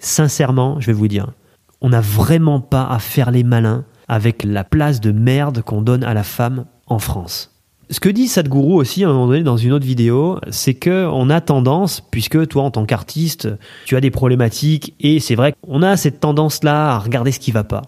Sincèrement, 0.00 0.78
je 0.80 0.86
vais 0.88 0.92
vous 0.92 1.08
dire, 1.08 1.32
on 1.80 1.88
n'a 1.88 2.02
vraiment 2.02 2.60
pas 2.60 2.84
à 2.84 2.98
faire 2.98 3.30
les 3.30 3.42
malins 3.42 3.86
avec 4.06 4.44
la 4.44 4.64
place 4.64 5.00
de 5.00 5.12
merde 5.12 5.62
qu'on 5.62 5.82
donne 5.82 6.04
à 6.04 6.12
la 6.14 6.22
femme 6.22 6.66
en 6.88 6.98
France. 6.98 7.50
Ce 7.90 8.00
que 8.00 8.10
dit 8.10 8.28
Sadhguru 8.28 8.74
aussi 8.74 9.02
à 9.02 9.08
un 9.08 9.12
moment 9.12 9.28
donné 9.28 9.42
dans 9.42 9.56
une 9.56 9.72
autre 9.72 9.86
vidéo, 9.86 10.38
c'est 10.50 10.74
que 10.74 11.06
on 11.10 11.30
a 11.30 11.40
tendance, 11.40 12.02
puisque 12.02 12.46
toi 12.48 12.64
en 12.64 12.70
tant 12.70 12.84
qu'artiste, 12.84 13.48
tu 13.86 13.96
as 13.96 14.02
des 14.02 14.10
problématiques 14.10 14.94
et 15.00 15.20
c'est 15.20 15.34
vrai 15.34 15.54
qu'on 15.62 15.82
a 15.82 15.96
cette 15.96 16.20
tendance-là 16.20 16.92
à 16.92 16.98
regarder 16.98 17.32
ce 17.32 17.40
qui 17.40 17.50
va 17.50 17.64
pas. 17.64 17.82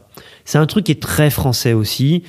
C'est 0.46 0.56
un 0.56 0.66
truc 0.66 0.84
qui 0.84 0.92
est 0.92 1.02
très 1.02 1.28
français 1.28 1.74
aussi. 1.74 2.22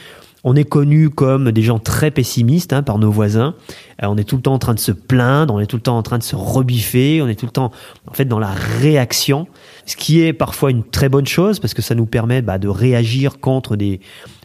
On 0.44 0.56
est 0.56 0.66
connu 0.66 1.10
comme 1.10 1.52
des 1.52 1.62
gens 1.62 1.80
très 1.80 2.12
pessimistes 2.12 2.74
hein, 2.74 2.84
par 2.84 2.98
nos 2.98 3.12
voisins. 3.12 3.56
Euh, 4.04 4.08
on 4.08 4.18
est 4.18 4.24
tout 4.26 4.36
le 4.36 4.42
temps 4.42 4.54
en 4.56 4.60
train 4.60 4.74
de 4.74 4.80
se 4.80 4.92
plaindre, 4.92 5.54
on 5.54 5.60
est 5.62 5.68
tout 5.68 5.78
le 5.78 5.84
temps 5.84 5.98
en 5.98 6.04
train 6.04 6.18
de 6.18 6.24
se 6.24 6.36
rebiffer, 6.36 7.22
on 7.22 7.28
est 7.30 7.36
tout 7.36 7.46
le 7.46 7.52
temps 7.52 7.72
en 8.08 8.14
fait 8.14 8.26
dans 8.26 8.40
la 8.40 8.52
réaction, 8.52 9.48
ce 9.86 9.96
qui 9.96 10.22
est 10.22 10.34
parfois 10.34 10.72
une 10.72 10.84
très 10.84 11.08
bonne 11.08 11.28
chose 11.28 11.60
parce 11.60 11.74
que 11.74 11.82
ça 11.82 11.96
nous 11.96 12.08
permet 12.08 12.42
bah, 12.42 12.58
de 12.58 12.68
réagir 12.68 13.40
contre 13.40 13.78
des 13.78 14.02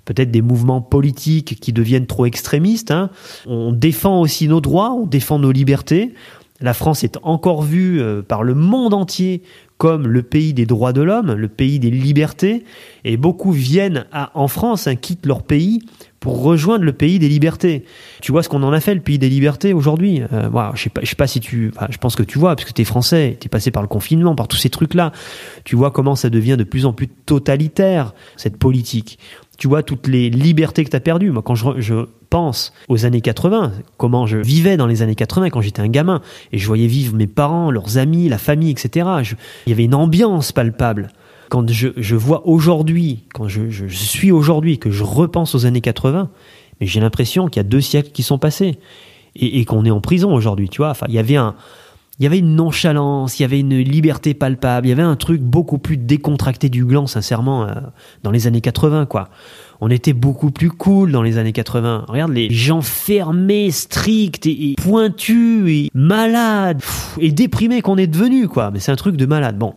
peut-être 0.06 0.30
des 0.30 0.40
mouvements 0.40 0.80
politiques 0.80 1.60
qui 1.60 1.74
deviennent 1.74 2.06
trop 2.06 2.24
extrémistes. 2.24 2.90
Hein. 2.90 3.10
On 3.46 3.72
défend 3.72 4.20
aussi 4.22 4.48
nos 4.48 4.62
droits, 4.62 4.92
on 4.92 5.06
défend 5.06 5.38
nos 5.38 5.52
libertés. 5.52 6.14
La 6.62 6.72
France 6.72 7.04
est 7.04 7.18
encore 7.22 7.62
vue 7.62 8.00
euh, 8.00 8.22
par 8.22 8.42
le 8.42 8.54
monde 8.54 8.94
entier 8.94 9.42
comme 9.76 10.06
le 10.06 10.22
pays 10.22 10.54
des 10.54 10.64
droits 10.64 10.94
de 10.94 11.02
l'homme, 11.02 11.32
le 11.32 11.48
pays 11.48 11.78
des 11.78 11.90
libertés, 11.90 12.64
et 13.04 13.18
beaucoup 13.18 13.52
viennent 13.52 14.06
en 14.32 14.48
France, 14.48 14.86
hein, 14.86 14.96
quittent 14.96 15.26
leur 15.26 15.42
pays 15.42 15.82
pour 16.18 16.42
rejoindre 16.42 16.84
le 16.84 16.94
pays 16.94 17.18
des 17.18 17.28
libertés. 17.28 17.84
Tu 18.22 18.32
vois 18.32 18.42
ce 18.42 18.48
qu'on 18.48 18.62
en 18.62 18.72
a 18.72 18.80
fait, 18.80 18.94
le 18.94 19.02
pays 19.02 19.18
des 19.18 19.28
libertés 19.28 19.74
aujourd'hui? 19.74 20.22
Euh, 20.32 20.48
Je 20.74 20.82
sais 20.84 20.90
sais 21.04 21.14
pas 21.14 21.26
si 21.26 21.40
tu, 21.40 21.72
je 21.90 21.98
pense 21.98 22.16
que 22.16 22.22
tu 22.22 22.38
vois, 22.38 22.56
parce 22.56 22.66
que 22.66 22.72
tu 22.72 22.82
es 22.82 22.84
français, 22.86 23.36
tu 23.38 23.46
es 23.46 23.48
passé 23.48 23.70
par 23.70 23.82
le 23.82 23.88
confinement, 23.88 24.34
par 24.34 24.48
tous 24.48 24.56
ces 24.56 24.70
trucs-là. 24.70 25.12
Tu 25.64 25.76
vois 25.76 25.90
comment 25.90 26.16
ça 26.16 26.30
devient 26.30 26.56
de 26.58 26.64
plus 26.64 26.86
en 26.86 26.94
plus 26.94 27.08
totalitaire 27.08 28.14
cette 28.36 28.56
politique 28.56 29.18
tu 29.56 29.68
vois 29.68 29.82
toutes 29.82 30.06
les 30.06 30.30
libertés 30.30 30.84
que 30.84 30.90
tu 30.90 30.96
as 30.96 31.00
perdues. 31.00 31.30
Moi, 31.30 31.42
quand 31.42 31.54
je, 31.54 32.06
pense 32.28 32.72
aux 32.88 33.06
années 33.06 33.20
80, 33.20 33.72
comment 33.98 34.26
je 34.26 34.38
vivais 34.38 34.76
dans 34.76 34.88
les 34.88 35.02
années 35.02 35.14
80 35.14 35.50
quand 35.50 35.60
j'étais 35.60 35.80
un 35.80 35.88
gamin, 35.88 36.22
et 36.52 36.58
je 36.58 36.66
voyais 36.66 36.88
vivre 36.88 37.14
mes 37.14 37.28
parents, 37.28 37.70
leurs 37.70 37.98
amis, 37.98 38.28
la 38.28 38.36
famille, 38.36 38.70
etc. 38.70 39.06
il 39.66 39.70
y 39.70 39.72
avait 39.72 39.84
une 39.84 39.94
ambiance 39.94 40.50
palpable. 40.50 41.12
Quand 41.50 41.70
je, 41.70 42.16
vois 42.16 42.44
aujourd'hui, 42.48 43.22
quand 43.32 43.46
je, 43.46 43.86
suis 43.88 44.32
aujourd'hui, 44.32 44.80
que 44.80 44.90
je 44.90 45.04
repense 45.04 45.54
aux 45.54 45.66
années 45.66 45.80
80, 45.80 46.28
mais 46.80 46.86
j'ai 46.88 46.98
l'impression 46.98 47.46
qu'il 47.46 47.60
y 47.60 47.64
a 47.64 47.68
deux 47.68 47.80
siècles 47.80 48.10
qui 48.10 48.24
sont 48.24 48.38
passés 48.38 48.78
et, 49.36 49.64
qu'on 49.64 49.84
est 49.84 49.90
en 49.92 50.00
prison 50.00 50.34
aujourd'hui. 50.34 50.68
Tu 50.68 50.78
vois, 50.78 50.94
il 51.06 51.14
y 51.14 51.20
avait 51.20 51.36
un 51.36 51.54
il 52.18 52.22
y 52.22 52.26
avait 52.26 52.38
une 52.38 52.56
nonchalance, 52.56 53.38
il 53.38 53.42
y 53.42 53.44
avait 53.44 53.60
une 53.60 53.78
liberté 53.78 54.32
palpable, 54.32 54.86
il 54.86 54.90
y 54.90 54.92
avait 54.92 55.02
un 55.02 55.16
truc 55.16 55.42
beaucoup 55.42 55.78
plus 55.78 55.98
décontracté 55.98 56.70
du 56.70 56.84
gland, 56.84 57.06
sincèrement, 57.06 57.64
euh, 57.64 57.74
dans 58.22 58.30
les 58.30 58.46
années 58.46 58.62
80, 58.62 59.04
quoi. 59.06 59.28
On 59.82 59.90
était 59.90 60.14
beaucoup 60.14 60.50
plus 60.50 60.70
cool 60.70 61.12
dans 61.12 61.22
les 61.22 61.36
années 61.36 61.52
80. 61.52 62.06
Regarde 62.08 62.32
les 62.32 62.50
gens 62.50 62.80
fermés, 62.80 63.70
stricts 63.70 64.46
et, 64.46 64.74
pointus 64.78 65.68
et 65.68 65.90
malades 65.92 66.80
et 67.20 67.30
déprimés 67.30 67.82
qu'on 67.82 67.98
est 67.98 68.06
devenus, 68.06 68.48
quoi. 68.48 68.70
Mais 68.70 68.80
c'est 68.80 68.92
un 68.92 68.96
truc 68.96 69.16
de 69.16 69.26
malade. 69.26 69.58
Bon. 69.58 69.74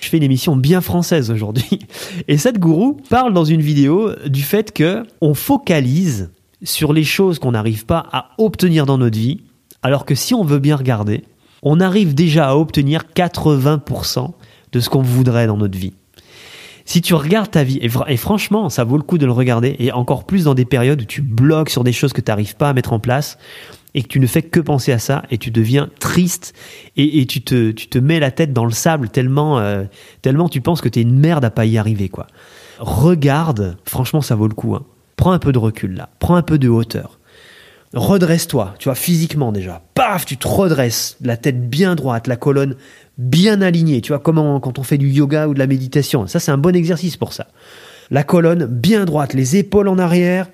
Je 0.00 0.08
fais 0.08 0.16
une 0.16 0.22
émission 0.22 0.56
bien 0.56 0.80
française 0.80 1.30
aujourd'hui. 1.30 1.78
Et 2.28 2.36
Sadhguru 2.36 2.94
parle 3.08 3.32
dans 3.32 3.44
une 3.44 3.60
vidéo 3.60 4.10
du 4.26 4.42
fait 4.42 4.72
que 4.72 5.04
on 5.20 5.32
focalise 5.32 6.32
sur 6.64 6.92
les 6.92 7.04
choses 7.04 7.38
qu'on 7.38 7.52
n'arrive 7.52 7.86
pas 7.86 8.08
à 8.10 8.30
obtenir 8.38 8.84
dans 8.84 8.98
notre 8.98 9.16
vie, 9.16 9.42
alors 9.80 10.04
que 10.04 10.16
si 10.16 10.34
on 10.34 10.42
veut 10.42 10.58
bien 10.58 10.74
regarder, 10.74 11.22
on 11.62 11.80
arrive 11.80 12.14
déjà 12.14 12.48
à 12.50 12.56
obtenir 12.56 13.04
80% 13.14 14.32
de 14.72 14.80
ce 14.80 14.88
qu'on 14.88 15.02
voudrait 15.02 15.46
dans 15.46 15.56
notre 15.56 15.78
vie. 15.78 15.94
Si 16.84 17.00
tu 17.00 17.14
regardes 17.14 17.50
ta 17.50 17.62
vie, 17.62 17.78
et, 17.80 18.16
franchement, 18.16 18.68
ça 18.68 18.82
vaut 18.82 18.96
le 18.96 19.04
coup 19.04 19.18
de 19.18 19.26
le 19.26 19.32
regarder, 19.32 19.76
et 19.78 19.92
encore 19.92 20.24
plus 20.24 20.44
dans 20.44 20.54
des 20.54 20.64
périodes 20.64 21.02
où 21.02 21.04
tu 21.04 21.22
bloques 21.22 21.70
sur 21.70 21.84
des 21.84 21.92
choses 21.92 22.12
que 22.12 22.20
tu 22.20 22.30
n'arrives 22.30 22.56
pas 22.56 22.70
à 22.70 22.72
mettre 22.72 22.92
en 22.92 22.98
place, 22.98 23.38
et 23.94 24.02
que 24.02 24.08
tu 24.08 24.18
ne 24.18 24.26
fais 24.26 24.42
que 24.42 24.58
penser 24.58 24.90
à 24.90 24.98
ça, 24.98 25.22
et 25.30 25.38
tu 25.38 25.52
deviens 25.52 25.90
triste, 26.00 26.54
et, 26.96 27.24
tu, 27.26 27.42
te, 27.42 27.70
tu 27.70 27.86
te 27.86 27.98
mets 27.98 28.18
la 28.18 28.32
tête 28.32 28.52
dans 28.52 28.64
le 28.64 28.72
sable 28.72 29.10
tellement, 29.10 29.60
euh, 29.60 29.84
tellement 30.22 30.48
tu 30.48 30.60
penses 30.60 30.80
que 30.80 30.88
tu 30.88 30.98
es 30.98 31.02
une 31.02 31.18
merde 31.18 31.44
à 31.44 31.50
pas 31.50 31.66
y 31.66 31.78
arriver. 31.78 32.08
quoi. 32.08 32.26
Regarde, 32.80 33.76
franchement, 33.84 34.22
ça 34.22 34.34
vaut 34.34 34.48
le 34.48 34.54
coup. 34.54 34.74
Hein. 34.74 34.82
Prends 35.16 35.32
un 35.32 35.38
peu 35.38 35.52
de 35.52 35.58
recul 35.58 35.94
là, 35.94 36.08
prends 36.18 36.34
un 36.34 36.42
peu 36.42 36.58
de 36.58 36.68
hauteur 36.68 37.20
redresse-toi, 37.94 38.74
tu 38.78 38.88
vois, 38.88 38.94
physiquement 38.94 39.52
déjà. 39.52 39.82
Paf, 39.94 40.24
tu 40.24 40.36
te 40.36 40.48
redresses, 40.48 41.16
la 41.20 41.36
tête 41.36 41.68
bien 41.68 41.94
droite, 41.94 42.26
la 42.26 42.36
colonne 42.36 42.76
bien 43.18 43.60
alignée, 43.60 44.00
tu 44.00 44.12
vois, 44.12 44.18
comment 44.18 44.60
quand 44.60 44.78
on 44.78 44.82
fait 44.82 44.98
du 44.98 45.10
yoga 45.10 45.48
ou 45.48 45.54
de 45.54 45.58
la 45.58 45.66
méditation. 45.66 46.26
Ça, 46.26 46.40
c'est 46.40 46.50
un 46.50 46.58
bon 46.58 46.74
exercice 46.74 47.16
pour 47.16 47.32
ça. 47.32 47.48
La 48.10 48.24
colonne 48.24 48.66
bien 48.66 49.04
droite, 49.04 49.34
les 49.34 49.56
épaules 49.56 49.88
en 49.88 49.98
arrière. 49.98 50.48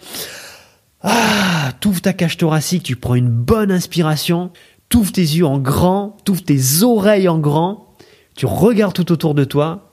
Ah, 1.03 1.73
t'ouvres 1.81 2.01
ta 2.01 2.13
cage 2.13 2.37
thoracique, 2.37 2.83
tu 2.83 2.97
prends 2.97 3.15
une 3.15 3.31
bonne 3.31 3.71
inspiration, 3.71 4.51
t'ouvres 4.89 5.13
tes 5.13 5.21
yeux 5.21 5.47
en 5.47 5.59
grand, 5.59 6.17
t'ouvres 6.25 6.43
tes 6.43 6.83
oreilles 6.83 7.29
en 7.29 7.39
grand, 7.39 7.95
tu 8.35 8.47
regardes 8.47 8.95
tout 8.95 9.13
autour 9.13 9.35
de 9.35 9.45
toi 9.45 9.93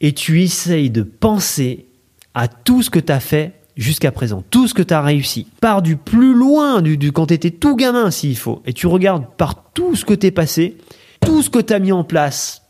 et 0.00 0.12
tu 0.12 0.42
essayes 0.42 0.90
de 0.90 1.02
penser 1.02 1.86
à 2.34 2.48
tout 2.48 2.82
ce 2.82 2.90
que 2.90 2.98
tu 2.98 3.12
as 3.12 3.20
fait 3.20 3.59
jusqu'à 3.76 4.12
présent, 4.12 4.42
tout 4.50 4.68
ce 4.68 4.74
que 4.74 4.82
tu 4.82 4.94
as 4.94 5.02
réussi, 5.02 5.46
pars 5.60 5.82
du 5.82 5.96
plus 5.96 6.34
loin, 6.34 6.82
du, 6.82 6.96
du 6.96 7.12
quand 7.12 7.26
tu 7.26 7.34
étais 7.34 7.50
tout 7.50 7.76
gamin 7.76 8.10
s'il 8.10 8.36
faut, 8.36 8.62
et 8.66 8.72
tu 8.72 8.86
regardes 8.86 9.26
par 9.36 9.72
tout 9.72 9.96
ce 9.96 10.04
que 10.04 10.14
tu 10.14 10.26
es 10.26 10.30
passé, 10.30 10.76
tout 11.20 11.42
ce 11.42 11.50
que 11.50 11.58
tu 11.58 11.72
as 11.72 11.78
mis 11.78 11.92
en 11.92 12.04
place, 12.04 12.62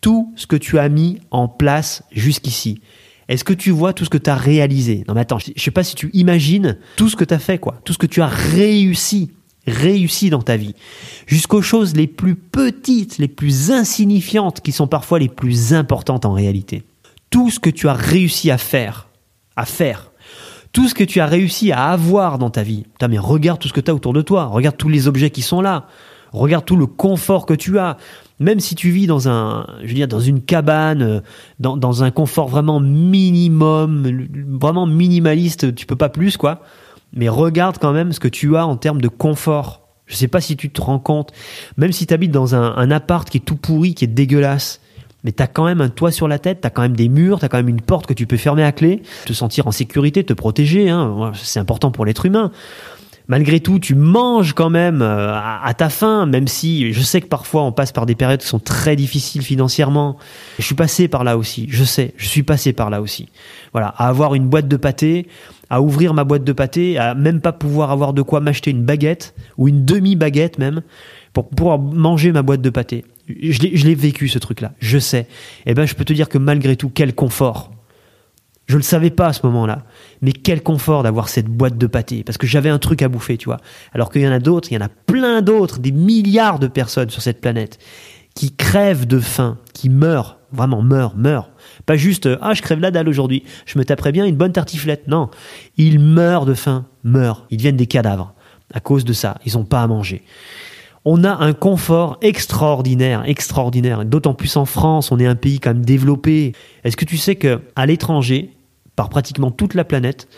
tout 0.00 0.32
ce 0.36 0.46
que 0.46 0.56
tu 0.56 0.78
as 0.78 0.88
mis 0.88 1.18
en 1.30 1.48
place 1.48 2.02
jusqu'ici. 2.12 2.80
Est-ce 3.28 3.44
que 3.44 3.52
tu 3.52 3.70
vois 3.70 3.92
tout 3.92 4.04
ce 4.04 4.10
que 4.10 4.18
tu 4.18 4.30
as 4.30 4.34
réalisé? 4.34 5.04
Non 5.06 5.14
mais 5.14 5.20
attends, 5.20 5.38
je 5.38 5.52
sais 5.56 5.70
pas 5.70 5.84
si 5.84 5.94
tu 5.94 6.10
imagines 6.14 6.78
tout 6.96 7.08
ce 7.08 7.16
que 7.16 7.24
tu 7.24 7.34
as 7.34 7.38
fait, 7.38 7.58
quoi, 7.58 7.80
tout 7.84 7.92
ce 7.92 7.98
que 7.98 8.06
tu 8.06 8.22
as 8.22 8.26
réussi, 8.26 9.30
réussi 9.66 10.30
dans 10.30 10.42
ta 10.42 10.56
vie, 10.56 10.74
jusqu'aux 11.26 11.62
choses 11.62 11.94
les 11.94 12.08
plus 12.08 12.34
petites, 12.34 13.18
les 13.18 13.28
plus 13.28 13.70
insignifiantes, 13.70 14.60
qui 14.60 14.72
sont 14.72 14.88
parfois 14.88 15.18
les 15.18 15.28
plus 15.28 15.74
importantes 15.74 16.24
en 16.24 16.32
réalité. 16.32 16.82
Tout 17.30 17.50
ce 17.50 17.60
que 17.60 17.70
tu 17.70 17.88
as 17.88 17.94
réussi 17.94 18.50
à 18.50 18.58
faire, 18.58 19.08
à 19.54 19.64
faire, 19.64 20.09
tout 20.72 20.88
ce 20.88 20.94
que 20.94 21.04
tu 21.04 21.20
as 21.20 21.26
réussi 21.26 21.72
à 21.72 21.86
avoir 21.86 22.38
dans 22.38 22.50
ta 22.50 22.62
vie. 22.62 22.84
mais 23.08 23.18
regarde 23.18 23.58
tout 23.58 23.68
ce 23.68 23.72
que 23.72 23.80
tu 23.80 23.90
as 23.90 23.94
autour 23.94 24.12
de 24.12 24.22
toi, 24.22 24.46
regarde 24.46 24.76
tous 24.76 24.88
les 24.88 25.08
objets 25.08 25.30
qui 25.30 25.42
sont 25.42 25.60
là, 25.60 25.86
regarde 26.32 26.64
tout 26.64 26.76
le 26.76 26.86
confort 26.86 27.46
que 27.46 27.54
tu 27.54 27.78
as. 27.78 27.96
Même 28.38 28.60
si 28.60 28.74
tu 28.74 28.90
vis 28.90 29.06
dans 29.06 29.28
un, 29.28 29.66
je 29.82 29.88
veux 29.88 29.94
dire, 29.94 30.08
dans 30.08 30.20
une 30.20 30.40
cabane, 30.40 31.02
euh, 31.02 31.20
dans, 31.58 31.76
dans 31.76 32.02
un 32.02 32.10
confort 32.10 32.48
vraiment 32.48 32.80
minimum, 32.80 34.28
vraiment 34.48 34.86
minimaliste, 34.86 35.74
tu 35.74 35.84
peux 35.84 35.96
pas 35.96 36.08
plus, 36.08 36.38
quoi. 36.38 36.62
Mais 37.12 37.28
regarde 37.28 37.76
quand 37.78 37.92
même 37.92 38.12
ce 38.12 38.20
que 38.20 38.28
tu 38.28 38.56
as 38.56 38.66
en 38.66 38.76
termes 38.76 39.00
de 39.00 39.08
confort. 39.08 39.82
Je 40.06 40.16
sais 40.16 40.28
pas 40.28 40.40
si 40.40 40.56
tu 40.56 40.70
te 40.70 40.80
rends 40.80 40.98
compte. 40.98 41.32
Même 41.76 41.92
si 41.92 42.06
tu 42.06 42.14
habites 42.14 42.30
dans 42.30 42.54
un, 42.54 42.76
un 42.76 42.90
appart 42.90 43.28
qui 43.28 43.38
est 43.38 43.44
tout 43.44 43.56
pourri, 43.56 43.94
qui 43.94 44.04
est 44.04 44.08
dégueulasse, 44.08 44.80
mais 45.24 45.32
tu 45.32 45.42
as 45.42 45.46
quand 45.46 45.64
même 45.64 45.80
un 45.80 45.88
toit 45.88 46.12
sur 46.12 46.28
la 46.28 46.38
tête, 46.38 46.60
tu 46.60 46.66
as 46.66 46.70
quand 46.70 46.82
même 46.82 46.96
des 46.96 47.08
murs, 47.08 47.38
tu 47.38 47.44
as 47.44 47.48
quand 47.48 47.58
même 47.58 47.68
une 47.68 47.80
porte 47.80 48.06
que 48.06 48.14
tu 48.14 48.26
peux 48.26 48.36
fermer 48.36 48.64
à 48.64 48.72
clé, 48.72 49.02
te 49.26 49.32
sentir 49.32 49.66
en 49.66 49.72
sécurité, 49.72 50.24
te 50.24 50.32
protéger, 50.32 50.90
hein. 50.90 51.32
c'est 51.34 51.60
important 51.60 51.90
pour 51.90 52.04
l'être 52.04 52.26
humain. 52.26 52.50
Malgré 53.30 53.60
tout, 53.60 53.78
tu 53.78 53.94
manges 53.94 54.54
quand 54.54 54.70
même 54.70 55.02
euh, 55.02 55.32
à, 55.32 55.72
ta 55.74 55.88
faim, 55.88 56.26
même 56.26 56.48
si 56.48 56.92
je 56.92 57.00
sais 57.00 57.20
que 57.20 57.28
parfois 57.28 57.62
on 57.62 57.70
passe 57.70 57.92
par 57.92 58.04
des 58.04 58.16
périodes 58.16 58.40
qui 58.40 58.48
sont 58.48 58.58
très 58.58 58.96
difficiles 58.96 59.42
financièrement. 59.42 60.16
Je 60.58 60.64
suis 60.64 60.74
passé 60.74 61.06
par 61.06 61.22
là 61.22 61.36
aussi, 61.36 61.68
je 61.70 61.84
sais, 61.84 62.12
je 62.16 62.26
suis 62.26 62.42
passé 62.42 62.72
par 62.72 62.90
là 62.90 63.00
aussi. 63.00 63.28
Voilà, 63.70 63.94
à 63.98 64.08
avoir 64.08 64.34
une 64.34 64.48
boîte 64.48 64.66
de 64.66 64.76
pâté, 64.76 65.28
à 65.68 65.80
ouvrir 65.80 66.12
ma 66.12 66.24
boîte 66.24 66.42
de 66.42 66.52
pâté, 66.52 66.98
à 66.98 67.14
même 67.14 67.40
pas 67.40 67.52
pouvoir 67.52 67.92
avoir 67.92 68.14
de 68.14 68.22
quoi 68.22 68.40
m'acheter 68.40 68.72
une 68.72 68.82
baguette 68.82 69.32
ou 69.58 69.68
une 69.68 69.84
demi-baguette 69.84 70.58
même 70.58 70.82
pour 71.32 71.50
pouvoir 71.50 71.78
manger 71.78 72.32
ma 72.32 72.42
boîte 72.42 72.62
de 72.62 72.70
pâté. 72.70 73.04
Je 73.42 73.84
l'ai 73.86 73.94
vécu 73.94 74.28
ce 74.28 74.38
truc-là, 74.38 74.72
je 74.78 74.98
sais. 74.98 75.26
Eh 75.66 75.74
ben, 75.74 75.86
je 75.86 75.94
peux 75.94 76.04
te 76.04 76.12
dire 76.12 76.28
que 76.28 76.38
malgré 76.38 76.76
tout, 76.76 76.90
quel 76.90 77.14
confort. 77.14 77.72
Je 78.66 78.76
le 78.76 78.82
savais 78.82 79.10
pas 79.10 79.26
à 79.26 79.32
ce 79.32 79.44
moment-là, 79.46 79.84
mais 80.22 80.30
quel 80.30 80.62
confort 80.62 81.02
d'avoir 81.02 81.28
cette 81.28 81.48
boîte 81.48 81.76
de 81.76 81.88
pâté, 81.88 82.22
parce 82.22 82.38
que 82.38 82.46
j'avais 82.46 82.68
un 82.68 82.78
truc 82.78 83.02
à 83.02 83.08
bouffer, 83.08 83.36
tu 83.36 83.46
vois. 83.46 83.56
Alors 83.92 84.12
qu'il 84.12 84.22
y 84.22 84.28
en 84.28 84.32
a 84.32 84.38
d'autres, 84.38 84.70
il 84.70 84.76
y 84.76 84.78
en 84.78 84.84
a 84.84 84.88
plein 84.88 85.42
d'autres, 85.42 85.80
des 85.80 85.90
milliards 85.90 86.60
de 86.60 86.68
personnes 86.68 87.10
sur 87.10 87.20
cette 87.20 87.40
planète 87.40 87.80
qui 88.36 88.54
crèvent 88.54 89.08
de 89.08 89.18
faim, 89.18 89.58
qui 89.74 89.88
meurent, 89.88 90.38
vraiment 90.52 90.82
meurent, 90.82 91.16
meurent. 91.16 91.50
Pas 91.84 91.96
juste 91.96 92.28
ah 92.40 92.54
je 92.54 92.62
crève 92.62 92.78
la 92.78 92.92
dalle 92.92 93.08
aujourd'hui, 93.08 93.42
je 93.66 93.76
me 93.76 93.84
taperais 93.84 94.12
bien 94.12 94.24
une 94.24 94.36
bonne 94.36 94.52
tartiflette. 94.52 95.08
Non, 95.08 95.30
ils 95.76 95.98
meurent 95.98 96.46
de 96.46 96.54
faim, 96.54 96.86
meurent, 97.02 97.46
ils 97.50 97.56
deviennent 97.56 97.76
des 97.76 97.88
cadavres 97.88 98.34
à 98.72 98.78
cause 98.78 99.04
de 99.04 99.12
ça. 99.12 99.38
Ils 99.44 99.54
n'ont 99.54 99.64
pas 99.64 99.82
à 99.82 99.86
manger 99.88 100.22
on 101.04 101.24
a 101.24 101.32
un 101.32 101.52
confort 101.52 102.18
extraordinaire, 102.20 103.22
extraordinaire. 103.26 104.04
D'autant 104.04 104.34
plus 104.34 104.56
en 104.56 104.64
France, 104.64 105.12
on 105.12 105.18
est 105.18 105.26
un 105.26 105.36
pays 105.36 105.60
quand 105.60 105.74
même 105.74 105.84
développé. 105.84 106.52
Est-ce 106.84 106.96
que 106.96 107.04
tu 107.04 107.16
sais 107.16 107.36
que 107.36 107.60
à 107.76 107.86
l'étranger, 107.86 108.50
par 108.96 109.08
pratiquement 109.08 109.50
toute 109.50 109.74
la 109.74 109.84
planète, 109.84 110.28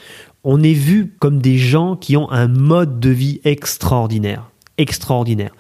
on 0.45 0.63
est 0.63 0.73
vu 0.73 1.15
comme 1.19 1.41
des 1.41 1.59
gens 1.59 1.97
qui 1.97 2.17
ont 2.17 2.31
un 2.31 2.49
mode 2.49 3.01
de 3.01 3.11
vie 3.11 3.41
extraordinaire, 3.45 4.51
extraordinaire. 4.79 5.53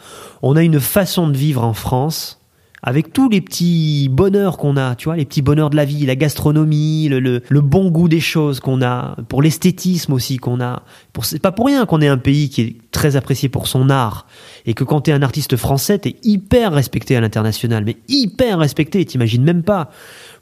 On 0.42 0.56
a 0.56 0.62
une 0.62 0.80
façon 0.80 1.28
de 1.28 1.36
vivre 1.36 1.64
en 1.64 1.74
France 1.74 2.41
avec 2.84 3.12
tous 3.12 3.28
les 3.28 3.40
petits 3.40 4.08
bonheurs 4.10 4.56
qu'on 4.58 4.76
a, 4.76 4.96
tu 4.96 5.04
vois, 5.04 5.16
les 5.16 5.24
petits 5.24 5.42
bonheurs 5.42 5.70
de 5.70 5.76
la 5.76 5.84
vie, 5.84 6.04
la 6.04 6.16
gastronomie, 6.16 7.08
le, 7.08 7.40
bon 7.60 7.90
goût 7.90 8.08
des 8.08 8.18
choses 8.18 8.58
qu'on 8.58 8.82
a, 8.82 9.14
pour 9.28 9.40
l'esthétisme 9.40 10.12
aussi 10.12 10.38
qu'on 10.38 10.60
a. 10.60 10.82
C'est 11.22 11.40
pas 11.40 11.52
pour 11.52 11.66
rien 11.66 11.86
qu'on 11.86 12.00
est 12.00 12.08
un 12.08 12.18
pays 12.18 12.50
qui 12.50 12.60
est 12.62 12.76
très 12.90 13.14
apprécié 13.14 13.48
pour 13.48 13.68
son 13.68 13.88
art 13.88 14.26
et 14.66 14.74
que 14.74 14.82
quand 14.82 15.02
t'es 15.02 15.12
un 15.12 15.22
artiste 15.22 15.56
français, 15.56 15.98
t'es 15.98 16.16
hyper 16.24 16.72
respecté 16.72 17.14
à 17.14 17.20
l'international, 17.20 17.84
mais 17.84 17.98
hyper 18.08 18.58
respecté, 18.58 19.04
t'imagines 19.04 19.44
même 19.44 19.62
pas. 19.62 19.90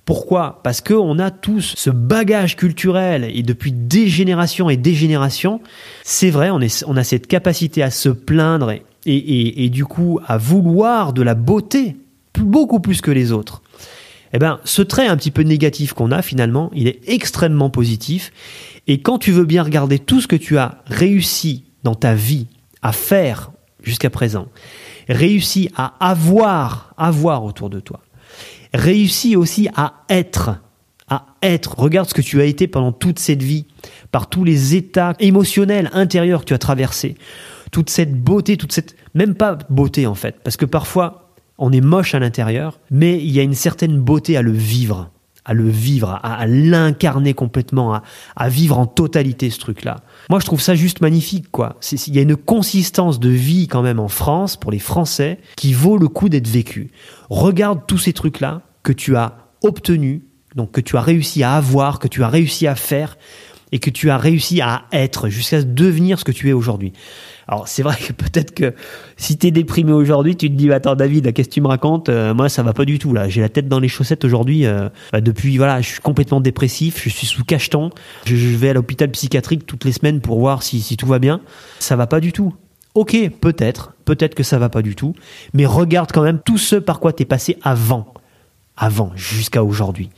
Pourquoi? 0.07 0.61
Parce 0.65 0.81
qu'on 0.81 1.19
a 1.19 1.31
tous 1.31 1.75
ce 1.77 1.91
bagage 1.91 2.57
culturel 2.57 3.31
et 3.35 3.43
depuis 3.43 3.71
des 3.71 4.09
générations 4.09 4.71
et 4.71 4.79
des 4.79 4.95
générations, 4.95 5.61
c'est 6.05 6.31
vrai, 6.31 6.49
on, 6.51 6.61
a 6.97 7.05
cette 7.05 7.27
capacité 7.27 7.83
à 7.83 7.91
se 7.91 8.09
plaindre 8.09 8.73
et 9.05 9.69
du 9.71 9.85
coup 9.85 10.21
à 10.27 10.39
vouloir 10.39 11.13
de 11.13 11.21
la 11.21 11.35
beauté 11.35 11.97
beaucoup 12.35 12.81
plus 12.81 13.01
que 13.01 13.11
les 13.11 13.33
autres. 13.33 13.63
Eh 14.33 14.39
ben, 14.39 14.61
ce 14.65 14.83
trait 14.83 15.09
un 15.09 15.17
petit 15.17 15.31
peu 15.31 15.43
négatif 15.43 15.93
qu'on 15.93 16.13
a 16.13 16.23
finalement, 16.23 16.71
il 16.75 16.87
est 16.87 17.01
extrêmement 17.09 17.71
positif. 17.71 18.33
Et 18.87 19.01
quand 19.01 19.19
tu 19.19 19.33
veux 19.33 19.45
bien 19.45 19.63
regarder 19.63 19.99
tout 19.99 20.21
ce 20.21 20.29
que 20.29 20.37
tu 20.37 20.57
as 20.57 20.83
réussi 20.87 21.65
dans 21.83 21.95
ta 21.95 22.15
vie 22.15 22.47
à 22.83 22.93
faire 22.93 23.51
jusqu'à 23.83 24.11
présent, 24.11 24.47
réussi 25.09 25.71
à 25.77 25.95
avoir, 26.01 26.95
avoir 26.97 27.45
autour 27.45 27.71
de 27.71 27.81
toi, 27.81 28.01
réussi 28.73 29.35
aussi 29.35 29.69
à 29.75 30.05
être, 30.09 30.57
à 31.09 31.27
être. 31.43 31.79
Regarde 31.79 32.09
ce 32.09 32.15
que 32.15 32.23
tu 32.23 32.41
as 32.41 32.45
été 32.45 32.69
pendant 32.69 32.93
toute 32.93 33.19
cette 33.19 33.43
vie, 33.43 33.67
par 34.13 34.29
tous 34.29 34.45
les 34.45 34.77
états 34.77 35.15
émotionnels 35.19 35.91
intérieurs 35.93 36.41
que 36.41 36.47
tu 36.47 36.55
as 36.55 36.59
traversés, 36.59 37.17
toute 37.73 37.91
cette 37.91 38.15
beauté, 38.15 38.57
toute 38.57 38.73
cette, 38.73 38.95
même 39.15 39.35
pas 39.35 39.59
beauté 39.71 40.07
en 40.07 40.15
fait, 40.15 40.37
parce 40.45 40.57
que 40.57 40.67
parfois 40.67 41.30
on 41.61 41.71
est 41.73 41.83
moche 41.83 42.15
à 42.15 42.19
l'intérieur, 42.19 42.81
mais 42.91 43.19
il 43.19 43.31
y 43.31 43.39
a 43.39 43.43
une 43.43 43.55
certaine 43.55 44.01
beauté 44.01 44.37
à 44.37 44.43
le 44.43 44.51
vivre, 44.51 45.11
à 45.45 45.53
le 45.53 45.69
vivre, 45.69 46.19
à, 46.23 46.47
l'incarner 46.47 47.35
complètement, 47.35 48.01
à, 48.35 48.49
vivre 48.49 48.79
en 48.79 48.87
totalité 48.87 49.51
ce 49.51 49.61
truc-là. 49.61 50.01
Moi, 50.31 50.41
je 50.41 50.47
trouve 50.47 50.61
ça 50.61 50.75
juste 50.75 51.03
magnifique, 51.03 51.51
quoi. 51.51 51.79
Il 51.93 52.15
y 52.15 52.19
a 52.19 52.23
une 52.23 52.37
consistance 52.37 53.21
de 53.21 53.29
vie 53.29 53.69
quand 53.69 53.83
même 53.83 54.01
en 54.01 54.09
France, 54.09 54.57
pour 54.57 54.71
les 54.71 54.79
Français, 54.79 55.39
qui 55.57 55.75
vaut 55.75 55.99
le 55.99 56.09
coup 56.09 56.31
d'être 56.31 56.49
vécu. 56.49 56.91
Regarde 57.29 57.81
tous 57.87 57.99
ces 57.99 58.15
trucs-là 58.15 58.63
que 58.83 58.93
tu 58.93 59.17
as 59.17 59.37
obtenus, 59.63 60.23
donc 60.57 60.73
que 60.73 60.81
tu 60.81 60.97
as 60.97 61.03
réussi 61.03 61.43
à 61.43 61.57
avoir, 61.57 61.99
que 61.99 62.09
tu 62.09 62.25
as 62.25 62.29
réussi 62.29 62.67
à 62.67 62.75
faire, 62.75 63.19
et 63.73 63.79
que 63.79 63.91
tu 63.91 64.11
as 64.11 64.19
réussi 64.19 64.61
à 64.61 64.85
être 64.93 65.29
jusqu'à 65.29 65.63
devenir 65.63 66.19
ce 66.19 66.25
que 66.25 66.33
tu 66.33 66.49
es 66.49 66.53
aujourd'hui. 66.53 66.93
Alors 67.51 67.67
c'est 67.67 67.83
vrai 67.83 67.97
que 67.97 68.13
peut-être 68.13 68.55
que 68.55 68.75
si 69.17 69.37
tu 69.37 69.49
es 69.49 69.51
déprimé 69.51 69.91
aujourd'hui, 69.91 70.37
tu 70.37 70.49
te 70.49 70.55
dis 70.55 70.73
attends 70.73 70.95
David, 70.95 71.33
qu'est-ce 71.33 71.49
que 71.49 71.55
tu 71.55 71.61
me 71.61 71.67
racontes? 71.67 72.09
Euh, 72.09 72.33
Moi 72.33 72.49
ça 72.49 72.63
va 72.63 72.73
pas 72.73 72.85
du 72.85 73.01
tout 73.01 73.13
là. 73.13 73.29
J'ai 73.29 73.41
la 73.41 73.49
tête 73.49 73.67
dans 73.67 73.81
les 73.81 73.89
chaussettes 73.89 74.25
aujourd'hui. 74.25 74.67
Euh, 74.67 74.89
bah, 75.13 75.21
depuis 75.21 75.57
voilà, 75.57 75.81
je 75.81 75.89
suis 75.89 76.01
complètement 76.01 76.41
dépressif. 76.41 77.03
Je 77.03 77.09
suis 77.09 77.27
sous 77.27 77.43
cacheton. 77.43 77.91
Je, 78.25 78.37
vais 78.37 78.71
à 78.71 78.73
l'hôpital 78.73 79.11
psychiatrique 79.11 79.67
toutes 79.67 79.85
les 79.85 79.91
semaines 79.91 80.21
pour 80.21 80.39
voir 80.39 80.63
si, 80.63 80.81
si 80.81 80.97
tout 80.97 81.09
va 81.09 81.19
bien. 81.19 81.41
Ça 81.81 81.97
va 81.97 82.07
pas 82.07 82.21
du 82.21 82.33
tout. 82.33 82.55
Ok, 82.95 83.17
peut-être, 83.41 83.95
peut-être 84.05 84.37
que 84.37 84.45
ça 84.45 84.59
va 84.61 84.69
pas 84.69 84.83
du 84.83 84.95
tout, 84.95 85.15
mais 85.53 85.67
regarde 85.67 86.13
quand 86.13 86.23
même 86.23 86.41
tout 86.45 86.59
ce 86.59 86.77
par 86.77 87.01
quoi 87.01 87.13
tu 87.13 87.25
es 87.25 87.27
passé 87.27 87.57
avant, 87.63 88.15
avant, 88.77 89.11
jusqu'à 89.17 89.65
aujourd'hui. 89.65 90.11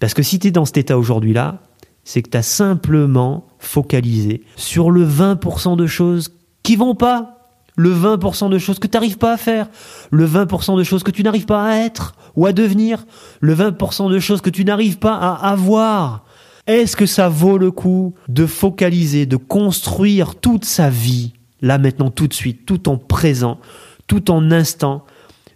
Parce 0.00 0.12
que 0.12 0.22
si 0.22 0.38
tu 0.38 0.48
es 0.48 0.50
dans 0.50 0.66
cet 0.66 0.76
état 0.76 0.98
aujourd'hui 0.98 1.32
là, 1.32 1.60
c'est 2.04 2.22
que 2.22 2.30
tu 2.30 2.36
as 2.36 2.42
simplement 2.42 3.46
focalisé 3.58 4.42
sur 4.56 4.90
le 4.90 5.06
20% 5.06 5.76
de 5.76 5.86
choses 5.86 6.37
qui 6.68 6.76
vont 6.76 6.94
pas, 6.94 7.38
le 7.76 7.94
20% 7.94 8.50
de 8.50 8.58
choses 8.58 8.78
que 8.78 8.86
tu 8.86 8.94
n'arrives 8.94 9.16
pas 9.16 9.32
à 9.32 9.36
faire, 9.38 9.70
le 10.10 10.26
20% 10.26 10.76
de 10.76 10.82
choses 10.82 11.02
que 11.02 11.10
tu 11.10 11.22
n'arrives 11.22 11.46
pas 11.46 11.64
à 11.64 11.76
être 11.76 12.14
ou 12.36 12.44
à 12.44 12.52
devenir, 12.52 13.06
le 13.40 13.54
20% 13.54 14.10
de 14.10 14.18
choses 14.18 14.42
que 14.42 14.50
tu 14.50 14.66
n'arrives 14.66 14.98
pas 14.98 15.14
à 15.14 15.48
avoir. 15.48 16.26
Est-ce 16.66 16.94
que 16.94 17.06
ça 17.06 17.30
vaut 17.30 17.56
le 17.56 17.70
coup 17.70 18.12
de 18.28 18.44
focaliser, 18.44 19.24
de 19.24 19.36
construire 19.36 20.34
toute 20.34 20.66
sa 20.66 20.90
vie, 20.90 21.32
là 21.62 21.78
maintenant 21.78 22.10
tout 22.10 22.26
de 22.26 22.34
suite, 22.34 22.66
tout 22.66 22.90
en 22.90 22.98
présent, 22.98 23.58
tout 24.06 24.30
en 24.30 24.50
instant, 24.50 25.06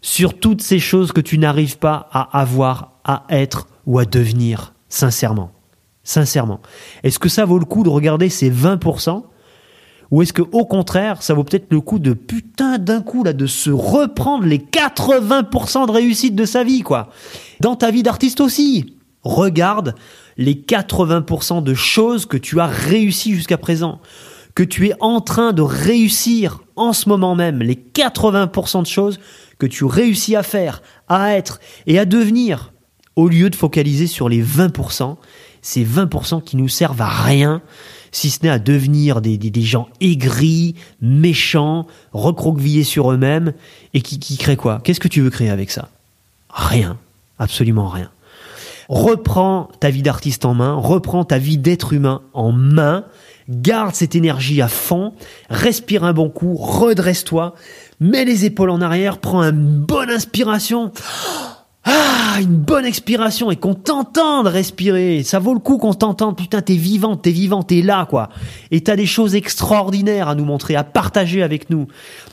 sur 0.01 0.41
toutes 0.41 0.63
ces 0.63 0.79
choses 0.79 1.13
que 1.13 1.21
tu 1.21 1.37
n'arrives 1.37 1.77
pas 1.77 2.09
à 2.11 2.41
avoir, 2.41 2.93
à 3.05 3.25
être 3.29 3.69
ou 3.85 3.99
à 3.99 4.07
devenir, 4.07 4.73
sincèrement? 4.89 5.53
Sincèrement. 6.05 6.63
Est-ce 7.03 7.19
que 7.19 7.29
ça 7.29 7.45
vaut 7.45 7.59
le 7.59 7.67
coup 7.67 7.83
de 7.83 7.91
regarder 7.91 8.31
ces 8.31 8.51
20% 8.51 9.25
ou 10.13 10.23
est-ce 10.23 10.33
que 10.33 10.43
au 10.43 10.65
contraire, 10.67 11.23
ça 11.23 11.35
vaut 11.35 11.43
peut-être 11.43 11.73
le 11.73 11.81
coup 11.81 11.99
de 11.99 12.13
putain 12.13 12.79
d'un 12.79 13.01
coup 13.01 13.25
là 13.25 13.33
de 13.33 13.47
se 13.47 13.71
reprendre 13.71 14.45
les 14.45 14.59
80% 14.59 15.87
de 15.87 15.91
réussite 15.91 16.37
de 16.37 16.45
sa 16.45 16.63
vie 16.63 16.83
quoi? 16.83 17.09
Dans 17.61 17.75
ta 17.75 17.91
vie 17.91 18.05
d'artiste 18.05 18.41
aussi. 18.41 18.95
Regarde 19.23 19.95
les 20.37 20.55
80% 20.55 21.63
de 21.63 21.75
choses 21.75 22.27
que 22.27 22.37
tu 22.37 22.61
as 22.61 22.67
réussi 22.67 23.35
jusqu'à 23.35 23.57
présent, 23.57 24.01
que 24.55 24.63
tu 24.63 24.89
es 24.89 24.95
en 25.01 25.21
train 25.21 25.53
de 25.53 25.63
réussir 25.63 26.61
en 26.77 26.93
ce 26.93 27.09
moment 27.09 27.35
même, 27.35 27.61
les 27.61 27.77
80% 27.77 28.83
de 28.83 28.87
choses 28.87 29.19
que 29.59 29.67
tu 29.67 29.85
réussis 29.85 30.37
à 30.37 30.43
faire, 30.43 30.83
à 31.09 31.35
être 31.37 31.61
et 31.87 31.99
à 31.99 32.05
devenir, 32.05 32.73
au 33.17 33.29
lieu 33.29 33.49
de 33.49 33.57
focaliser 33.57 34.07
sur 34.07 34.29
les 34.29 34.43
20%, 34.43 35.17
ces 35.61 35.85
20% 35.85 36.43
qui 36.43 36.57
nous 36.57 36.69
servent 36.69 37.03
à 37.03 37.09
rien, 37.09 37.63
si 38.13 38.31
ce 38.31 38.41
n'est 38.43 38.51
à 38.51 38.59
devenir 38.59 39.21
des, 39.21 39.63
gens 39.63 39.89
aigris, 40.01 40.77
méchants, 41.01 41.87
recroquevillés 42.13 42.85
sur 42.85 43.11
eux-mêmes, 43.11 43.55
et 43.95 44.03
qui, 44.03 44.19
qui 44.19 44.37
créent 44.37 44.57
quoi? 44.57 44.81
Qu'est-ce 44.85 45.01
que 45.01 45.09
tu 45.09 45.23
veux 45.23 45.31
créer 45.31 45.51
avec 45.51 45.71
ça? 45.71 45.89
Rien, 46.51 46.99
absolument 47.39 47.89
rien. 47.89 48.11
Reprends 48.89 49.71
ta 49.81 49.91
vie 49.91 50.03
d'artiste 50.03 50.45
en 50.45 50.55
main, 50.55 50.75
reprends 50.75 51.25
ta 51.25 51.39
vie 51.39 51.57
d'être 51.57 51.95
humain 51.95 52.21
en 52.35 52.53
main, 52.53 53.07
garde 53.49 53.95
cette 53.95 54.15
énergie 54.15 54.61
à 54.61 54.69
fond, 54.69 55.15
respire 55.49 56.05
un 56.05 56.13
bon 56.13 56.29
coup, 56.29 56.55
redresse-toi, 56.55 57.55
mets 58.01 58.27
les 58.27 58.45
épaules 58.45 58.71
en 58.71 58.83
arrière, 58.83 59.19
prends 59.19 59.43
une 59.43 59.79
bonne 59.79 60.11
inspiration. 60.11 60.93
Ah, 61.85 62.37
une 62.41 62.57
bonne 62.57 62.85
expiration 62.85 63.51
et 63.51 63.57
qu'on 63.57 63.75
t'entende 63.75 64.47
respirer. 64.47 65.25
Ça 65.25 65.41
vaut 65.41 65.53
le 65.53 65.59
coup 65.59 65.79
qu'on 65.79 65.95
t'entende. 65.95 66.37
Putain, 66.37 66.63
t'es 66.63 66.77
vivant, 66.77 67.17
t'es 67.17 67.33
vivant, 67.33 67.65
t'es 67.65 67.83
là, 67.83 68.07
quoi. 68.09 68.29
Et 68.71 68.83
t'as 68.83 68.95
des 68.95 69.07
choses 69.07 69.35
extraordinaires 69.35 70.29
à 70.29 70.37
nous 70.37 70.45
montrer, 70.45 70.77
à 70.77 70.85
partager 70.85 71.43
avec 71.43 71.71
nous. 71.71 71.89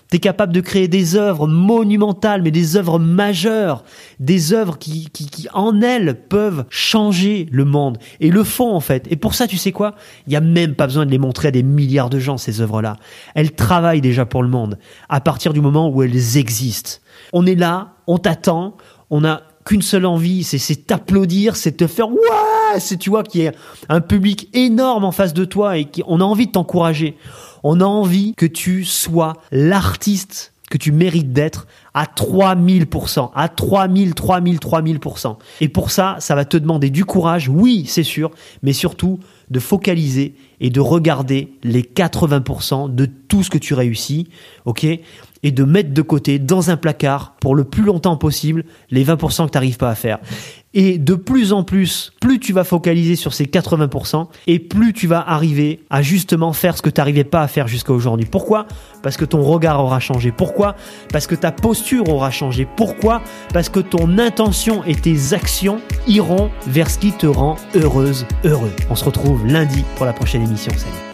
T'es 0.09 0.19
capable 0.19 0.53
de 0.53 0.61
créer 0.61 0.87
des 0.87 1.15
œuvres 1.15 1.47
monumentales, 1.47 2.43
mais 2.43 2.51
des 2.51 2.77
œuvres 2.77 2.99
majeures. 2.99 3.83
Des 4.19 4.53
œuvres 4.53 4.77
qui, 4.77 5.09
qui, 5.09 5.27
qui, 5.27 5.47
en 5.53 5.81
elles, 5.81 6.15
peuvent 6.29 6.65
changer 6.69 7.47
le 7.51 7.65
monde. 7.65 7.97
Et 8.19 8.29
le 8.29 8.43
font, 8.43 8.75
en 8.75 8.81
fait. 8.81 9.07
Et 9.09 9.15
pour 9.15 9.33
ça, 9.33 9.47
tu 9.47 9.57
sais 9.57 9.71
quoi? 9.71 9.95
Il 10.27 10.33
y 10.33 10.35
a 10.35 10.41
même 10.41 10.75
pas 10.75 10.85
besoin 10.85 11.07
de 11.07 11.11
les 11.11 11.17
montrer 11.17 11.47
à 11.47 11.51
des 11.51 11.63
milliards 11.63 12.11
de 12.11 12.19
gens, 12.19 12.37
ces 12.37 12.61
œuvres-là. 12.61 12.97
Elles 13.33 13.51
travaillent 13.51 14.01
déjà 14.01 14.25
pour 14.27 14.43
le 14.43 14.49
monde. 14.49 14.77
À 15.09 15.21
partir 15.21 15.53
du 15.53 15.61
moment 15.61 15.89
où 15.89 16.03
elles 16.03 16.37
existent. 16.37 16.99
On 17.33 17.45
est 17.45 17.55
là, 17.55 17.93
on 18.07 18.17
t'attend, 18.17 18.75
on 19.09 19.21
n'a 19.21 19.43
qu'une 19.65 19.81
seule 19.81 20.05
envie, 20.05 20.43
c'est 20.43 20.87
t'applaudir, 20.87 21.55
c'est 21.55 21.77
te 21.77 21.87
faire 21.87 22.09
ouais, 22.09 22.79
c'est 22.79 22.97
tu 22.97 23.09
vois 23.09 23.23
qu'il 23.23 23.43
y 23.43 23.47
a 23.47 23.51
un 23.87 24.01
public 24.01 24.49
énorme 24.53 25.03
en 25.03 25.11
face 25.11 25.33
de 25.33 25.45
toi 25.45 25.77
et 25.77 25.85
qu'on 25.85 26.21
a 26.21 26.23
envie 26.23 26.47
de 26.47 26.51
t'encourager. 26.51 27.15
On 27.63 27.81
a 27.81 27.85
envie 27.85 28.33
que 28.35 28.45
tu 28.45 28.85
sois 28.85 29.33
l'artiste 29.51 30.53
que 30.69 30.77
tu 30.77 30.91
mérites 30.91 31.33
d'être 31.33 31.67
à 31.93 32.05
3000%, 32.05 33.31
à 33.33 33.49
3000, 33.49 34.13
3000, 34.13 34.57
3000%. 34.57 35.37
Et 35.61 35.67
pour 35.67 35.91
ça, 35.91 36.17
ça 36.19 36.35
va 36.35 36.45
te 36.45 36.57
demander 36.57 36.89
du 36.89 37.05
courage, 37.05 37.49
oui, 37.49 37.85
c'est 37.87 38.03
sûr, 38.03 38.31
mais 38.61 38.73
surtout 38.73 39.19
de 39.49 39.59
focaliser 39.59 40.35
et 40.61 40.69
de 40.69 40.79
regarder 40.79 41.53
les 41.63 41.81
80% 41.81 42.93
de 42.93 43.05
tout 43.05 43.41
ce 43.41 43.49
que 43.49 43.57
tu 43.57 43.73
réussis, 43.73 44.27
ok? 44.65 44.85
Et 45.43 45.51
de 45.51 45.63
mettre 45.63 45.93
de 45.93 46.01
côté 46.01 46.39
dans 46.39 46.69
un 46.69 46.77
placard 46.77 47.35
pour 47.39 47.55
le 47.55 47.63
plus 47.63 47.83
longtemps 47.83 48.17
possible 48.17 48.65
les 48.89 49.05
20% 49.05 49.45
que 49.45 49.51
tu 49.51 49.57
n'arrives 49.57 49.77
pas 49.77 49.89
à 49.89 49.95
faire. 49.95 50.19
Et 50.75 50.99
de 50.99 51.15
plus 51.15 51.51
en 51.51 51.63
plus, 51.63 52.11
plus 52.21 52.39
tu 52.39 52.53
vas 52.53 52.63
focaliser 52.63 53.15
sur 53.15 53.33
ces 53.33 53.45
80% 53.45 54.27
et 54.45 54.59
plus 54.59 54.93
tu 54.93 55.07
vas 55.07 55.19
arriver 55.27 55.79
à 55.89 56.03
justement 56.03 56.53
faire 56.53 56.77
ce 56.77 56.83
que 56.83 56.91
tu 56.91 57.01
n'arrivais 57.01 57.23
pas 57.23 57.41
à 57.41 57.47
faire 57.47 57.67
jusqu'à 57.67 57.91
aujourd'hui. 57.91 58.27
Pourquoi? 58.27 58.67
Parce 59.01 59.17
que 59.17 59.25
ton 59.25 59.41
regard 59.41 59.83
aura 59.83 59.99
changé. 59.99 60.31
Pourquoi? 60.31 60.75
Parce 61.11 61.25
que 61.25 61.33
ta 61.33 61.51
posture 61.51 62.07
aura 62.09 62.29
changé. 62.29 62.67
Pourquoi? 62.75 63.23
Parce 63.51 63.69
que 63.69 63.79
ton 63.79 64.19
intention 64.19 64.83
et 64.83 64.95
tes 64.95 65.33
actions 65.33 65.81
iront 66.07 66.51
vers 66.67 66.91
ce 66.91 66.99
qui 66.99 67.13
te 67.13 67.25
rend 67.25 67.55
heureuse, 67.73 68.27
heureux. 68.43 68.71
On 68.91 68.95
se 68.95 69.05
retrouve 69.05 69.47
lundi 69.47 69.83
pour 69.95 70.05
la 70.05 70.13
prochaine 70.13 70.43
émission. 70.43 70.71
Salut 70.77 71.08